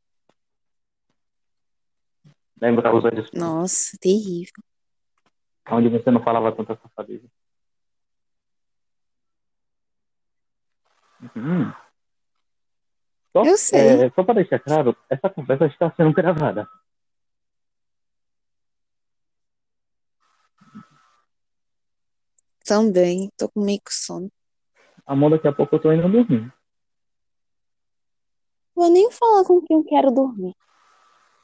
Lembra 2.61 2.95
os 2.95 3.03
velhos 3.03 3.31
tempos? 3.31 3.41
Nossa, 3.41 3.97
terrível. 3.99 4.53
Onde 5.71 5.89
você 5.89 6.11
não 6.11 6.23
falava 6.23 6.55
tanta 6.55 6.77
safadeza. 6.77 7.27
Hum. 11.37 11.73
Só, 13.33 13.45
Eu 13.45 13.57
sei. 13.57 14.05
é, 14.05 14.11
só 14.11 14.23
para 14.23 14.35
deixar 14.35 14.61
claro, 14.61 14.97
essa 15.11 15.29
conversa 15.29 15.67
está 15.67 15.93
sendo 15.97 16.13
gravada. 16.13 16.69
Também. 22.65 23.31
Tô 23.37 23.49
com 23.51 23.61
meio 23.61 23.81
que 23.81 23.93
sono. 23.93 24.31
Amor, 25.07 25.31
daqui 25.31 25.49
a 25.49 25.53
pouco 25.53 25.75
eu 25.75 25.81
tô 25.81 25.93
indo 25.93 26.09
dormir. 26.09 26.53
Vou 28.75 28.91
nem 28.91 29.11
falar 29.11 29.45
com 29.45 29.61
quem 29.61 29.77
eu 29.77 29.85
quero 29.85 30.11
dormir. 30.11 30.55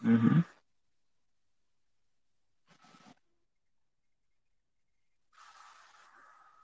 Uhum. 0.03 0.43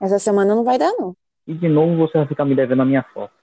Essa 0.01 0.19
semana 0.19 0.55
não 0.55 0.63
vai 0.63 0.77
dar, 0.77 0.91
não. 0.93 1.15
E 1.47 1.53
de 1.53 1.69
novo 1.69 1.95
você 1.95 2.17
vai 2.17 2.27
ficar 2.27 2.43
me 2.45 2.53
devendo 2.55 2.81
a 2.81 2.85
minha 2.85 3.03
foto. 3.03 3.33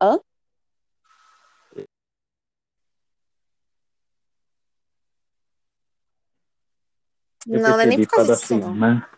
Hã? 0.00 0.20
Eu 7.46 7.60
Não, 7.60 7.70
não 7.70 7.80
é 7.80 7.86
nem 7.86 8.00
por 8.06 8.14
causa 8.14 8.36
disso, 8.36 8.56
não. 8.58 8.68
irmã. 8.68 9.08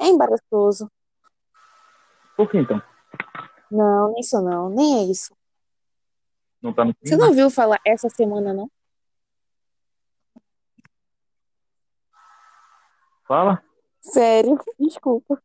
É 0.00 0.06
embaraçoso. 0.06 0.90
Por 2.36 2.50
que 2.50 2.58
então? 2.58 2.82
Não, 3.70 4.12
nem 4.12 4.20
isso 4.20 4.40
não. 4.40 4.68
Nem 4.70 4.98
é 4.98 5.10
isso. 5.10 5.36
Não 6.62 6.72
tá 6.72 6.84
no 6.84 6.92
Você 6.94 7.10
clima? 7.10 7.18
não 7.22 7.28
ouviu 7.28 7.50
falar 7.50 7.80
essa 7.84 8.08
semana, 8.08 8.52
não? 8.52 8.70
Fala? 13.28 13.62
Sério? 14.00 14.58
Desculpa. 14.80 15.38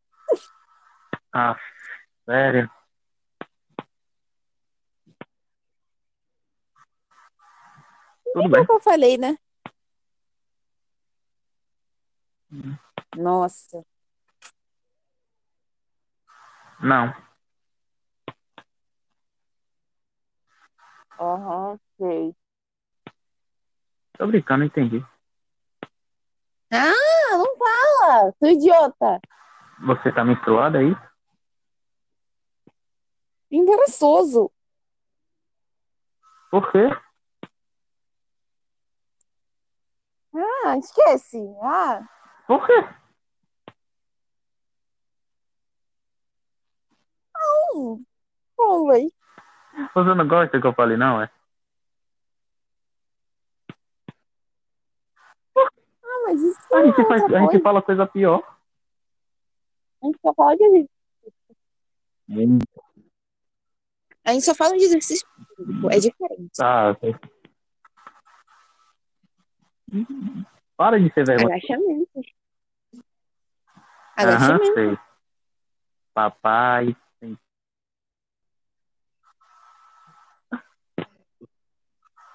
Ah, 1.34 1.60
sério? 2.26 2.72
Tudo 8.34 8.50
bem. 8.50 8.66
Que 8.66 8.72
eu 8.72 8.80
falei, 8.80 9.18
né? 9.18 9.38
Nossa. 13.18 13.84
Não. 16.80 17.14
Aham, 21.20 21.78
sei. 21.98 22.34
Tô 24.18 24.26
brincando, 24.28 24.64
entendi. 24.64 25.06
Ah, 26.76 27.38
não 27.38 27.56
fala! 27.58 28.34
Sou 28.40 28.50
idiota! 28.50 29.20
Você 29.86 30.12
tá 30.12 30.24
menstruada 30.24 30.80
aí? 30.80 30.96
Embaraçoso. 33.52 34.52
Por 36.50 36.72
quê? 36.72 36.90
Ah, 40.36 40.78
esquece. 40.78 41.38
Ah, 41.62 42.02
Por 42.48 42.66
quê? 42.66 42.74
não. 47.74 48.02
Bom, 48.58 48.88
véi. 48.88 49.12
Você 49.94 50.14
não 50.16 50.28
gosta 50.28 50.60
que 50.60 50.68
eu 50.68 50.74
falei, 50.74 50.98
não, 50.98 51.22
é? 51.22 51.30
Ah, 55.58 56.20
mas 56.26 56.42
isso 56.42 56.63
A 56.74 56.86
gente, 56.86 57.00
é 57.02 57.06
faz, 57.06 57.24
a 57.24 57.40
gente 57.40 57.60
fala 57.62 57.82
coisa 57.82 58.06
pior. 58.08 58.42
A 60.02 60.06
gente 60.08 60.20
só 60.22 60.34
fala 60.34 60.56
de 60.56 60.64
exercício. 60.64 60.90
A 64.26 64.32
gente 64.34 64.46
só 64.46 64.56
fala 64.56 64.78
de 64.78 64.84
exercício 64.84 65.28
físico. 65.56 65.90
É 65.92 66.00
diferente. 66.00 66.52
Tá. 66.58 66.96
Para 70.76 71.00
de 71.00 71.14
ser 71.14 71.26
vergonha. 71.26 71.56
Agachamentos. 71.56 72.26
Aham, 74.18 74.28
Agachamento. 74.56 74.74
sei. 74.74 74.98
Papai. 76.14 76.96
tem- 77.20 77.38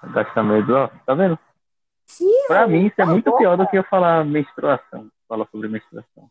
Agachamento, 0.02 0.72
ó. 0.72 0.88
Tá 1.04 1.14
vendo? 1.14 1.38
Pra 2.46 2.66
mim, 2.66 2.86
isso 2.86 3.00
é 3.00 3.04
muito 3.04 3.26
boca. 3.26 3.38
pior 3.38 3.56
do 3.56 3.66
que 3.68 3.76
eu 3.76 3.84
falar 3.84 4.24
menstruação. 4.24 5.10
Falar 5.28 5.46
sobre 5.50 5.68
menstruação. 5.68 6.30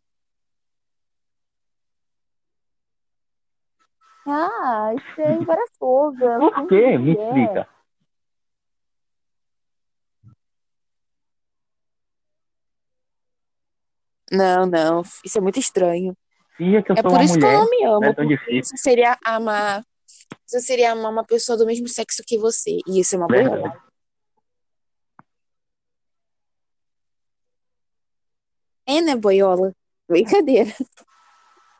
Ah, 4.25 4.93
isso 4.95 5.21
é 5.21 5.33
embaraçoso. 5.33 6.17
Por 6.19 6.55
sinto 6.55 6.67
quê? 6.67 6.81
que 6.91 6.97
Me 6.97 7.15
é. 7.17 7.23
explica. 7.23 7.69
Não, 14.31 14.65
não. 14.65 15.01
Isso 15.23 15.37
é 15.37 15.41
muito 15.41 15.59
estranho. 15.59 16.15
Que 16.57 16.63
eu 16.75 16.79
É 16.95 17.01
sou 17.01 17.03
por 17.03 17.11
uma 17.11 17.23
isso 17.23 17.37
que 17.37 17.45
eu 17.45 17.49
mulher. 17.49 17.59
não 17.59 17.69
me 17.69 17.83
amo. 17.85 17.99
Não 18.01 18.09
é 18.09 18.13
tão 18.13 18.25
porque 18.27 18.35
difícil. 18.37 18.75
Isso 18.75 18.77
seria 18.83 19.17
amar. 19.23 19.83
Isso 20.45 20.59
seria 20.65 20.91
amar 20.91 21.11
uma 21.11 21.23
pessoa 21.23 21.57
do 21.57 21.65
mesmo 21.65 21.87
sexo 21.87 22.23
que 22.25 22.37
você. 22.37 22.79
E 22.87 22.99
isso 22.99 23.15
é 23.15 23.17
uma. 23.19 23.27
Verdade. 23.27 23.67
É, 23.67 23.86
né, 28.87 29.15
boiola? 29.15 29.73
Brincadeira. 30.07 30.71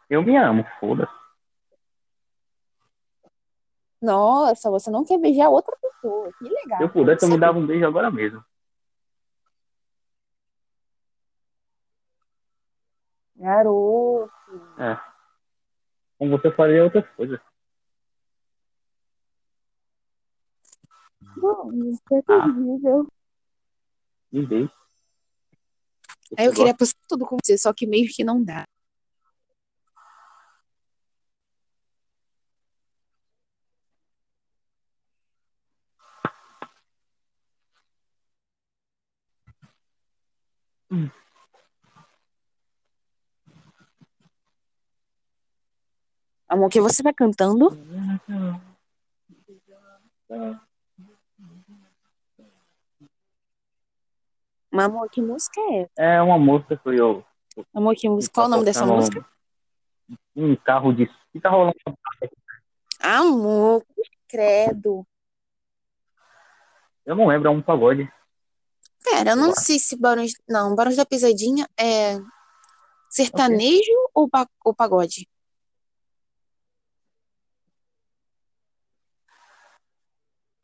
Eu 0.10 0.22
me 0.24 0.36
amo, 0.38 0.66
foda-se. 0.80 1.12
Nossa, 4.02 4.70
você 4.70 4.92
não 4.92 5.04
quer 5.04 5.18
beijar 5.18 5.50
outra 5.50 5.76
pessoa. 5.82 6.32
Que 6.38 6.44
legal. 6.50 6.78
Se 6.78 6.84
eu 6.84 6.90
pudesse, 6.90 7.26
eu 7.26 7.30
me 7.30 7.38
dava 7.40 7.58
um 7.58 7.66
beijo 7.66 7.86
agora 7.86 8.12
mesmo. 8.12 8.44
Garoto. 13.36 14.32
É. 14.80 15.00
Com 16.18 16.30
você 16.30 16.52
faria 16.52 16.84
outras 16.84 17.08
coisas. 17.16 17.40
Não, 21.38 21.72
isso 21.92 22.02
é 22.12 22.18
Ah. 22.28 22.44
terrível. 22.44 23.08
Me 24.32 24.46
deixe. 24.46 24.74
Aí 26.36 26.46
eu 26.46 26.54
queria 26.54 26.76
passar 26.76 26.96
tudo 27.08 27.26
com 27.26 27.38
você, 27.42 27.58
só 27.58 27.72
que 27.72 27.86
meio 27.88 28.10
que 28.10 28.24
não 28.24 28.44
dá. 28.44 28.66
Hum. 40.90 41.10
Amor, 46.50 46.70
que 46.70 46.80
você 46.80 47.04
vai 47.04 47.14
cantando? 47.14 47.78
Mas, 54.78 54.86
amor, 54.86 55.10
que 55.10 55.24
música 55.24 55.60
é 55.60 55.82
essa? 55.82 55.92
É 55.98 56.22
uma 56.22 56.38
música 56.38 56.78
que 56.78 56.90
eu. 56.90 57.26
Amor, 57.74 57.96
que 57.96 58.08
música? 58.08 58.32
Qual 58.36 58.46
o 58.46 58.50
nome 58.52 58.64
dessa 58.64 58.86
música? 58.86 59.26
Um 60.36 60.56
carro 60.56 60.94
de. 60.94 61.08
Que 61.34 61.40
tá 61.42 61.50
rolando? 61.50 61.74
Amor, 63.00 63.84
credo. 64.30 65.04
Eu 67.04 67.16
não 67.16 67.26
lembro, 67.26 67.48
é 67.48 67.52
um 67.52 67.60
pagode. 67.60 68.08
Pera, 69.04 69.32
eu 69.32 69.36
não 69.36 69.48
Eu 69.48 69.56
sei 69.56 69.80
se 69.80 69.98
Barões. 69.98 70.34
Não, 70.48 70.76
Barões 70.76 70.98
da 70.98 71.08
Pisadinha 71.08 71.68
é 71.76 72.20
sertanejo 73.10 73.82
ou, 74.14 74.30
pa... 74.30 74.48
ou 74.64 74.76
pagode? 74.76 75.28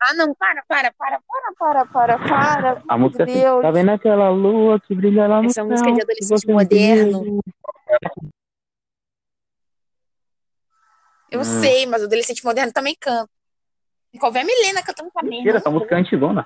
Ah, 0.05 0.13
não, 0.15 0.35
para, 0.35 0.61
para, 0.67 0.91
para, 0.91 1.21
para, 1.21 1.51
para, 1.55 1.85
para, 1.85 2.17
para. 2.19 2.83
A 2.89 2.97
música 2.97 3.23
assim, 3.23 3.31
Deus. 3.39 3.61
tá 3.61 3.71
vendo 3.71 3.89
aquela 3.91 4.29
lua 4.29 4.77
que 4.77 4.93
brilha 4.93 5.27
lá 5.27 5.41
no 5.41 5.49
Essa 5.49 5.61
céu? 5.61 5.69
música 5.69 5.89
é 5.91 5.93
de 5.93 6.01
adolescente 6.01 6.47
moderno. 6.47 7.39
Eu 11.31 11.39
Hum. 11.39 11.43
sei, 11.45 11.85
mas 11.85 12.01
o 12.01 12.05
adolescente 12.05 12.43
moderno 12.43 12.73
também 12.73 12.97
canta. 12.99 13.31
E 14.11 14.19
qual 14.19 14.29
a 14.35 14.43
Milena 14.43 14.83
cantando 14.83 15.09
também. 15.11 15.37
Mentira, 15.37 15.57
essa 15.57 15.69
música 15.69 15.95
é 15.95 15.99
antigona. 15.99 16.45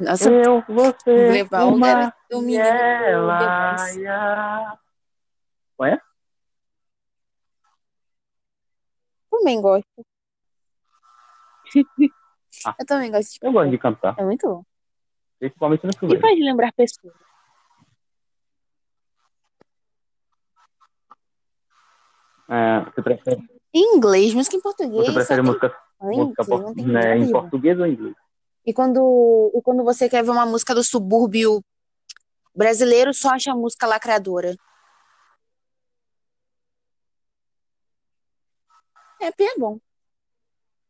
Nossa, 0.00 0.30
Eu, 0.30 0.62
você, 0.66 1.14
Vou 1.14 1.30
levar 1.32 1.66
o 1.66 1.78
garoto 1.78 2.16
do 2.30 2.40
menino 2.40 2.64
ela. 2.64 3.92
ia. 3.94 4.78
Ué? 5.78 6.00
Também 9.38 9.60
gosto. 9.60 9.86
Ah. 12.66 12.74
Eu 12.80 12.86
também 12.86 13.10
gosto 13.10 13.30
de 13.32 13.38
Eu 13.42 13.52
gosto 13.52 13.70
de 13.70 13.78
cantar, 13.78 14.14
É 14.18 14.24
muito 14.24 14.46
bom. 14.48 14.62
principalmente 15.38 15.84
no 15.84 15.90
E 15.92 15.98
chuveiro. 15.98 16.20
faz 16.20 16.38
lembrar 16.38 16.72
pessoas. 16.72 17.14
É, 22.48 22.80
você 22.84 23.02
prefere, 23.02 23.42
Em 23.74 23.96
inglês, 23.96 24.32
música 24.32 24.56
em 24.56 24.60
português. 24.60 25.04
você 25.06 25.12
prefere 25.12 25.42
música, 25.42 25.68
tem 26.00 26.18
música 26.18 26.44
por- 26.44 26.74
né, 26.74 27.18
em 27.18 27.30
português 27.30 27.78
ou 27.78 27.86
em 27.86 27.92
inglês? 27.92 28.14
E 28.64 28.72
quando, 28.72 29.52
e 29.54 29.62
quando 29.62 29.84
você 29.84 30.08
quer 30.08 30.22
ver 30.24 30.30
uma 30.30 30.46
música 30.46 30.74
do 30.74 30.82
subúrbio 30.82 31.62
brasileiro, 32.54 33.12
só 33.14 33.30
acha 33.34 33.52
a 33.52 33.56
música 33.56 33.86
lacradora. 33.86 34.54
É, 39.20 39.30
bem 39.36 39.54
bom. 39.58 39.78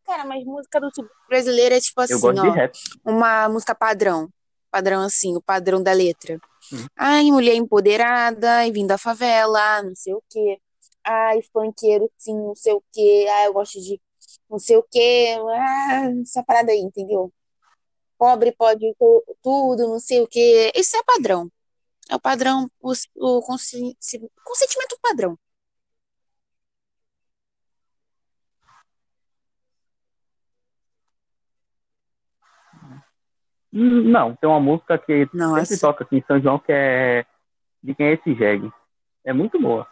Cara, 0.04 0.24
mas 0.24 0.44
música 0.44 0.80
do 0.80 0.88
brasileiro 1.28 1.74
é 1.74 1.80
tipo 1.80 2.00
Eu 2.00 2.04
assim, 2.04 2.20
gosto 2.20 2.40
de 2.42 2.48
ó. 2.48 2.52
rap. 2.52 2.72
uma 3.04 3.48
música 3.48 3.74
padrão. 3.74 4.28
Padrão 4.70 5.02
assim, 5.02 5.36
o 5.36 5.42
padrão 5.42 5.82
da 5.82 5.92
letra. 5.92 6.38
Hum. 6.72 6.86
Ai, 6.96 7.24
mulher 7.30 7.54
empoderada, 7.54 8.66
e 8.66 8.70
vindo 8.72 8.88
da 8.88 8.98
favela, 8.98 9.82
não 9.82 9.94
sei 9.94 10.14
o 10.14 10.22
quê. 10.28 10.58
Ai, 11.04 11.40
funkeiro, 11.52 12.10
sim, 12.18 12.34
não 12.36 12.54
sei 12.54 12.72
o 12.74 12.82
quê. 12.92 13.26
Ai, 13.30 13.46
eu 13.46 13.52
gosto 13.52 13.80
de 13.80 14.00
não 14.48 14.58
sei 14.58 14.76
o 14.76 14.82
quê. 14.82 15.36
Ah, 15.54 16.10
essa 16.22 16.42
parada 16.42 16.72
aí, 16.72 16.80
entendeu? 16.80 17.32
Pobre 18.18 18.52
pode 18.52 18.94
tu- 18.98 19.24
tudo, 19.42 19.88
não 19.88 20.00
sei 20.00 20.20
o 20.20 20.26
quê. 20.26 20.72
Isso 20.74 20.96
é 20.96 21.02
padrão. 21.04 21.50
É 22.10 22.16
o 22.16 22.20
padrão, 22.20 22.70
o, 22.80 22.92
o 23.16 23.42
consentimento 23.42 24.98
padrão. 25.02 25.38
Não, 33.80 34.34
tem 34.34 34.48
uma 34.48 34.58
música 34.60 34.98
que 34.98 35.28
Nossa. 35.32 35.64
sempre 35.66 35.80
toca 35.80 36.04
aqui 36.04 36.16
em 36.16 36.24
São 36.26 36.40
João 36.40 36.58
que 36.58 36.72
é 36.72 37.24
de 37.82 37.94
quem 37.94 38.06
é 38.08 38.12
esse 38.14 38.34
jegue. 38.34 38.72
É 39.24 39.32
muito 39.32 39.60
boa. 39.60 39.86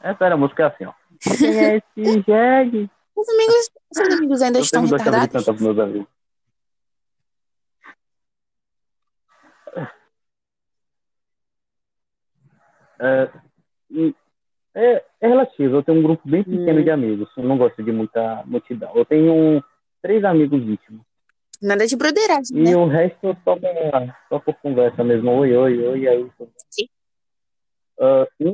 Essa 0.00 0.24
era 0.24 0.34
a 0.34 0.38
música 0.38 0.62
é 0.64 0.66
assim, 0.66 0.84
ó. 0.84 0.92
Quem 1.20 1.58
é 1.58 1.76
esse 1.76 2.22
jegue? 2.26 2.90
Os 3.14 3.28
amigos, 3.28 3.70
seus 3.92 4.14
amigos 4.16 4.42
ainda 4.42 4.58
Eu 4.58 4.62
estão 4.62 4.84
de 4.84 4.90
retardados? 4.92 5.44
pros 5.44 5.60
meus 5.60 5.78
amigos. 5.78 6.08
É, 13.00 13.30
é, 14.74 15.04
é 15.20 15.28
relativo. 15.28 15.76
Eu 15.76 15.82
tenho 15.82 15.98
um 15.98 16.02
grupo 16.02 16.28
bem 16.28 16.42
pequeno 16.42 16.80
Hum. 16.80 16.84
de 16.84 16.90
amigos. 16.90 17.28
Eu 17.36 17.44
não 17.44 17.58
gosto 17.58 17.82
de 17.82 17.92
muita 17.92 18.42
multidão. 18.46 18.92
Eu 18.94 19.04
tenho 19.04 19.62
três 20.02 20.24
amigos 20.24 20.60
íntimos. 20.62 21.02
Nada 21.60 21.86
de 21.86 21.96
broderagem, 21.96 22.56
E 22.56 22.62
né? 22.62 22.76
o 22.76 22.86
resto 22.86 23.36
só, 23.44 23.56
pra, 23.56 24.16
só 24.28 24.38
por 24.38 24.54
conversa 24.60 25.02
mesmo. 25.02 25.30
Oi, 25.32 25.56
oi, 25.56 25.86
oi. 25.86 26.08
Aí, 26.08 26.30
Sim. 26.70 26.88
Ah, 28.00 28.26
um... 28.40 28.52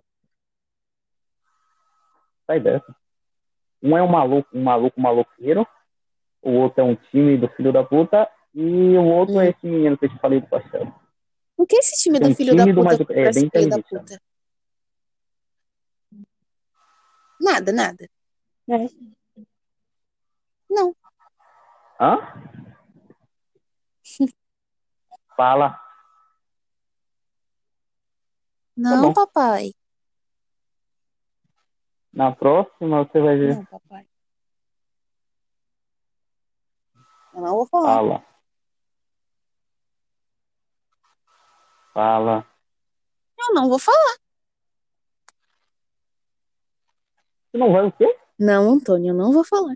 Sai 2.46 2.60
dessa. 2.60 2.96
Um 3.82 3.96
é 3.96 4.02
um 4.02 4.08
maluco, 4.08 4.48
um 4.56 4.62
maluco 4.62 4.98
maloqueiro. 5.00 5.66
O 6.40 6.50
outro 6.52 6.80
é 6.80 6.84
um 6.84 6.94
time 6.96 7.36
do 7.36 7.48
filho 7.50 7.72
da 7.72 7.84
puta. 7.84 8.28
E 8.54 8.62
o 8.96 9.04
outro 9.04 9.34
Hum. 9.34 9.40
é 9.42 9.50
esse 9.50 9.66
menino 9.66 9.98
que 9.98 10.06
eu 10.06 10.10
te 10.10 10.18
falei 10.18 10.40
do 10.40 10.46
pastel. 10.46 10.94
O 11.56 11.66
que 11.66 11.76
é 11.76 11.78
esse 11.80 12.02
time 12.02 12.18
do 12.18 12.28
um 12.28 12.34
filho 12.34 12.56
da 12.56 12.64
tímido, 12.64 12.82
puta? 12.82 13.12
é 13.12 13.30
bem 13.32 13.50
filho 13.50 13.68
da 13.68 13.82
puta? 13.82 14.20
Nada, 17.40 17.72
nada. 17.72 18.08
É. 18.70 18.86
Não. 20.70 20.94
Hã? 22.04 22.20
Fala. 25.34 25.80
Não, 28.76 29.00
bom. 29.00 29.14
papai. 29.14 29.72
Na 32.12 32.30
próxima 32.36 33.04
você 33.04 33.20
vai 33.20 33.38
ver. 33.38 33.56
Não, 33.56 33.64
papai. 33.64 34.06
Eu 37.32 37.40
não 37.40 37.56
vou 37.56 37.66
falar. 37.66 37.94
Fala. 37.94 38.24
Fala. 41.94 42.46
Eu 43.38 43.54
não 43.54 43.68
vou 43.70 43.78
falar. 43.78 44.18
Você 47.50 47.56
não 47.58 47.72
vai 47.72 47.86
o 47.86 47.92
quê? 47.92 48.18
Não, 48.38 48.70
Antônio, 48.70 49.12
eu 49.12 49.14
não 49.14 49.32
vou 49.32 49.44
falar. 49.44 49.74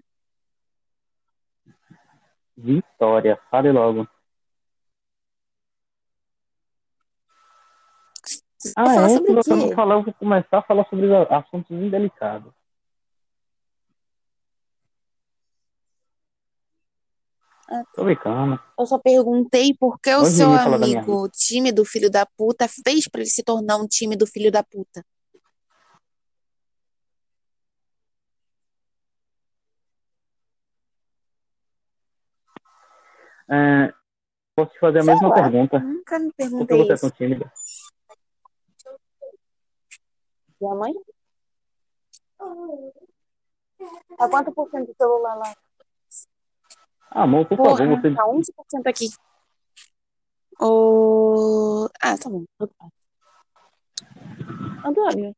Vitória. 2.59 3.39
Fale 3.51 3.71
logo. 3.71 4.07
Ah, 8.77 8.95
é? 8.95 9.09
sobre 9.09 9.27
Se 9.27 9.33
o 9.33 9.35
você 9.37 9.55
não 9.55 9.69
quê? 9.69 9.75
falar, 9.75 9.95
eu 9.95 10.03
vou 10.03 10.15
começar 10.15 10.59
a 10.59 10.63
falar 10.63 10.85
sobre 10.91 11.07
assuntos 11.31 11.71
indelicados. 11.71 12.53
Ah, 17.71 17.85
Tô 17.95 18.03
brincando. 18.03 18.59
Eu 18.79 18.87
só 18.87 18.99
perguntei 18.99 19.75
por 19.79 20.01
que 20.01 20.13
o 20.15 20.23
Hoje 20.23 20.37
seu 20.37 20.53
amigo, 20.53 21.29
time 21.29 21.71
do 21.71 21.85
filho 21.85 22.11
da 22.11 22.27
puta, 22.27 22.67
fez 22.67 23.07
pra 23.09 23.21
ele 23.21 23.31
se 23.31 23.45
tornar 23.45 23.77
um 23.77 23.87
time 23.87 24.17
do 24.17 24.27
filho 24.27 24.51
da 24.51 24.65
puta. 24.65 25.05
É, 33.51 33.93
posso 34.55 34.73
te 34.73 34.79
fazer 34.79 34.99
a 34.99 35.03
Sei 35.03 35.13
mesma 35.13 35.29
lá. 35.29 35.35
pergunta. 35.35 35.79
Nunca 35.81 36.19
me 36.19 36.27
Por 36.27 36.35
que 36.37 36.43
perguntei 36.49 36.79
você 36.79 36.91
é 36.93 36.95
isso. 36.95 37.01
tão 37.03 37.11
tímida? 37.17 37.53
Minha 40.61 40.75
mãe? 40.75 40.93
Tá 44.17 44.29
quanto 44.29 44.53
por 44.53 44.69
cento 44.71 44.89
do 44.89 44.95
celular 44.97 45.35
lá? 45.37 45.55
Ah, 47.11 47.23
amor, 47.23 47.47
por 47.47 47.57
Porra, 47.57 47.77
favor, 47.79 48.01
você. 48.01 48.15
tá 48.15 48.27
11% 48.27 48.87
aqui. 48.87 49.07
O... 50.61 51.89
Ah, 52.03 52.19
tá 52.19 52.29
bom. 52.29 52.45
Adoro. 54.85 55.35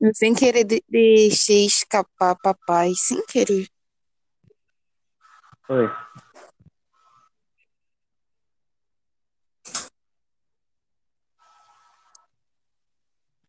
Eu 0.00 0.10
sem 0.14 0.34
querer 0.34 0.64
de- 0.64 0.82
deixei 0.88 1.66
escapar 1.66 2.36
papai, 2.42 2.92
sem 2.94 3.24
querer. 3.26 3.68
Oi. 5.68 5.88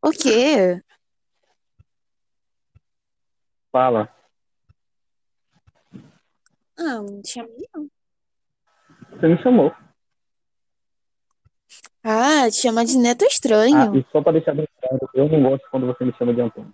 O 0.01 0.11
quê? 0.11 0.81
Fala. 3.71 4.09
Ah, 6.77 7.01
não 7.01 7.21
te 7.21 7.31
chamei 7.31 7.67
não. 7.73 7.87
Você 9.11 9.27
me 9.27 9.41
chamou. 9.41 9.73
Ah, 12.03 12.49
te 12.49 12.61
chamar 12.61 12.83
de 12.85 12.97
neto 12.97 13.23
é 13.23 13.25
Ah, 13.25 13.29
estranho. 13.29 13.95
e 13.97 14.05
só 14.11 14.21
pra 14.21 14.33
deixar 14.33 14.53
bem 14.55 14.67
claro, 14.79 15.09
eu 15.13 15.29
não 15.29 15.41
gosto 15.49 15.67
quando 15.71 15.87
você 15.87 16.03
me 16.03 16.13
chama 16.17 16.33
de 16.33 16.41
Antônio. 16.41 16.73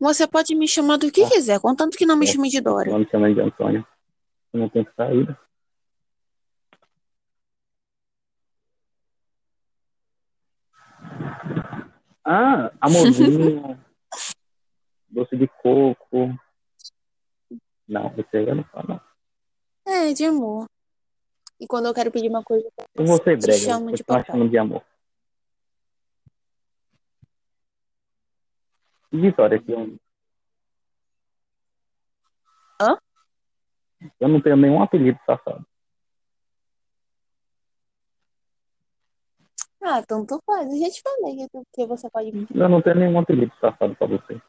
Você 0.00 0.26
pode 0.26 0.54
me 0.54 0.68
chamar 0.68 0.96
do 0.96 1.10
que 1.10 1.22
Ah. 1.24 1.28
quiser, 1.28 1.60
contanto 1.60 1.96
que 1.98 2.06
não 2.06 2.16
me 2.16 2.26
chame 2.26 2.48
de 2.48 2.60
Dora. 2.60 2.90
Não 2.90 3.00
me 3.00 3.08
chama 3.10 3.32
de 3.34 3.40
Antônio. 3.40 3.86
Eu 4.52 4.60
não 4.60 4.68
tenho 4.68 4.86
saída. 4.96 5.38
Ah, 12.24 12.70
amorzinho. 12.80 13.78
doce 15.08 15.36
de 15.36 15.48
coco. 15.48 16.34
Não, 17.88 18.10
aí 18.36 18.46
eu 18.48 18.54
não 18.54 18.64
falo. 18.64 18.88
não. 18.88 19.00
É, 19.86 20.12
de 20.12 20.24
amor. 20.24 20.66
quando 21.66 21.86
eu 21.86 21.94
quero 21.94 22.10
pedir 22.12 22.28
uma 22.28 22.44
coisa, 22.44 22.68
Eu 22.94 23.04
te 23.18 23.46
brega, 23.46 23.58
chamo 23.58 23.86
vou 23.86 23.94
de 23.94 24.04
papai. 24.04 24.24
chamando 24.26 24.50
de 24.50 24.58
amor. 24.58 24.82
Vitória, 29.10 29.60
que 29.60 29.72
eu... 29.72 29.98
Hã? 32.80 32.98
Eu 34.20 34.28
não 34.28 34.40
tenho 34.40 34.56
nenhum 34.56 34.82
apelido 34.82 35.18
safado. 35.26 35.66
Ah, 39.82 40.02
tanto 40.06 40.40
faz. 40.44 40.70
Eu 40.70 40.78
já 40.80 40.90
te 40.90 41.02
falei 41.02 41.48
que 41.72 41.86
você 41.86 42.10
pode. 42.10 42.46
Eu 42.54 42.68
não 42.68 42.82
tenho 42.82 42.96
nenhum 42.96 43.18
apelido 43.18 43.52
safado 43.60 43.96
pra 43.96 44.06
você. 44.06 44.40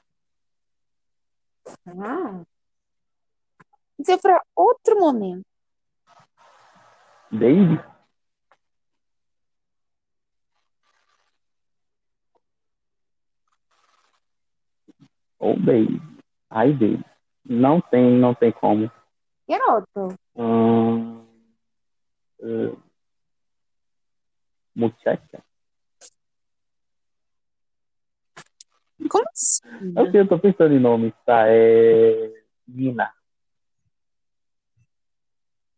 Ah. 1.87 2.43
Isso 3.97 4.11
é 4.11 4.17
pra 4.17 4.41
outro 4.55 4.99
momento. 4.99 5.45
Baby? 7.31 7.79
Ou 15.39 15.57
baby. 15.57 16.01
Ai, 16.49 16.71
baby. 16.73 17.03
Não 17.45 17.81
tem, 17.81 18.11
não 18.11 18.33
tem 18.33 18.51
como. 18.51 18.91
Garoto. 19.47 20.15
Hum, 20.35 21.25
eh, 22.41 22.75
muchacha? 24.75 25.43
Como 29.09 29.23
assim? 29.31 30.11
Que 30.11 30.17
eu 30.17 30.27
tô 30.27 30.37
pensando 30.39 30.73
em 30.73 30.79
nome, 30.79 31.13
tá? 31.25 31.45
É. 31.47 32.31
Nina. 32.67 33.11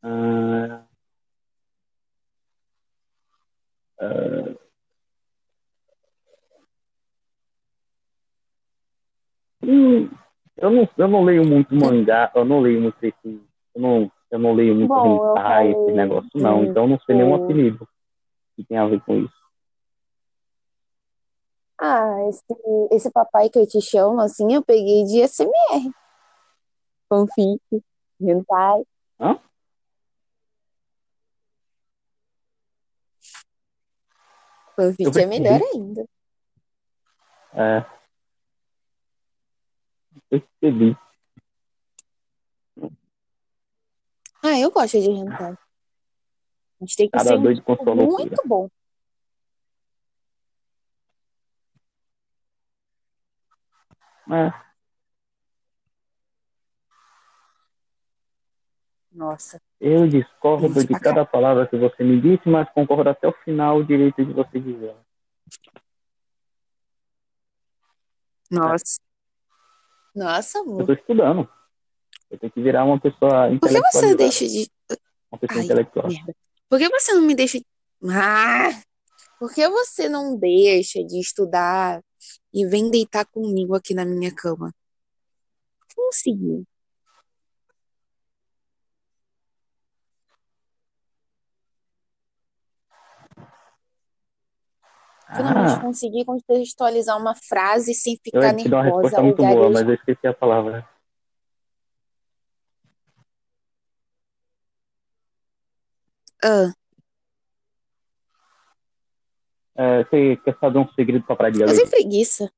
Ah, 0.03 0.85
ah, 3.99 4.50
hum, 9.63 10.09
eu, 10.57 10.69
não, 10.69 10.89
eu 10.97 11.07
não 11.07 11.23
leio 11.23 11.45
muito 11.45 11.73
mangá, 11.75 12.31
eu 12.35 12.45
não 12.45 12.59
leio 12.59 12.81
muito 12.81 12.97
esse. 13.03 13.41
Eu 13.73 13.81
não, 13.81 14.11
eu 14.29 14.39
não 14.39 14.53
leio 14.53 14.75
muito 14.75 14.93
Bom, 14.93 15.31
hentai, 15.33 15.71
esse 15.71 15.91
negócio, 15.91 16.29
não. 16.35 16.63
Então 16.63 16.83
eu 16.83 16.89
não 16.89 16.99
sei 16.99 17.15
nenhum 17.15 17.35
apelido 17.35 17.87
que 18.55 18.63
tem 18.63 18.77
a 18.77 18.85
ver 18.85 19.01
com 19.01 19.17
isso. 19.17 19.41
Ah, 21.79 22.27
esse, 22.29 22.43
esse 22.91 23.11
papai 23.11 23.49
que 23.49 23.57
eu 23.57 23.65
te 23.65 23.81
chamo, 23.81 24.21
assim, 24.21 24.53
eu 24.53 24.63
peguei 24.63 25.03
de 25.03 25.21
SMR. 25.21 25.91
Fanfic, 27.09 27.61
hentai. 28.21 28.83
Hã? 29.19 29.39
Fanfic 34.75 35.19
é 35.19 35.25
melhor 35.25 35.59
ainda. 35.73 36.05
É. 37.53 38.00
Eu 40.29 40.41
percebi. 40.59 40.97
Ah, 44.43 44.59
eu 44.59 44.71
gosto 44.71 44.99
de 44.99 45.09
hentai. 45.09 45.55
Mas 46.79 46.95
tem 46.95 47.07
que 47.07 47.11
Cada 47.11 47.29
ser 47.29 47.63
sua 47.63 47.93
loucura. 47.93 48.25
muito 48.25 48.41
bom. 48.47 48.69
É. 54.31 54.51
Nossa. 59.11 59.61
Eu 59.79 60.07
discordo 60.07 60.79
Isso 60.79 60.87
de 60.87 60.99
cada 60.99 61.25
palavra 61.25 61.67
que 61.67 61.77
você 61.77 62.03
me 62.03 62.19
disse, 62.21 62.47
mas 62.47 62.69
concordo 62.69 63.09
até 63.09 63.27
o 63.27 63.33
final 63.43 63.77
o 63.77 63.83
direito 63.83 64.23
de 64.23 64.31
você 64.31 64.59
dizer. 64.59 64.95
Nossa. 68.49 68.99
Nossa, 70.15 70.57
Eu 70.59 70.63
amor. 70.63 70.81
estou 70.81 70.95
estudando. 70.95 71.49
Eu 72.29 72.39
tenho 72.39 72.51
que 72.51 72.61
virar 72.61 72.85
uma 72.85 72.99
pessoa 72.99 73.49
Por 73.59 73.69
que 73.69 73.81
você 73.91 74.15
deixa 74.15 74.47
de. 74.47 74.69
Uma 75.31 75.39
pessoa 75.39 75.59
Ai, 75.59 75.65
intelectual. 75.65 76.07
merda. 76.07 76.35
Por 76.69 76.79
que 76.79 76.89
você 76.89 77.13
não 77.13 77.21
me 77.21 77.35
deixa. 77.35 77.59
Ah! 78.09 78.69
Por 79.39 79.53
que 79.53 79.67
você 79.69 80.07
não 80.07 80.37
deixa 80.37 81.03
de 81.03 81.19
estudar 81.19 82.01
e 82.53 82.65
vem 82.67 82.89
deitar 82.91 83.25
comigo 83.25 83.75
aqui 83.75 83.93
na 83.93 84.05
minha 84.05 84.33
cama? 84.33 84.73
Consegui. 85.95 86.63
Finalmente 95.35 95.73
Ah, 95.77 95.81
consegui 95.81 96.25
contextualizar 96.25 97.17
uma 97.17 97.33
frase 97.35 97.93
sem 97.93 98.13
eu 98.13 98.19
ficar 98.23 98.47
ia 98.47 98.55
te 98.55 98.69
dar 98.69 98.77
uma 98.77 98.83
nervosa 98.83 99.03
resposta 99.03 99.23
muito 99.23 99.45
boa, 99.45 99.69
mas 99.69 99.87
eu 99.87 99.93
esqueci 99.95 100.27
a 100.27 100.33
palavra. 100.33 100.87
Ah, 106.43 106.73
É, 109.75 110.03
você 110.03 110.35
quer 110.37 110.57
saber 110.59 110.79
um 110.79 110.87
segredo 110.93 111.25
para 111.25 111.35
praia 111.35 111.51
de 111.53 111.59
eu 111.61 111.65
galera? 111.65 111.77
tenho 111.79 111.89
preguiça. 111.89 112.51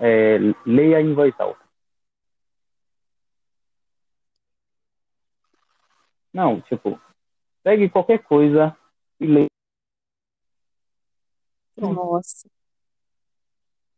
É, 0.00 0.38
leia 0.64 1.00
em 1.00 1.12
voz 1.12 1.34
alta. 1.38 1.60
Não, 6.32 6.60
tipo, 6.62 6.98
pegue 7.62 7.90
qualquer 7.90 8.22
coisa 8.22 8.74
e 9.20 9.26
leia. 9.26 9.46
Nossa. 11.90 12.48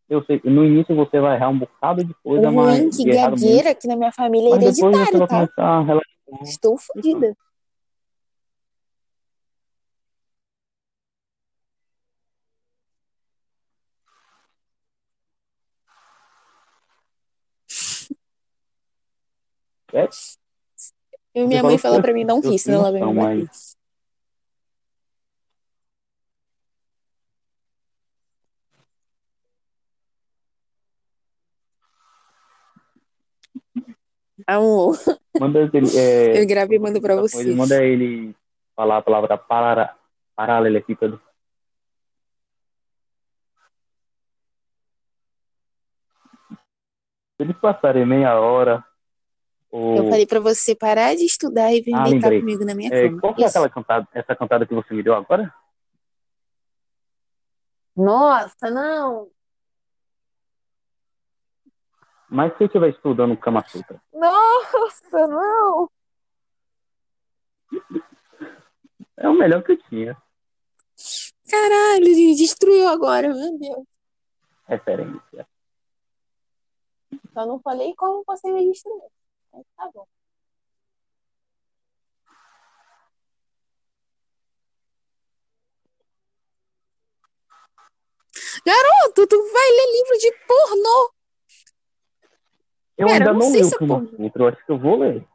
Eu 0.09 0.23
sei, 0.25 0.41
no 0.45 0.65
início 0.65 0.95
você 0.95 1.19
vai 1.19 1.37
errar 1.37 1.49
um 1.49 1.59
bocado 1.59 2.05
de 2.05 2.15
coisa, 2.23 2.47
ruim 2.49 2.57
mas 2.57 2.79
é 2.79 2.91
que 2.91 3.05
muito. 3.05 3.15
gagueira 3.15 3.71
aqui 3.71 3.89
na 3.89 3.97
minha 3.97 4.13
família 4.13 4.49
é 4.49 4.51
Mas 4.51 4.63
hereditário, 4.79 5.27
tá? 5.27 5.49
Estou 6.43 6.77
fodida. 6.77 7.35
É, 19.93 20.09
E 21.35 21.47
minha 21.47 21.63
mãe 21.63 21.79
falou 21.79 21.99
que 21.99 22.03
pra 22.03 22.13
mim 22.13 22.25
não 22.25 22.41
rir, 22.41 22.59
senão 22.59 22.81
ela 22.81 22.93
vai 22.93 23.01
me 23.03 23.15
bater. 23.15 23.39
mas- 23.49 23.74
Amor, 34.47 34.97
Manda 35.41 35.61
ele, 35.73 35.99
é, 35.99 36.41
eu 36.43 36.47
gravei 36.47 36.77
e 36.77 36.81
mando 36.81 37.01
pra 37.01 37.15
com 37.17 37.23
você. 37.23 37.41
ele, 37.41 37.55
manda 37.55 37.83
ele 37.83 38.35
falar 38.77 38.99
a 38.99 39.03
palavra 39.03 39.39
para, 39.39 39.97
paralelepípedo. 40.37 41.21
Eles 47.39 47.57
passarem 47.59 48.07
meia 48.07 48.39
hora, 48.39 48.85
ou... 49.71 49.97
Eu 49.97 50.05
falei 50.09 50.27
pra 50.27 50.39
você 50.39 50.75
parar 50.75 51.17
de 51.17 51.25
estudar 51.25 51.73
e 51.73 51.81
vir 51.81 51.95
Ah, 51.95 52.05
deitar 52.05 52.29
lembrei. 52.29 52.41
comigo 52.41 52.65
na 52.65 52.75
minha 52.75 52.93
É, 52.95 53.09
cama. 53.09 53.21
qual 53.21 53.35
Isso. 53.37 53.47
aquela 53.47 53.69
cantada, 53.69 54.09
essa 54.15 54.37
cantada 54.37 54.67
que 54.67 54.75
você 54.75 54.95
me 54.95 55.03
deu 55.03 55.15
agora? 55.15 55.53
Nossa, 57.97 58.71
não! 58.71 59.29
Mas 62.29 62.57
se 62.57 62.63
eu 62.65 62.67
estiver 62.67 62.89
estudando 62.91 63.37
Kama 63.37 63.67
Sutra, 63.69 64.01
Nossa, 64.13 65.27
não! 65.29 65.91
é 69.17 69.29
o 69.29 69.35
melhor 69.35 69.63
que 69.63 69.73
eu 69.73 69.83
tinha. 69.89 70.17
Caralho, 71.49 72.05
destruiu 72.37 72.89
agora, 72.89 73.29
meu 73.29 73.59
Deus. 73.59 73.87
Referência. 74.67 75.47
Só 77.33 77.47
não 77.47 77.61
falei 77.61 77.95
como 77.97 78.25
você 78.27 78.51
me 78.51 78.71
destruiu. 78.71 79.11
Mas 79.53 79.65
tá 79.77 79.91
bom. 79.93 80.07
Garoto, 88.67 89.27
tu 89.27 89.53
vai 89.53 89.71
ler 89.71 89.93
livro 89.93 90.19
de 90.19 90.33
pornô? 90.47 91.14
Eu 92.97 93.09
Pera, 93.09 93.19
ainda 93.19 93.31
eu 93.31 93.35
não 93.35 93.41
não 93.51 93.53
li 93.53 93.63
o 93.63 93.67
é 93.67 93.79
pornô. 93.79 94.07
Sutra, 94.07 94.43
eu 94.43 94.49
acho 94.49 94.65
que 94.65 94.73
eu 94.73 94.79
vou 94.79 94.99
ler. 94.99 95.27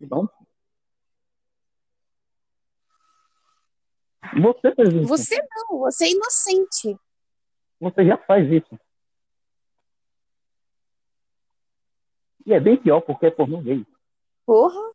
Não. 0.00 0.28
Você 4.40 4.74
fez 4.74 4.88
isso. 4.94 5.06
Você 5.06 5.36
não, 5.36 5.78
você 5.78 6.06
é 6.06 6.10
inocente. 6.10 6.98
Você 7.80 8.04
já 8.04 8.18
faz 8.18 8.50
isso. 8.50 8.78
E 12.44 12.52
é 12.52 12.60
bem 12.60 12.76
pior 12.76 13.00
porque 13.00 13.26
é 13.26 13.30
pornô 13.30 13.60
gay. 13.60 13.86
Porra. 14.44 14.92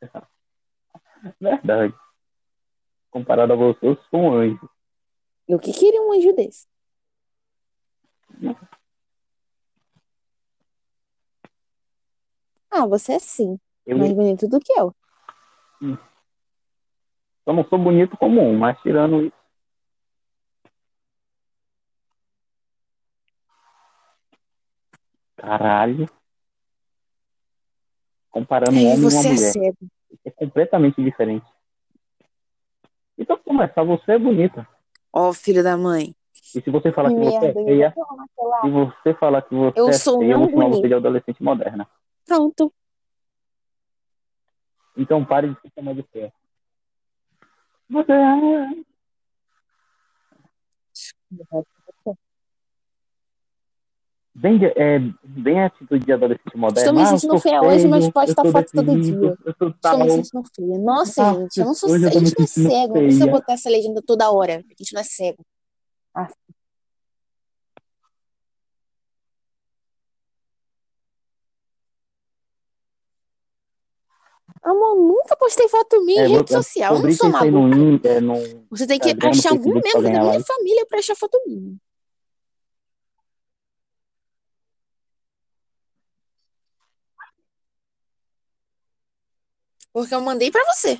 Verdade. 1.40 1.94
Comparado 3.10 3.52
a 3.52 3.56
você, 3.56 3.86
eu 3.86 3.96
sou 4.10 4.20
um 4.20 4.32
anjo. 4.34 4.70
Eu 5.48 5.58
que 5.58 5.72
queria 5.72 6.02
um 6.02 6.12
anjo 6.12 6.32
desse. 6.34 6.66
Ah, 12.78 12.84
você 12.84 13.14
é 13.14 13.18
sim. 13.18 13.58
Eu 13.86 13.96
Mais 13.96 14.12
bonito 14.12 14.46
do 14.46 14.60
que 14.60 14.70
eu. 14.78 14.94
só 17.42 17.52
não 17.54 17.64
sou 17.64 17.78
bonito 17.78 18.14
como 18.18 18.42
um, 18.42 18.58
mas 18.58 18.78
tirando 18.82 19.22
isso. 19.22 19.36
Caralho. 25.36 26.06
Comparando 28.30 28.78
um 28.78 28.92
homem 28.92 29.08
e 29.08 29.12
uma 29.12 29.20
é 29.20 29.24
mulher. 29.24 29.52
cego. 29.52 29.78
É 30.22 30.30
completamente 30.30 31.02
diferente. 31.02 31.46
Então, 33.16 33.38
começar, 33.38 33.82
você 33.84 34.12
é 34.12 34.18
bonita. 34.18 34.68
Ó, 35.10 35.32
filho 35.32 35.62
da 35.62 35.78
mãe. 35.78 36.14
E 36.54 36.60
se 36.60 36.70
você 36.70 36.92
falar 36.92 37.08
Que 37.08 37.14
que 37.16 37.24
você 37.24 37.46
é 37.46 37.48
eu 37.48 37.54
feia, 37.54 37.94
se 38.60 38.70
você 38.70 39.14
falar 39.14 39.42
que 39.42 39.54
você 39.54 39.80
Eu 39.80 39.88
é 39.88 39.92
sou 39.92 40.18
feia, 40.18 40.32
eu 40.32 40.38
não 40.38 40.46
vou 40.46 40.50
chamar 40.50 40.68
você 40.68 40.88
de 40.88 40.94
adolescente 40.94 41.42
moderna. 41.42 41.88
Pronto. 42.26 42.72
Então 44.96 45.24
pare 45.24 45.48
de 45.50 45.60
se 45.60 45.70
chamar 45.74 45.94
de 45.94 46.02
feia. 46.04 46.32
Você 47.88 48.12
é. 48.12 48.86
Bem, 54.34 54.58
é, 54.76 54.98
bem 55.24 55.62
a 55.62 55.66
atitude 55.66 56.04
de 56.04 56.12
adolescente 56.12 56.56
moderno. 56.56 56.78
Estou 56.78 56.92
me 56.94 57.02
Ah, 57.02 57.06
sentindo 57.06 57.40
feia 57.40 57.62
hoje, 57.62 57.88
mas 57.88 58.04
eu 58.04 58.12
sou 58.12 58.52
foto 58.52 58.70
todo 58.70 59.00
dia. 59.00 59.14
Eu 59.14 59.54
sou 59.58 59.68
Estou 59.68 59.98
me 59.98 60.10
sentindo 60.10 60.42
feia. 60.54 60.78
Nossa, 60.78 61.30
Ah, 61.30 61.34
gente, 61.34 61.60
eu 61.60 61.66
não 61.66 61.74
sou 61.74 61.90
hoje 61.90 62.06
A 62.06 62.10
gente 62.10 62.34
não 62.36 62.44
é 62.44 62.46
cego. 62.46 62.94
Não 62.94 63.02
precisa 63.02 63.24
feia. 63.24 63.32
botar 63.32 63.52
essa 63.54 63.70
legenda 63.70 64.02
toda 64.02 64.30
hora. 64.30 64.56
A 64.56 64.74
gente 64.78 64.92
não 64.92 65.00
é 65.00 65.04
cego. 65.04 65.42
Ah. 66.14 66.28
Amor, 74.66 74.96
nunca 74.96 75.36
postei 75.36 75.68
foto 75.68 76.04
minha 76.04 76.22
É, 76.22 76.26
em 76.26 76.36
rede 76.38 76.50
social. 76.52 76.96
Eu 76.96 77.02
não 77.02 77.12
sou 77.12 77.36
aí 77.36 77.50
no, 77.52 77.62
maluca. 77.68 77.76
in- 77.78 78.00
é, 78.16 78.20
no 78.20 78.34
Você 78.70 78.84
tem 78.86 78.98
que 78.98 79.10
Instagram, 79.10 79.30
achar 79.30 79.50
algum 79.50 79.74
membro 79.74 80.02
da 80.02 80.10
minha 80.10 80.22
like. 80.24 80.44
família 80.44 80.86
pra 80.86 80.98
achar 80.98 81.14
foto 81.14 81.40
minha. 81.46 81.76
Porque 89.92 90.14
eu 90.14 90.20
mandei 90.20 90.50
pra 90.50 90.64
você. 90.72 90.98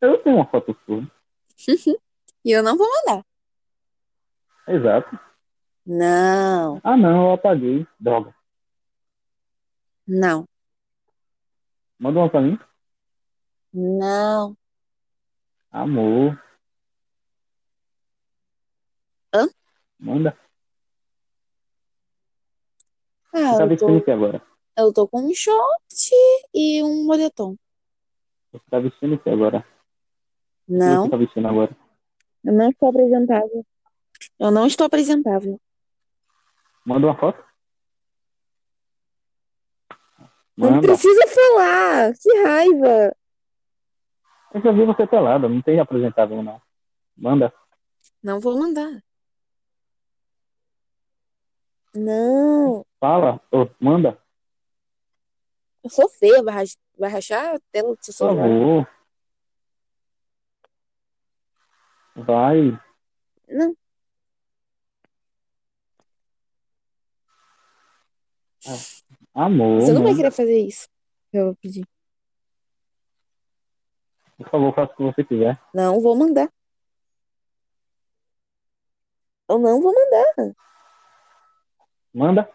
Eu 0.00 0.18
tenho 0.22 0.36
uma 0.36 0.46
foto 0.46 0.76
sua. 0.84 1.06
E 2.46 2.50
eu 2.52 2.62
não 2.62 2.76
vou 2.76 2.86
mandar. 2.86 3.24
Exato. 4.68 5.18
Não, 5.86 6.78
Ah, 6.84 6.94
não, 6.94 7.28
eu 7.28 7.32
apaguei. 7.32 7.86
Droga. 7.98 8.34
Não, 10.06 10.46
Manda 11.98 12.18
uma 12.20 12.28
pra 12.30 12.40
mim. 12.40 12.58
não. 13.72 14.56
Amor. 15.70 16.40
Hã? 19.34 19.48
Manda. 19.98 20.36
Ah, 23.32 23.38
Você 23.52 23.58
tá 23.58 23.66
vestindo 23.66 23.96
o 23.96 23.98
tô, 24.00 24.04
que 24.04 24.10
agora? 24.10 24.42
eu 24.76 24.92
tô 24.92 25.08
com 25.08 25.20
um 25.28 25.34
short 25.34 26.10
e 26.54 26.82
um 26.82 27.04
moletom. 27.06 27.56
Você 28.52 28.64
tá 28.70 28.78
vestindo 28.78 29.14
o 29.14 29.18
que 29.18 29.30
agora? 29.30 29.66
Não, 30.68 31.04
você 31.04 31.10
tá 31.10 31.16
vestindo 31.16 31.48
agora? 31.48 31.76
eu 32.44 32.52
não 32.52 32.68
estou 32.70 32.88
apresentável. 32.88 33.66
Eu 34.38 34.50
não 34.50 34.66
estou 34.66 34.86
apresentável. 34.86 35.60
Manda 36.84 37.06
uma 37.06 37.18
foto. 37.18 37.42
Não 40.56 40.70
Manda. 40.70 40.86
precisa 40.86 41.26
falar. 41.28 42.12
Que 42.14 42.42
raiva. 42.42 43.16
Eu 44.52 44.60
já 44.62 44.70
vi 44.72 44.84
você 44.84 45.06
pelada, 45.06 45.48
não 45.48 45.60
tem 45.60 45.80
apresentável 45.80 46.42
não. 46.42 46.60
Manda. 47.16 47.52
Não 48.22 48.38
vou 48.40 48.56
mandar. 48.58 49.02
Não. 51.94 52.84
Fala. 53.00 53.40
Manda. 53.80 54.18
Eu 55.82 55.90
sou 55.90 56.08
feia. 56.08 56.42
Vai 56.42 56.54
rach- 56.54 56.76
vai 56.98 57.10
rachar 57.10 57.54
a 57.56 57.60
tela 57.72 57.94
do 57.96 58.04
seu 58.04 58.14
Por 58.14 58.34
celular. 58.34 58.48
favor. 58.48 58.88
Vai. 62.16 62.80
Não. 63.48 63.76
Amor. 69.34 69.80
Você 69.80 69.92
não 69.92 70.02
vai 70.02 70.12
manda. 70.12 70.16
querer 70.16 70.30
fazer 70.30 70.58
isso. 70.58 70.88
Eu 71.32 71.46
vou 71.46 71.56
pedir. 71.56 71.84
Por 74.36 74.48
favor, 74.48 74.74
faça 74.74 74.92
o 74.92 74.96
que 74.96 75.02
você 75.02 75.24
quiser. 75.24 75.60
Não 75.74 76.00
vou 76.00 76.16
mandar. 76.16 76.52
Eu 79.48 79.58
não 79.58 79.80
vou 79.82 79.92
mandar. 79.92 80.54
Manda. 82.12 82.50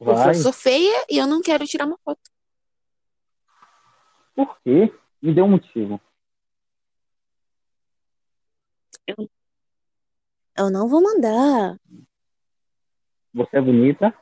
Vai. 0.00 0.30
eu 0.30 0.34
sou 0.34 0.52
feia 0.52 1.06
e 1.08 1.18
eu 1.18 1.26
não 1.26 1.40
quero 1.40 1.64
tirar 1.66 1.86
uma 1.86 1.98
foto. 1.98 2.30
Por 4.34 4.58
quê? 4.62 4.92
Me 5.20 5.32
dê 5.34 5.42
um 5.42 5.50
motivo. 5.50 6.00
Eu 10.56 10.70
não 10.70 10.88
vou 10.88 11.02
mandar. 11.02 11.78
Você 13.34 13.56
é 13.56 13.60
bonita? 13.60 14.14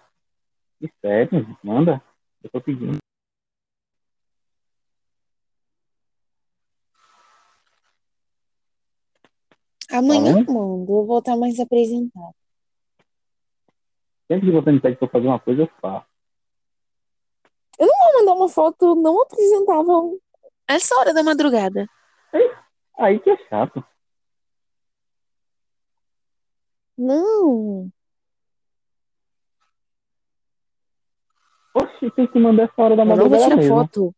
E 0.80 0.88
sério, 1.00 1.58
manda. 1.62 2.02
Eu 2.42 2.50
tô 2.50 2.60
pedindo. 2.60 2.98
Amanhã 9.90 10.44
Tá 10.44 10.52
eu 10.52 10.54
mando. 10.54 10.92
Eu 10.92 11.06
vou 11.06 11.18
estar 11.18 11.36
mais 11.36 11.58
apresentável. 11.58 12.34
Sempre 14.28 14.46
que 14.46 14.52
você 14.52 14.70
me 14.70 14.80
pede 14.80 14.96
pra 14.96 15.06
eu 15.06 15.10
fazer 15.10 15.26
uma 15.26 15.40
coisa, 15.40 15.62
eu 15.62 15.70
faço. 15.80 16.06
Vou 17.76 17.88
mandar 18.14 18.34
uma 18.34 18.48
foto 18.48 18.94
não 18.94 19.22
apresentável 19.22 20.20
essa 20.68 20.94
hora 21.00 21.12
da 21.12 21.22
madrugada. 21.22 21.86
Aí 22.96 23.18
que 23.18 23.30
é 23.30 23.36
chato. 23.48 23.84
Não. 26.96 27.90
Oxe, 32.00 32.10
tem 32.12 32.26
que 32.26 32.38
mandar 32.38 32.64
essa 32.64 32.82
hora 32.82 32.96
da 32.96 33.02
Eu 33.02 33.06
não 33.08 33.16
vou 33.16 33.28
madrugada 33.28 33.62
tirar 33.62 33.68
foto. 33.68 34.14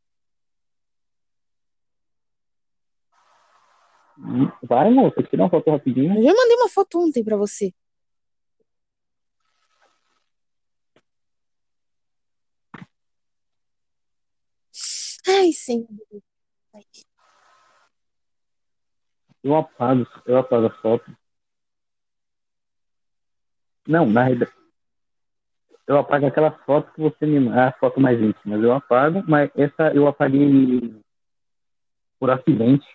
Hum, 4.18 4.51
Vai, 4.62 4.91
moça, 4.91 5.22
tira 5.22 5.43
uma 5.43 5.51
foto 5.51 5.70
rapidinho. 5.70 6.16
Eu 6.16 6.22
já 6.22 6.33
mandei 6.33 6.57
uma 6.57 6.68
foto 6.68 7.01
ontem 7.01 7.24
pra 7.24 7.37
você. 7.37 7.74
Ai, 15.26 15.53
sim. 15.53 15.87
Eu 19.43 19.57
apago, 19.57 20.07
eu 20.24 20.39
apago 20.39 20.66
a 20.66 20.70
foto. 20.70 21.16
Não, 23.87 24.07
na 24.07 24.22
realidade, 24.22 24.53
eu 25.93 25.99
apago 25.99 26.26
aquela 26.26 26.51
foto 26.51 26.93
que 26.93 27.01
você 27.01 27.26
me 27.26 27.38
manda, 27.40 27.68
a 27.68 27.72
foto 27.72 28.01
mais 28.01 28.20
íntima. 28.20 28.57
Eu 28.57 28.72
apago, 28.72 29.22
mas 29.26 29.51
essa 29.55 29.93
eu 29.95 30.07
apaguei 30.07 30.95
por 32.18 32.30
acidente. 32.30 32.86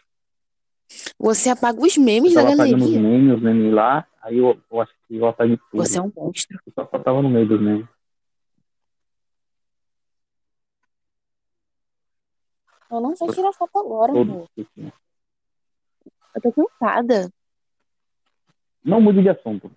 Você 1.20 1.50
apaga 1.50 1.80
os 1.82 1.98
memes 1.98 2.34
da 2.34 2.41
apagando 2.41 2.76
os 2.76 2.91
galeria. 2.91 3.00
memes, 3.00 3.36
os 3.36 3.41
memes 3.41 3.74
lá, 3.74 4.08
aí 4.22 4.38
eu, 4.38 4.60
eu 4.72 4.82
acho 4.82 4.93
que 5.08 5.18
eu 5.18 5.28
apaguei 5.28 5.58
tudo. 5.70 5.86
Você 5.86 6.00
é 6.00 6.02
um 6.02 6.12
monstro. 6.16 6.60
Eu 6.66 6.74
só 6.74 6.86
tava 6.86 7.22
no 7.22 7.30
meio 7.30 7.48
dos 7.48 7.62
memes. 7.62 7.88
Eu 12.89 13.02
não 13.02 13.14
vou 13.16 13.34
tirar 13.34 13.52
foto 13.52 13.78
agora, 13.80 14.14
amor. 14.14 14.48
assim. 14.58 14.91
Eu 16.36 16.41
tô 16.41 16.52
cansada. 16.54 17.30
Não 18.84 19.02
mude 19.02 19.22
de 19.22 19.30
assunto. 19.30 19.70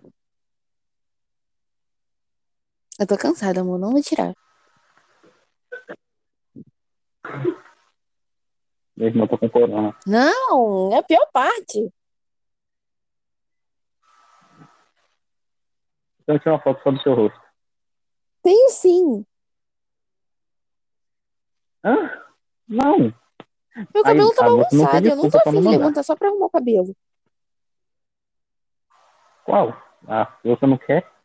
Eu 3.01 3.07
tô 3.07 3.17
cansada, 3.17 3.61
amor. 3.61 3.79
Não 3.79 3.89
vou 3.89 4.01
tirar. 4.03 4.31
Meu 8.95 9.07
irmão 9.07 9.27
tá 9.27 9.39
com 9.39 9.49
corona. 9.49 9.97
Não, 10.05 10.93
é 10.93 10.99
a 10.99 11.03
pior 11.03 11.27
parte. 11.33 11.91
Então 16.19 16.35
eu 16.35 16.39
tiro 16.39 16.53
uma 16.53 16.61
foto 16.61 16.83
só 16.83 16.91
do 16.91 17.01
seu 17.01 17.15
rosto. 17.15 17.41
Tenho 18.43 18.69
sim. 18.69 19.25
Hã? 21.83 22.21
Não. 22.67 22.99
Meu 22.99 23.15
Aí, 23.95 24.03
cabelo 24.03 24.35
tá 24.35 24.45
não 24.45 24.59
tem 24.69 24.79
bagunçado. 24.79 25.07
Eu 25.07 25.15
não 25.15 25.29
tô 25.31 25.37
afim 25.39 25.59
de 25.59 25.67
levantar 25.69 26.03
só 26.03 26.15
pra 26.15 26.27
arrumar 26.27 26.45
o 26.45 26.51
cabelo. 26.51 26.95
Qual? 29.43 29.75
Ah, 30.07 30.37
você 30.43 30.67
não 30.67 30.77
quer? 30.77 31.20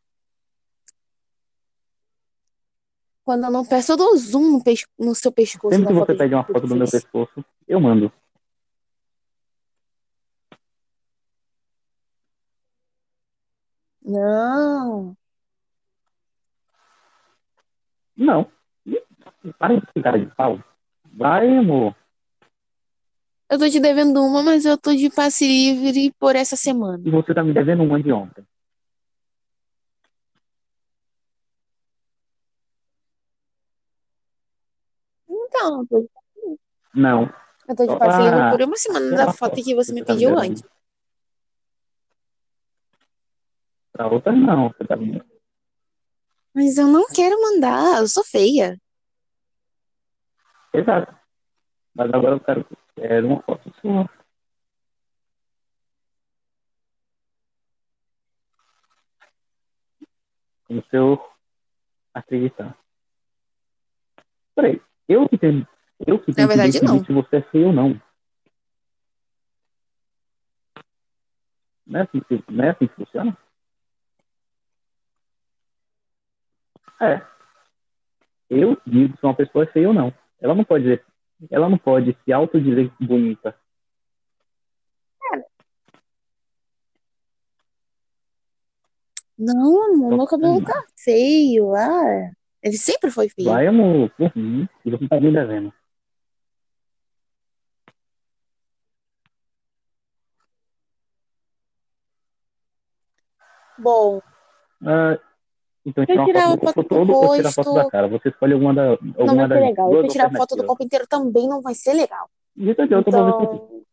Quando 3.27 3.43
eu 3.43 3.51
não 3.51 3.65
peço, 3.67 3.91
eu 3.91 3.97
dou 3.97 4.17
zoom 4.17 4.53
no, 4.53 4.63
pes- 4.63 4.87
no 4.97 5.13
seu 5.13 5.33
pescoço 5.33 5.75
Sempre 5.77 5.93
que 5.93 5.99
você 5.99 6.15
pede 6.15 6.33
uma 6.33 6.45
foto 6.45 6.65
do 6.65 6.77
meu 6.77 6.89
pescoço, 6.89 7.45
eu 7.67 7.81
mando. 7.81 8.13
Não. 14.01 15.17
Não. 18.17 18.47
Para 19.59 19.75
de 19.75 20.03
cara 20.03 20.21
de 20.21 20.27
pau. 20.37 20.63
Vai, 21.13 21.57
amor. 21.57 21.97
Eu 23.51 23.59
tô 23.59 23.69
te 23.69 23.81
devendo 23.81 24.23
uma, 24.23 24.41
mas 24.45 24.65
eu 24.65 24.79
tô 24.79 24.95
de 24.95 25.11
passe 25.11 25.45
livre 25.45 26.13
por 26.17 26.37
essa 26.37 26.55
semana. 26.55 27.03
E 27.05 27.11
você 27.11 27.35
tá 27.35 27.43
me 27.43 27.53
devendo 27.53 27.83
uma 27.83 28.01
de 28.01 28.13
ontem. 28.13 28.47
Tô 35.67 36.01
de, 36.01 36.09
Não. 36.95 37.23
eu 37.69 37.77
tô 37.77 37.85
de 37.85 37.93
Só 37.93 37.99
passe 37.99 38.19
livre 38.19 38.37
pra 38.37 38.51
por 38.51 38.63
uma 38.63 38.77
semana 38.77 39.17
da 39.17 39.33
foto 39.33 39.63
que 39.63 39.75
você 39.75 39.93
me 39.93 40.05
tá 40.05 40.13
pediu 40.13 40.39
antes. 40.39 40.63
Pra 43.93 44.07
outra 44.07 44.33
não. 44.33 44.69
Você 44.69 44.85
tá 44.85 44.97
me... 44.97 45.21
Mas 46.55 46.79
eu 46.79 46.87
não 46.87 47.07
quero 47.09 47.41
mandar, 47.41 48.01
eu 48.01 48.09
sou 48.09 48.25
feia. 48.25 48.81
Exato. 50.73 51.15
Mas 51.95 52.13
agora 52.13 52.37
eu 52.37 52.41
quero, 52.41 52.67
quero 52.95 53.27
uma 53.27 53.43
foto 53.43 53.73
sua. 53.81 54.09
Como 60.69 60.83
se 60.83 60.97
eu 60.97 61.19
acreditar. 62.15 62.77
Peraí. 64.55 64.81
Eu 65.09 65.29
que 65.29 65.39
tenho, 65.39 65.67
eu 66.07 66.19
que 66.19 66.33
tenho 66.33 66.49
que 66.49 66.57
verdade, 66.57 66.73
decidir 66.73 66.93
não. 66.93 67.05
se 67.05 67.13
você 67.13 67.37
é 67.37 67.43
feio 67.43 67.69
ou 67.69 67.73
não. 67.73 68.01
Não 71.87 72.01
é 72.01 72.03
assim 72.03 72.21
que, 72.21 72.45
não 72.51 72.65
é 72.65 72.71
assim 72.71 72.87
que 72.89 72.95
funciona? 72.95 73.39
É. 77.01 77.23
Eu 78.51 78.81
digo 78.87 79.17
se 79.17 79.25
uma 79.25 79.35
pessoa 79.35 79.65
é 79.65 79.69
feia 79.69 79.89
ou 79.89 79.95
não. 79.95 80.13
Ela 80.41 80.55
não 80.55 80.65
pode 80.65 80.85
dizer, 80.85 81.05
ela 81.51 81.69
não 81.69 81.79
pode 81.79 82.17
se 82.25 82.33
autodizer 82.33 82.91
bonita. 83.01 83.57
Não, 89.39 89.93
amor, 89.93 90.17
meu 90.17 90.27
cabelo 90.27 90.65
tá 90.65 90.83
feio. 90.97 91.75
Ah, 91.75 92.33
ele 92.63 92.77
sempre 92.77 93.11
foi 93.11 93.29
feio. 93.29 93.49
Vai, 93.49 93.67
amor, 93.67 94.11
por 94.11 94.37
mim, 94.37 94.69
e 94.85 94.91
você 94.91 95.09
tá 95.09 95.21
me 95.21 95.33
devendo. 95.33 95.73
Bom, 103.79 104.21
Ah, 104.83 105.19
então, 105.85 106.05
tirar 106.05 106.25
tirar 106.25 106.49
uma 106.49 106.59
foto 106.59 106.83
do 106.83 106.89
corpo 106.89 107.07
todo 107.07 107.15
ou 107.15 107.37
tirar 107.37 107.53
foto 107.53 107.71
rosto, 107.71 107.85
da 107.85 107.91
cara? 107.91 108.09
Você 108.09 108.29
escolhe 108.29 108.55
alguma, 108.55 108.75
da, 108.75 108.83
não 109.01 109.15
alguma 109.19 109.37
vai 109.37 109.49
ser 109.49 109.55
das 109.55 109.63
legal. 109.63 109.87
Se 109.89 109.95
duas 110.01 110.13
tirar 110.13 110.33
foto 110.33 110.57
do 110.57 110.65
corpo 110.65 110.85
inteiro 110.85 111.07
também 111.07 111.49
não 111.49 111.63
vai 111.63 111.75
ser 111.75 111.93
legal. 111.93 112.29
Ver 112.57 112.75
se 112.75 112.81
eu 112.83 112.99
Então, 112.99 113.85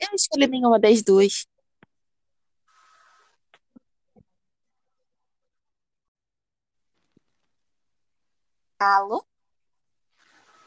eu 0.00 0.08
não 0.08 0.14
escolhi 0.14 0.46
nenhuma 0.48 0.80
das 0.80 1.02
duas. 1.02 1.46
Alô? 8.82 9.24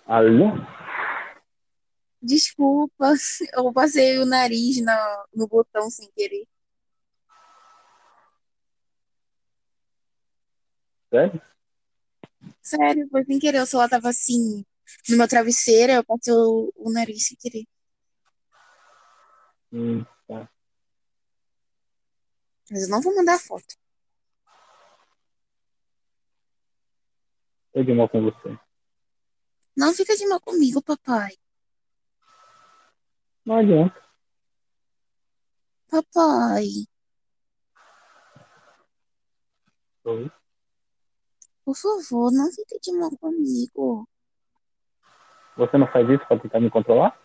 Alô? 0.07 0.47
Desculpa, 2.22 3.13
eu 3.53 3.74
passei 3.74 4.18
o 4.20 4.26
nariz 4.26 4.82
na, 4.82 5.26
no 5.34 5.47
botão 5.47 5.89
sem 5.89 6.09
querer. 6.11 6.47
Sério? 11.09 11.41
Sério, 12.61 13.07
foi 13.09 13.26
sem 13.26 13.38
querer. 13.39 13.61
O 13.61 13.66
celular 13.66 13.89
tava 13.89 14.09
assim, 14.09 14.63
no 15.09 15.18
meu 15.18 15.28
travesseiro, 15.28 15.91
eu 15.93 16.05
passei 16.05 16.34
o, 16.34 16.72
o 16.76 16.91
nariz 16.91 17.28
sem 17.28 17.38
querer. 17.38 17.66
Hum, 19.72 20.05
tá. 20.28 20.49
Mas 22.72 22.84
eu 22.84 22.89
não 22.89 23.01
vou 23.01 23.13
mandar 23.13 23.39
foto. 23.39 23.76
Tô 27.76 27.84
de 27.84 27.93
mal 27.93 28.07
com 28.07 28.23
você. 28.23 28.57
Não 29.76 29.93
fica 29.93 30.15
de 30.15 30.26
mal 30.28 30.39
comigo, 30.39 30.82
papai. 30.82 31.34
Não 33.45 33.57
adianta. 33.57 34.01
Papai, 35.89 36.67
Oi. 40.05 40.32
por 41.65 41.76
favor, 41.76 42.32
não 42.32 42.49
fica 42.49 42.80
de 42.82 42.93
mal 42.93 43.11
comigo. 43.17 44.07
Você 45.57 45.78
não 45.78 45.91
faz 45.91 46.09
isso 46.09 46.26
pra 46.28 46.39
tentar 46.39 46.61
me 46.61 46.71
controlar? 46.71 47.19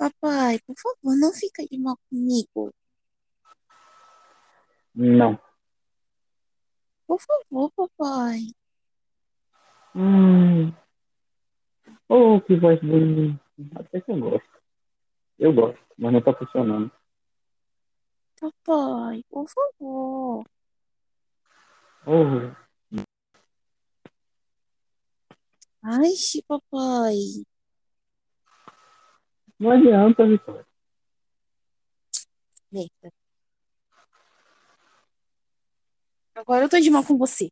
Papai, 0.00 0.58
por 0.66 0.74
favor, 0.80 1.14
não 1.14 1.30
fica 1.30 1.62
de 1.66 1.78
mal 1.78 1.94
comigo. 2.08 2.72
Não. 4.94 5.38
Por 7.06 7.20
favor, 7.20 7.70
papai. 7.72 8.46
Hum. 9.94 10.72
Oh, 12.08 12.40
que 12.40 12.56
voz 12.56 12.80
bonita. 12.80 13.44
Até 13.74 14.00
que 14.00 14.10
eu 14.10 14.18
gosto. 14.18 14.62
Eu 15.38 15.52
gosto, 15.52 15.84
mas 15.98 16.12
não 16.14 16.22
tá 16.22 16.32
funcionando. 16.32 16.90
Papai, 18.40 19.22
por 19.28 19.46
favor. 19.50 20.44
Oh, 22.06 22.56
Ai, 25.82 26.14
papai. 26.48 27.16
Não 29.60 29.70
adianta, 29.70 30.26
Vitória. 30.26 30.66
Merda. 32.72 33.12
Agora 36.34 36.64
eu 36.64 36.68
tô 36.70 36.80
de 36.80 36.90
mal 36.90 37.04
com 37.04 37.18
você. 37.18 37.50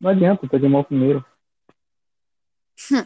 Não 0.00 0.10
adianta, 0.10 0.48
tô 0.48 0.58
de 0.58 0.68
mal 0.68 0.84
primeiro. 0.84 1.24
Hum. 2.92 3.04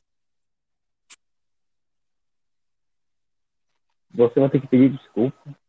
Você 4.11 4.39
vai 4.39 4.51
ter 4.51 4.61
que 4.61 4.69
pedir 4.69 4.91
desculpa. 4.97 5.64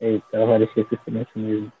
Eita, 0.00 0.26
ela 0.32 0.46
vai 0.46 0.58
deixar 0.58 0.80
esse 0.80 1.04
silêncio 1.04 1.38
mesmo. 1.38 1.72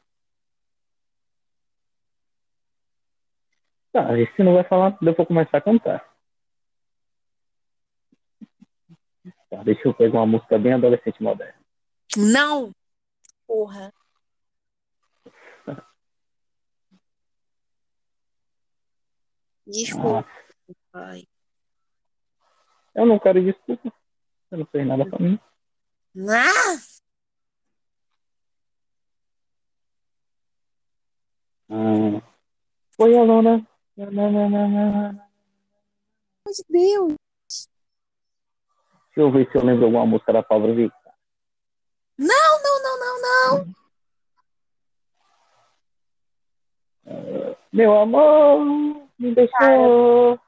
Tá, 3.92 4.08
se 4.34 4.42
não 4.42 4.54
vai 4.54 4.64
falar, 4.64 4.96
eu 5.00 5.14
vou 5.14 5.26
começar 5.26 5.58
a 5.58 5.60
cantar. 5.60 6.16
Tá, 9.50 9.62
deixa 9.62 9.88
eu 9.88 9.94
pegar 9.94 10.18
uma 10.18 10.26
música 10.26 10.58
bem 10.58 10.74
adolescente 10.74 11.22
moderna. 11.22 11.58
Não! 12.16 12.72
Porra. 13.46 13.92
Desculpa, 19.66 20.20
Ah, 20.20 20.74
papai. 20.92 21.26
eu 22.94 23.04
não 23.06 23.18
quero 23.18 23.42
desculpa. 23.44 23.92
Você 24.48 24.56
não 24.56 24.66
fez 24.66 24.86
nada 24.86 25.04
pra 25.08 25.18
mim. 25.18 25.38
Ah! 26.30 26.95
Ah, 31.70 32.22
foi 32.96 33.16
a 33.16 33.22
Lona. 33.22 33.66
Na, 33.96 34.10
na, 34.10 34.30
na, 34.30 34.48
na, 34.48 34.68
na. 34.68 35.28
Meu 36.44 36.54
Deus! 36.68 37.16
eu 39.16 39.32
ver 39.32 39.50
se 39.50 39.56
eu 39.56 39.64
lembro 39.64 39.86
alguma 39.86 40.04
música 40.04 40.32
da 40.32 40.42
Pablo 40.42 40.74
Vittar. 40.74 41.14
Não, 42.18 42.62
não, 42.62 42.82
não, 42.82 42.98
não, 42.98 43.20
não. 43.20 43.76
Meu 47.72 47.96
amor, 47.98 49.06
me 49.18 49.34
deixou. 49.34 50.38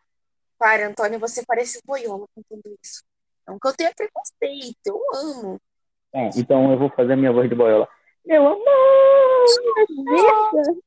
Para, 0.58 0.88
Antônio, 0.88 1.18
você 1.18 1.44
parece 1.46 1.80
boiola 1.84 2.26
contando 2.34 2.76
isso. 2.82 3.02
Não 3.46 3.58
que 3.58 3.68
eu 3.68 3.74
tenha 3.74 3.92
preconceito, 3.94 4.86
eu 4.86 5.00
amo. 5.14 5.60
É, 6.12 6.28
então 6.36 6.72
eu 6.72 6.78
vou 6.78 6.90
fazer 6.90 7.14
a 7.14 7.16
minha 7.16 7.32
voz 7.32 7.48
de 7.48 7.54
boiola. 7.54 7.88
Meu 8.24 8.46
amor, 8.46 8.58
me 9.88 10.04
deixou. 10.04 10.82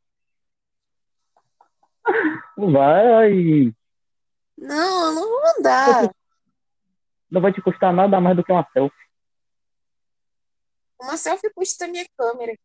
Vai. 2.57 3.73
Não, 4.57 5.05
eu 5.05 5.15
não 5.15 5.29
vou 5.29 5.41
mandar. 5.41 6.13
Não 7.29 7.41
vai 7.41 7.53
te 7.53 7.61
custar 7.61 7.93
nada 7.93 8.19
mais 8.19 8.35
do 8.35 8.43
que 8.43 8.51
uma 8.51 8.67
selfie. 8.71 8.95
Uma 10.99 11.17
selfie 11.17 11.51
custa 11.53 11.87
minha 11.87 12.05
câmera. 12.17 12.57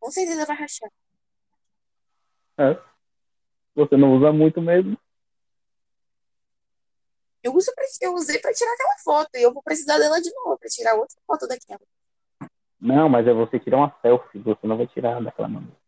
Com 0.00 0.10
certeza 0.10 0.46
vai 0.46 0.56
rachar. 0.56 0.90
É. 2.58 2.80
Você 3.74 3.96
não 3.96 4.16
usa 4.16 4.32
muito 4.32 4.62
mesmo. 4.62 4.96
Eu, 7.42 7.54
uso 7.54 7.70
pra, 7.74 7.84
eu 8.00 8.14
usei 8.14 8.38
pra 8.38 8.54
tirar 8.54 8.72
aquela 8.72 8.96
foto 9.04 9.30
e 9.34 9.42
eu 9.42 9.52
vou 9.52 9.62
precisar 9.62 9.98
dela 9.98 10.20
de 10.20 10.32
novo 10.32 10.56
pra 10.58 10.68
tirar 10.68 10.94
outra 10.94 11.16
foto 11.26 11.46
daquela. 11.46 11.80
Não, 12.80 13.08
mas 13.08 13.26
é 13.26 13.32
você 13.32 13.58
tirar 13.58 13.78
uma 13.78 13.94
selfie. 14.00 14.38
Você 14.38 14.66
não 14.66 14.78
vai 14.78 14.86
tirar 14.86 15.22
daquela 15.22 15.48
maneira. 15.48 15.83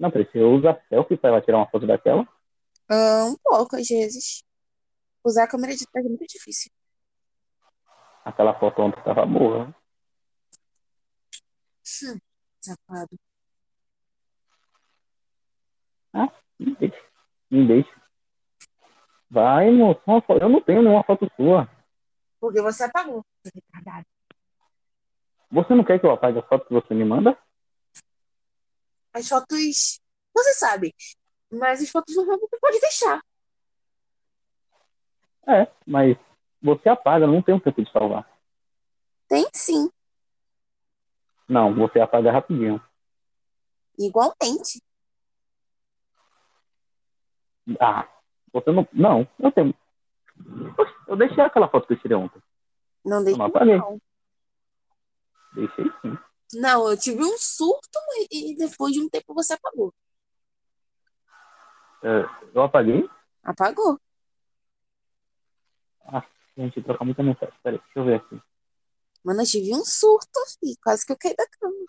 Não, 0.00 0.10
precisa 0.10 0.46
usar 0.46 0.80
selfie 0.88 1.18
pra 1.18 1.28
ela 1.28 1.42
tirar 1.42 1.58
uma 1.58 1.68
foto 1.68 1.86
daquela. 1.86 2.26
Ah, 2.90 3.26
um 3.26 3.36
pouco, 3.44 3.76
às 3.76 3.86
vezes. 3.86 4.42
Usar 5.22 5.44
a 5.44 5.48
câmera 5.48 5.76
de 5.76 5.86
trás 5.86 6.06
é 6.06 6.08
muito 6.08 6.24
difícil. 6.26 6.72
Aquela 8.24 8.58
foto 8.58 8.80
ontem 8.80 9.02
tava 9.04 9.26
boa. 9.26 9.66
né? 9.66 9.74
Hum, 12.02 12.18
safado. 12.62 13.18
Me 16.58 16.76
deixa. 16.76 17.02
Me 17.50 17.66
deixa. 17.66 18.02
Vai, 19.30 19.70
moço. 19.70 20.00
Eu 20.40 20.48
não 20.48 20.60
tenho 20.62 20.82
nenhuma 20.82 21.04
foto 21.04 21.30
sua. 21.36 21.68
Porque 22.40 22.60
você 22.62 22.84
apagou. 22.84 23.24
retardado. 23.54 24.06
Você 25.50 25.74
não 25.74 25.84
quer 25.84 25.98
que 25.98 26.06
eu 26.06 26.10
apague 26.10 26.38
a 26.38 26.42
foto 26.42 26.66
que 26.66 26.74
você 26.74 26.94
me 26.94 27.04
manda? 27.04 27.36
As 29.12 29.28
fotos. 29.28 30.00
Você 30.34 30.54
sabe. 30.54 30.94
Mas 31.50 31.82
as 31.82 31.90
fotos 31.90 32.14
normais 32.14 32.40
você 32.40 32.58
pode 32.58 32.80
deixar. 32.80 33.20
É, 35.46 35.66
mas 35.86 36.16
você 36.62 36.88
apaga, 36.88 37.26
não 37.26 37.42
tem 37.42 37.54
um 37.54 37.60
tempo 37.60 37.82
de 37.82 37.90
salvar. 37.90 38.28
Tem 39.28 39.48
sim. 39.52 39.90
Não, 41.48 41.74
você 41.74 41.98
apaga 41.98 42.30
rapidinho. 42.30 42.80
Igualmente. 43.98 44.80
Ah, 47.80 48.08
você 48.52 48.70
não. 48.70 48.86
Não, 48.92 49.28
eu 49.38 49.50
tenho. 49.52 49.74
Eu 51.08 51.16
deixei 51.16 51.42
aquela 51.42 51.68
foto 51.68 51.86
que 51.86 51.94
eu 51.94 52.00
tirei 52.00 52.16
ontem. 52.16 52.40
Não 53.04 53.22
deixa. 53.22 53.38
não 53.38 53.46
apaguei. 53.46 53.76
Não. 53.76 54.00
Deixei 55.54 55.84
sim. 56.02 56.18
Não, 56.54 56.90
eu 56.90 56.96
tive 56.96 57.22
um 57.22 57.38
surto 57.38 57.98
e 58.30 58.56
depois 58.56 58.92
de 58.92 59.00
um 59.00 59.08
tempo 59.08 59.34
você 59.34 59.54
apagou. 59.54 59.92
É, 62.02 62.24
eu 62.54 62.62
apaguei? 62.62 63.08
Apagou. 63.42 63.98
Ah, 66.04 66.24
gente, 66.56 66.82
troca 66.82 67.04
muita 67.04 67.22
mensagem. 67.22 67.54
Peraí, 67.62 67.78
deixa 67.78 67.98
eu 67.98 68.04
ver 68.04 68.14
aqui. 68.16 68.40
Mano, 69.22 69.42
eu 69.42 69.46
tive 69.46 69.74
um 69.74 69.84
surto 69.84 70.40
e 70.62 70.76
quase 70.82 71.04
que 71.04 71.12
eu 71.12 71.18
caí 71.18 71.34
da 71.36 71.46
cama. 71.46 71.86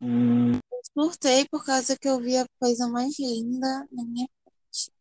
Hum, 0.00 0.58
Surtei 0.92 1.46
por 1.48 1.64
causa 1.64 1.96
que 1.96 2.08
eu 2.08 2.18
vi 2.20 2.36
a 2.36 2.46
coisa 2.58 2.88
mais 2.88 3.18
linda 3.18 3.86
na 3.92 4.04
minha 4.04 4.26
frente. 4.42 4.92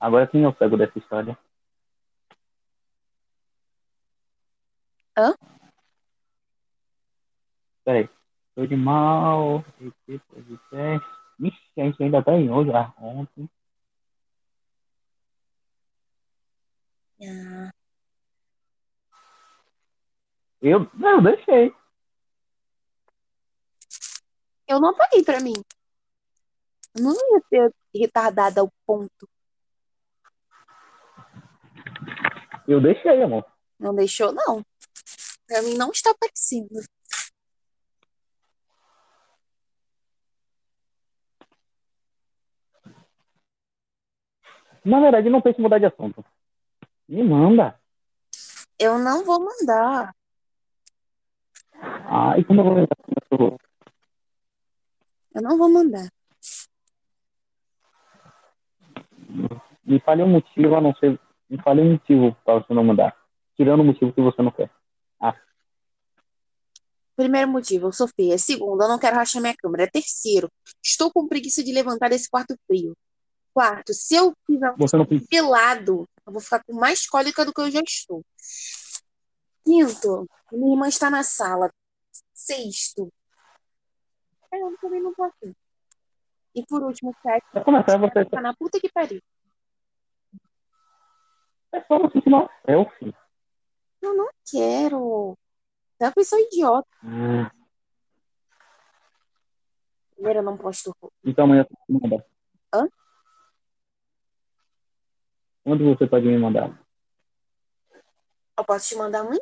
Agora 0.00 0.26
quem 0.26 0.42
é 0.44 0.48
o 0.48 0.56
cego 0.56 0.76
dessa 0.76 0.98
história? 0.98 1.38
Hã? 5.16 5.34
Peraí. 7.84 8.08
Tô 8.54 8.66
de 8.66 8.76
mal. 8.76 9.64
Ixi, 9.80 10.20
a 11.78 11.82
gente 11.84 12.02
ainda 12.02 12.22
tá 12.22 12.32
em 12.32 12.50
hoje, 12.50 12.70
ah, 12.72 12.92
ontem. 12.98 13.48
Ah, 17.22 17.70
Eu, 20.62 20.90
não, 20.94 21.16
eu 21.16 21.22
deixei. 21.22 21.74
Eu 24.68 24.80
não 24.80 24.90
apaguei 24.90 25.24
pra 25.24 25.40
mim. 25.40 25.54
Eu 26.94 27.02
não 27.02 27.12
ia 27.12 27.40
ser 27.48 27.74
retardada 27.94 28.60
ao 28.60 28.70
ponto. 28.86 29.28
Eu 32.70 32.80
deixei, 32.80 33.20
amor. 33.20 33.44
Não 33.80 33.92
deixou, 33.92 34.30
não. 34.30 34.64
Pra 35.44 35.60
mim 35.62 35.76
não 35.76 35.90
está 35.90 36.12
aparecendo. 36.12 36.68
Na 44.84 45.00
verdade, 45.00 45.28
não 45.28 45.42
pense 45.42 45.58
em 45.58 45.62
mudar 45.62 45.80
de 45.80 45.86
assunto. 45.86 46.24
Me 47.08 47.24
manda. 47.24 47.76
Eu 48.78 49.00
não 49.00 49.24
vou 49.24 49.40
mandar. 49.40 50.14
Ah, 51.72 52.38
e 52.38 52.44
como 52.44 52.60
eu 52.60 52.64
vou 52.64 52.88
sou? 53.36 53.58
Eu 55.34 55.42
não 55.42 55.58
vou 55.58 55.68
mandar. 55.68 56.08
Me 59.84 59.98
fale 59.98 60.22
um 60.22 60.28
motivo, 60.28 60.76
a 60.76 60.80
não 60.80 60.94
ser. 60.94 61.18
Me 61.50 61.60
fale 61.60 61.82
um 61.82 61.92
motivo 61.92 62.36
para 62.44 62.60
você 62.60 62.72
não 62.72 62.84
mandar. 62.84 63.16
Tirando 63.56 63.80
o 63.80 63.84
motivo 63.84 64.12
que 64.12 64.22
você 64.22 64.40
não 64.40 64.52
quer. 64.52 64.70
Primeiro 67.20 67.50
motivo, 67.50 67.90
feia. 68.16 68.38
Segundo, 68.38 68.82
eu 68.82 68.88
não 68.88 68.98
quero 68.98 69.16
rachar 69.16 69.42
minha 69.42 69.54
câmera. 69.54 69.90
Terceiro, 69.90 70.50
estou 70.82 71.12
com 71.12 71.28
preguiça 71.28 71.62
de 71.62 71.70
levantar 71.70 72.08
desse 72.08 72.30
quarto 72.30 72.56
frio. 72.66 72.96
Quarto, 73.52 73.92
se 73.92 74.14
eu 74.14 74.32
fizer 74.46 74.70
um 74.70 75.26
pelado, 75.28 76.08
eu 76.26 76.32
vou 76.32 76.40
ficar 76.40 76.64
com 76.64 76.72
mais 76.72 77.06
cólica 77.06 77.44
do 77.44 77.52
que 77.52 77.60
eu 77.60 77.70
já 77.70 77.82
estou. 77.86 78.24
Quinto, 79.66 80.26
minha 80.50 80.72
irmã 80.72 80.88
está 80.88 81.10
na 81.10 81.22
sala. 81.22 81.70
Sexto, 82.32 83.12
eu 84.50 84.78
também 84.80 85.02
não 85.02 85.12
posso. 85.12 85.54
E 86.54 86.64
por 86.64 86.82
último, 86.82 87.14
sétimo, 87.22 87.52
você 87.98 88.24
tá 88.24 88.40
na 88.40 88.54
puta 88.54 88.80
que 88.80 88.90
pariu. 88.90 89.20
É 91.72 91.80
só 91.84 91.98
você 91.98 92.20
tirar 92.20 92.38
uma 92.38 92.50
selfie. 92.64 93.14
Eu 94.02 94.16
não 94.16 94.28
quero. 94.50 95.36
Eu 96.00 96.12
pessoa 96.12 96.40
idiota. 96.40 96.88
Hum, 97.04 97.46
Primeiro, 100.14 100.40
eu 100.40 100.42
não 100.42 100.56
posto 100.56 100.94
então 101.24 101.44
amanhã 101.44 101.64
você 101.64 101.92
me 101.92 102.00
mandar. 102.00 102.24
Hã? 102.74 102.88
Onde 105.64 105.84
você 105.84 106.06
pode 106.06 106.26
me 106.26 106.36
mandar? 106.38 106.78
Eu 108.58 108.64
posso 108.64 108.88
te 108.88 108.96
mandar 108.96 109.20
amanhã. 109.20 109.40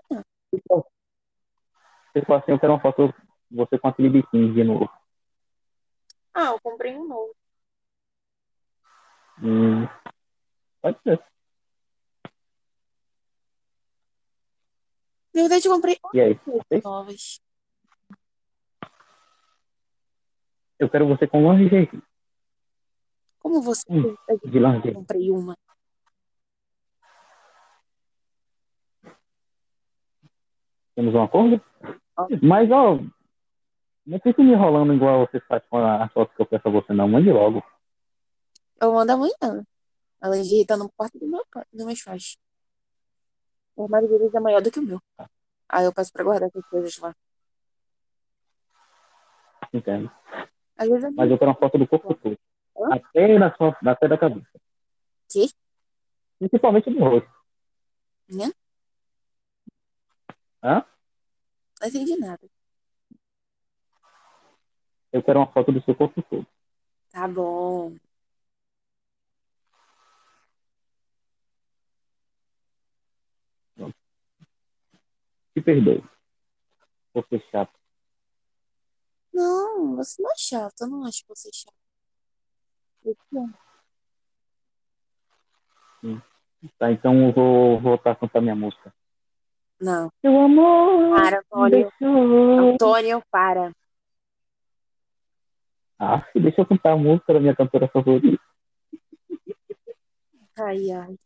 Se 2.13 2.25
for 2.25 2.35
assim, 2.35 2.53
eu 2.53 2.61
quero 2.61 2.73
uma 2.75 2.81
foto 2.81 3.13
você 3.51 3.79
com 3.79 3.89
aquele 3.89 4.11
biquíni 4.11 4.53
de 4.53 4.63
novo. 4.63 4.89
Ah, 6.35 6.53
eu 6.53 6.61
comprei 6.61 6.97
um 6.97 7.07
novo. 7.09 7.35
Hum, 9.43 9.87
pode 10.81 10.99
ser. 11.03 11.28
Na 15.39 15.43
verdade, 15.45 15.69
eu 15.69 15.73
comprei 15.73 15.97
E 16.15 16.21
aí? 16.21 16.41
novas. 16.83 17.41
Eu 20.81 20.91
quero 20.91 21.07
você 21.07 21.29
com 21.29 21.53
lingerie. 21.53 21.89
Como 23.39 23.63
você 23.63 23.83
Hum? 23.89 24.17
De 24.45 24.59
Eu 24.59 24.63
lingerie. 24.69 24.95
comprei 24.95 25.31
uma. 25.31 25.57
Temos 30.97 31.15
um 31.15 31.23
acordo? 31.23 31.65
Ó. 32.17 32.27
Mas, 32.43 32.69
ó, 32.73 32.99
não 34.05 34.19
fique 34.19 34.43
me 34.43 34.51
enrolando 34.55 34.93
igual 34.93 35.25
você 35.25 35.39
faz 35.43 35.65
com 35.69 35.77
as 35.79 36.13
fotos 36.13 36.35
que 36.35 36.43
eu 36.43 36.47
peço 36.47 36.67
a 36.67 36.71
você, 36.73 36.93
não. 36.93 37.09
Mande 37.09 37.31
logo. 37.31 37.63
Eu 38.81 38.93
mando 38.93 39.13
amanhã. 39.13 39.65
A 40.21 40.29
lingerie 40.31 40.67
tá 40.67 40.77
no 40.77 40.91
quarto 40.91 41.17
do 41.17 41.29
meu 41.29 41.47
pai, 41.49 41.65
dos 41.73 41.87
meus 41.87 42.03
pais. 42.03 42.37
O 43.79 43.85
armário 43.85 44.09
deles 44.09 44.35
é 44.35 44.41
maior 44.41 44.61
do 44.61 44.73
que 44.73 44.81
o 44.81 44.83
meu. 44.83 45.01
Aí 45.69 45.85
eu 45.85 45.95
peço 45.95 46.13
pra 46.13 46.25
guardar 46.25 46.49
essas 46.49 46.67
coisas 46.67 46.99
lá. 46.99 47.15
Entendo. 49.73 50.11
Às 50.77 50.89
vezes 50.89 51.05
é 51.05 51.11
Mas 51.11 51.31
eu 51.31 51.39
quero 51.39 51.53
uma 51.53 51.57
foto 51.57 51.79
do 51.79 51.87
corpo 51.87 52.13
todo. 52.15 52.37
Hã? 52.77 52.97
Até 52.97 53.39
na 53.39 53.55
sua, 53.55 53.79
até 53.87 54.09
da 54.09 54.19
cabeça. 54.19 54.51
Que? 55.31 55.49
Principalmente 56.41 56.91
no 56.91 57.09
rosto. 57.09 57.31
Né? 58.29 58.53
Hã? 60.61 60.85
Não 61.81 61.89
entendi 61.89 62.17
nada. 62.17 62.51
Eu 65.13 65.23
quero 65.23 65.39
uma 65.39 65.53
foto 65.53 65.71
do 65.71 65.81
seu 65.83 65.95
corpo 65.95 66.21
todo. 66.23 66.47
Tá 67.13 67.29
bom. 67.29 67.95
Te 75.59 75.63
perdoe. 75.63 76.05
Por 77.13 77.27
ser 77.29 77.43
chato. 77.51 77.73
Não, 79.35 79.97
você 79.97 80.23
não 80.23 80.31
é 80.31 80.35
chato. 80.37 80.81
Eu 80.83 80.87
não 80.87 81.05
acho 81.05 81.25
você 81.27 81.51
chato. 81.53 81.75
Eu 83.05 83.15
te 83.15 83.37
amo. 83.37 83.55
Tá, 86.79 86.93
então 86.93 87.27
eu 87.27 87.33
vou 87.33 87.81
voltar 87.81 88.13
a 88.13 88.15
cantar 88.15 88.41
minha 88.41 88.55
música. 88.55 88.95
Não. 89.81 90.09
Seu 90.21 90.41
amor 90.41 91.17
Para, 91.17 91.41
Antônio. 91.41 91.71
deixou. 91.71 92.71
Antônio, 92.75 93.23
para. 93.29 93.73
Ah, 95.99 96.25
deixa 96.37 96.61
eu 96.61 96.67
cantar 96.67 96.93
a 96.93 96.97
música 96.97 97.35
da 97.35 97.41
minha 97.41 97.57
cantora 97.57 97.89
favorita. 97.89 98.41
Ai, 100.57 100.93
ai. 100.93 101.19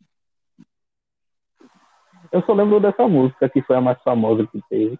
Eu 2.33 2.41
só 2.41 2.53
lembro 2.53 2.79
dessa 2.79 3.07
música, 3.07 3.47
que 3.47 3.61
foi 3.61 3.75
a 3.75 3.81
mais 3.81 4.01
famosa 4.01 4.47
que 4.47 4.59
teve. 4.67 4.99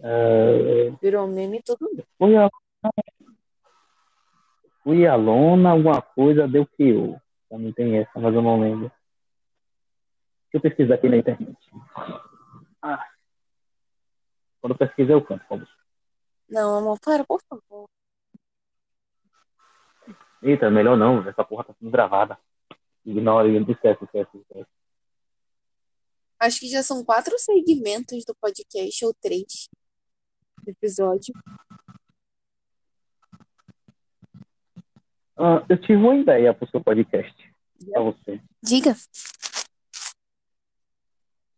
É, 0.00 0.90
Virou 1.00 1.26
meme 1.26 1.62
todo 1.62 1.78
mundo. 1.80 2.04
Fui 2.18 2.36
a, 2.36 2.50
fui 4.82 5.08
lona, 5.16 5.70
alguma 5.70 6.02
coisa 6.02 6.46
deu 6.46 6.66
que 6.66 6.90
eu. 6.90 7.18
Também 7.48 7.72
tem 7.72 7.96
essa, 7.96 8.20
mas 8.20 8.34
eu 8.34 8.42
não 8.42 8.60
lembro. 8.60 8.92
Deixa 10.52 10.58
eu 10.58 10.60
pesquisar 10.60 10.96
aqui 10.96 11.08
na 11.08 11.16
internet. 11.16 11.56
Ah. 12.82 13.08
Quando 14.60 14.72
eu 14.72 14.78
pesquisar, 14.78 15.14
eu 15.14 15.24
canto. 15.24 15.46
Vamos. 15.48 15.70
Não, 16.50 16.76
amor, 16.76 16.98
para, 17.00 17.24
por 17.24 17.40
favor. 17.48 17.88
Eita, 20.42 20.70
melhor 20.70 20.98
não, 20.98 21.26
essa 21.26 21.42
porra 21.42 21.64
tá 21.64 21.72
sendo 21.72 21.90
gravada. 21.90 22.38
Ignora, 23.06 23.48
esquece, 23.48 24.04
esquece, 24.04 24.36
esquece. 24.36 24.73
Acho 26.38 26.60
que 26.60 26.68
já 26.68 26.82
são 26.82 27.04
quatro 27.04 27.38
segmentos 27.38 28.24
do 28.24 28.34
podcast, 28.34 29.04
ou 29.04 29.14
três 29.14 29.68
do 30.62 30.70
episódio. 30.70 31.32
Ah, 35.36 35.64
eu 35.68 35.80
tive 35.80 35.96
uma 35.96 36.14
ideia 36.16 36.54
pro 36.54 36.68
seu 36.70 36.82
podcast. 36.82 37.34
Pra 37.90 38.00
você. 38.02 38.40
Diga. 38.62 38.94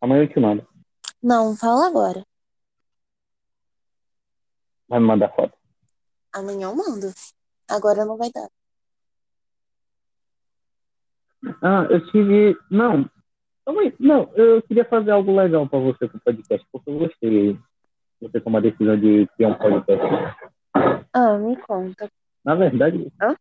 Amanhã 0.01 0.23
eu 0.23 0.29
te 0.29 0.41
mando. 0.41 0.67
Não, 1.23 1.57
fala 1.57 1.87
agora. 1.87 2.27
Vai 4.89 5.01
me 5.01 5.07
mandar 5.07 5.35
foto. 5.35 5.57
Amanhã 6.33 6.69
eu 6.69 6.77
mando. 6.77 7.13
Agora 7.69 8.05
não 8.05 8.17
vai 8.17 8.31
dar. 8.31 8.49
Ah, 11.63 11.87
eu 11.91 12.05
tive. 12.11 12.57
Não. 12.71 13.11
Calma 13.67 13.83
aí. 13.83 13.93
Não, 13.99 14.31
eu 14.35 14.63
queria 14.63 14.85
fazer 14.85 15.11
algo 15.11 15.35
legal 15.35 15.69
pra 15.69 15.81
você 15.81 16.09
com 16.09 16.17
o 16.17 16.21
podcast, 16.21 16.65
porque 16.71 16.89
eu 16.89 16.99
gostei 17.01 17.59
você 18.21 18.41
tomar 18.41 18.59
a 18.61 18.63
decisão 18.63 18.97
de 18.99 19.27
criar 19.37 19.49
um 19.49 19.55
podcast. 19.55 20.07
Ah, 21.13 21.37
me 21.37 21.57
conta. 21.57 22.09
Na 22.45 22.55
verdade, 22.55 23.13
Hã? 23.21 23.31
eu 23.31 23.37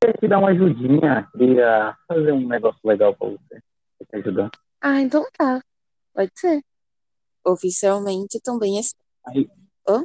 queria 0.00 0.14
te 0.20 0.28
dar 0.28 0.38
uma 0.40 0.48
ajudinha, 0.50 1.28
queria 1.30 1.96
fazer 2.08 2.32
um 2.32 2.46
negócio 2.48 2.80
legal 2.84 3.14
pra 3.14 3.28
você. 3.28 3.60
Pra 3.98 4.06
te 4.08 4.16
ajudar. 4.16 4.50
Ah, 4.80 5.00
então 5.00 5.24
tá. 5.38 5.62
Pode 6.12 6.32
ser. 6.34 6.60
Oficialmente 7.46 8.40
também 8.42 8.78
é. 8.78 8.82
Aí, 9.26 9.48
Hã? 9.88 10.04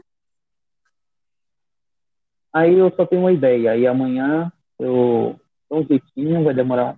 aí 2.53 2.77
eu 2.77 2.93
só 2.95 3.06
tenho 3.07 3.23
uma 3.23 3.31
ideia. 3.31 3.72
Aí 3.72 3.88
amanhã 3.88 4.51
eu 4.77 5.39
dou 5.69 5.80
um 5.80 5.88
jeitinho, 5.88 6.43
vai 6.43 6.53
demorar. 6.53 6.95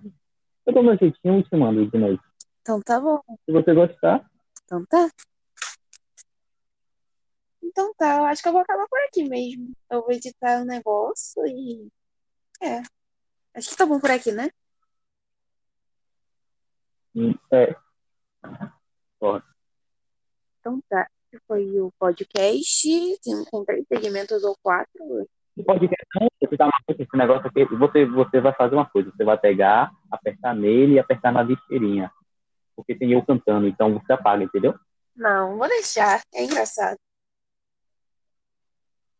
Eu 0.66 0.72
dou 0.72 0.82
meu 0.82 0.96
jeitinho 0.96 1.40
e 1.40 1.44
te 1.44 1.56
mando 1.56 1.90
de 1.90 1.98
noite. 1.98 2.22
Então 2.60 2.80
tá 2.80 3.00
bom. 3.00 3.20
Se 3.44 3.52
você 3.52 3.74
gostar, 3.74 4.30
Então 4.64 4.84
tá. 4.86 5.10
Então 7.62 7.92
tá, 7.94 8.18
eu 8.18 8.24
acho 8.24 8.42
que 8.42 8.48
eu 8.48 8.52
vou 8.52 8.60
acabar 8.60 8.86
por 8.88 8.98
aqui 9.08 9.28
mesmo. 9.28 9.72
Eu 9.90 10.02
vou 10.02 10.12
editar 10.12 10.60
o 10.62 10.64
negócio 10.64 11.44
e. 11.46 11.88
É. 12.62 12.82
Acho 13.54 13.70
que 13.70 13.76
tá 13.76 13.86
bom 13.86 13.98
por 13.98 14.10
aqui, 14.10 14.30
né? 14.30 14.50
hum, 17.14 17.34
é. 17.52 17.74
Ó, 19.20 19.40
Então 20.60 20.80
tá. 20.88 21.08
Esse 21.32 21.42
Foi 21.46 21.80
o 21.80 21.90
podcast. 21.98 22.88
Tem, 23.22 23.44
tem 23.44 23.64
três 23.64 23.86
segmentos 23.88 24.44
ou 24.44 24.56
quatro. 24.62 25.28
O 25.56 25.62
podcast 25.62 26.06
não, 26.14 26.28
você 26.40 26.56
tá 26.56 26.64
maluco, 26.64 27.02
esse 27.02 27.16
negócio 27.16 27.46
aqui, 27.46 27.64
você, 27.76 28.06
você 28.06 28.40
vai 28.40 28.54
fazer 28.54 28.74
uma 28.74 28.86
coisa, 28.86 29.10
você 29.10 29.22
vai 29.22 29.36
pegar, 29.36 29.92
apertar 30.10 30.54
nele 30.54 30.94
e 30.94 30.98
apertar 30.98 31.30
na 31.30 31.42
lixeirinha. 31.42 32.10
Porque 32.74 32.94
tem 32.94 33.12
eu 33.12 33.22
cantando, 33.22 33.66
então 33.66 33.92
você 33.92 34.14
apaga, 34.14 34.44
entendeu? 34.44 34.74
Não, 35.14 35.58
vou 35.58 35.68
deixar. 35.68 36.22
É 36.34 36.44
engraçado. 36.44 36.96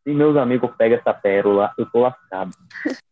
Se 0.03 0.11
meus 0.13 0.37
amigos 0.37 0.75
pegam 0.77 0.99
essa 0.99 1.13
pérola, 1.13 1.73
eu 1.77 1.89
tô 1.91 2.01
lascado. 2.01 2.51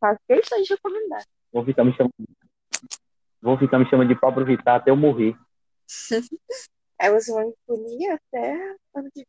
Faço 0.00 0.20
questão 0.26 0.60
de 0.60 0.74
recomendar. 0.74 1.22
Vou 1.52 1.64
ficar 1.64 1.84
me 1.84 1.92
chamando. 1.92 2.12
Vou 3.40 3.56
ficar 3.56 3.78
me 3.78 3.88
chamando 3.88 4.08
de 4.08 4.20
Pablo 4.20 4.44
Vittar 4.44 4.76
até 4.76 4.90
eu 4.90 4.96
morrer. 4.96 5.36
Aí 7.00 7.10
você 7.12 7.32
vai 7.32 7.44
me 7.44 7.54
punir 7.66 8.10
até 8.10 8.76
ano 8.94 9.08
que 9.12 9.24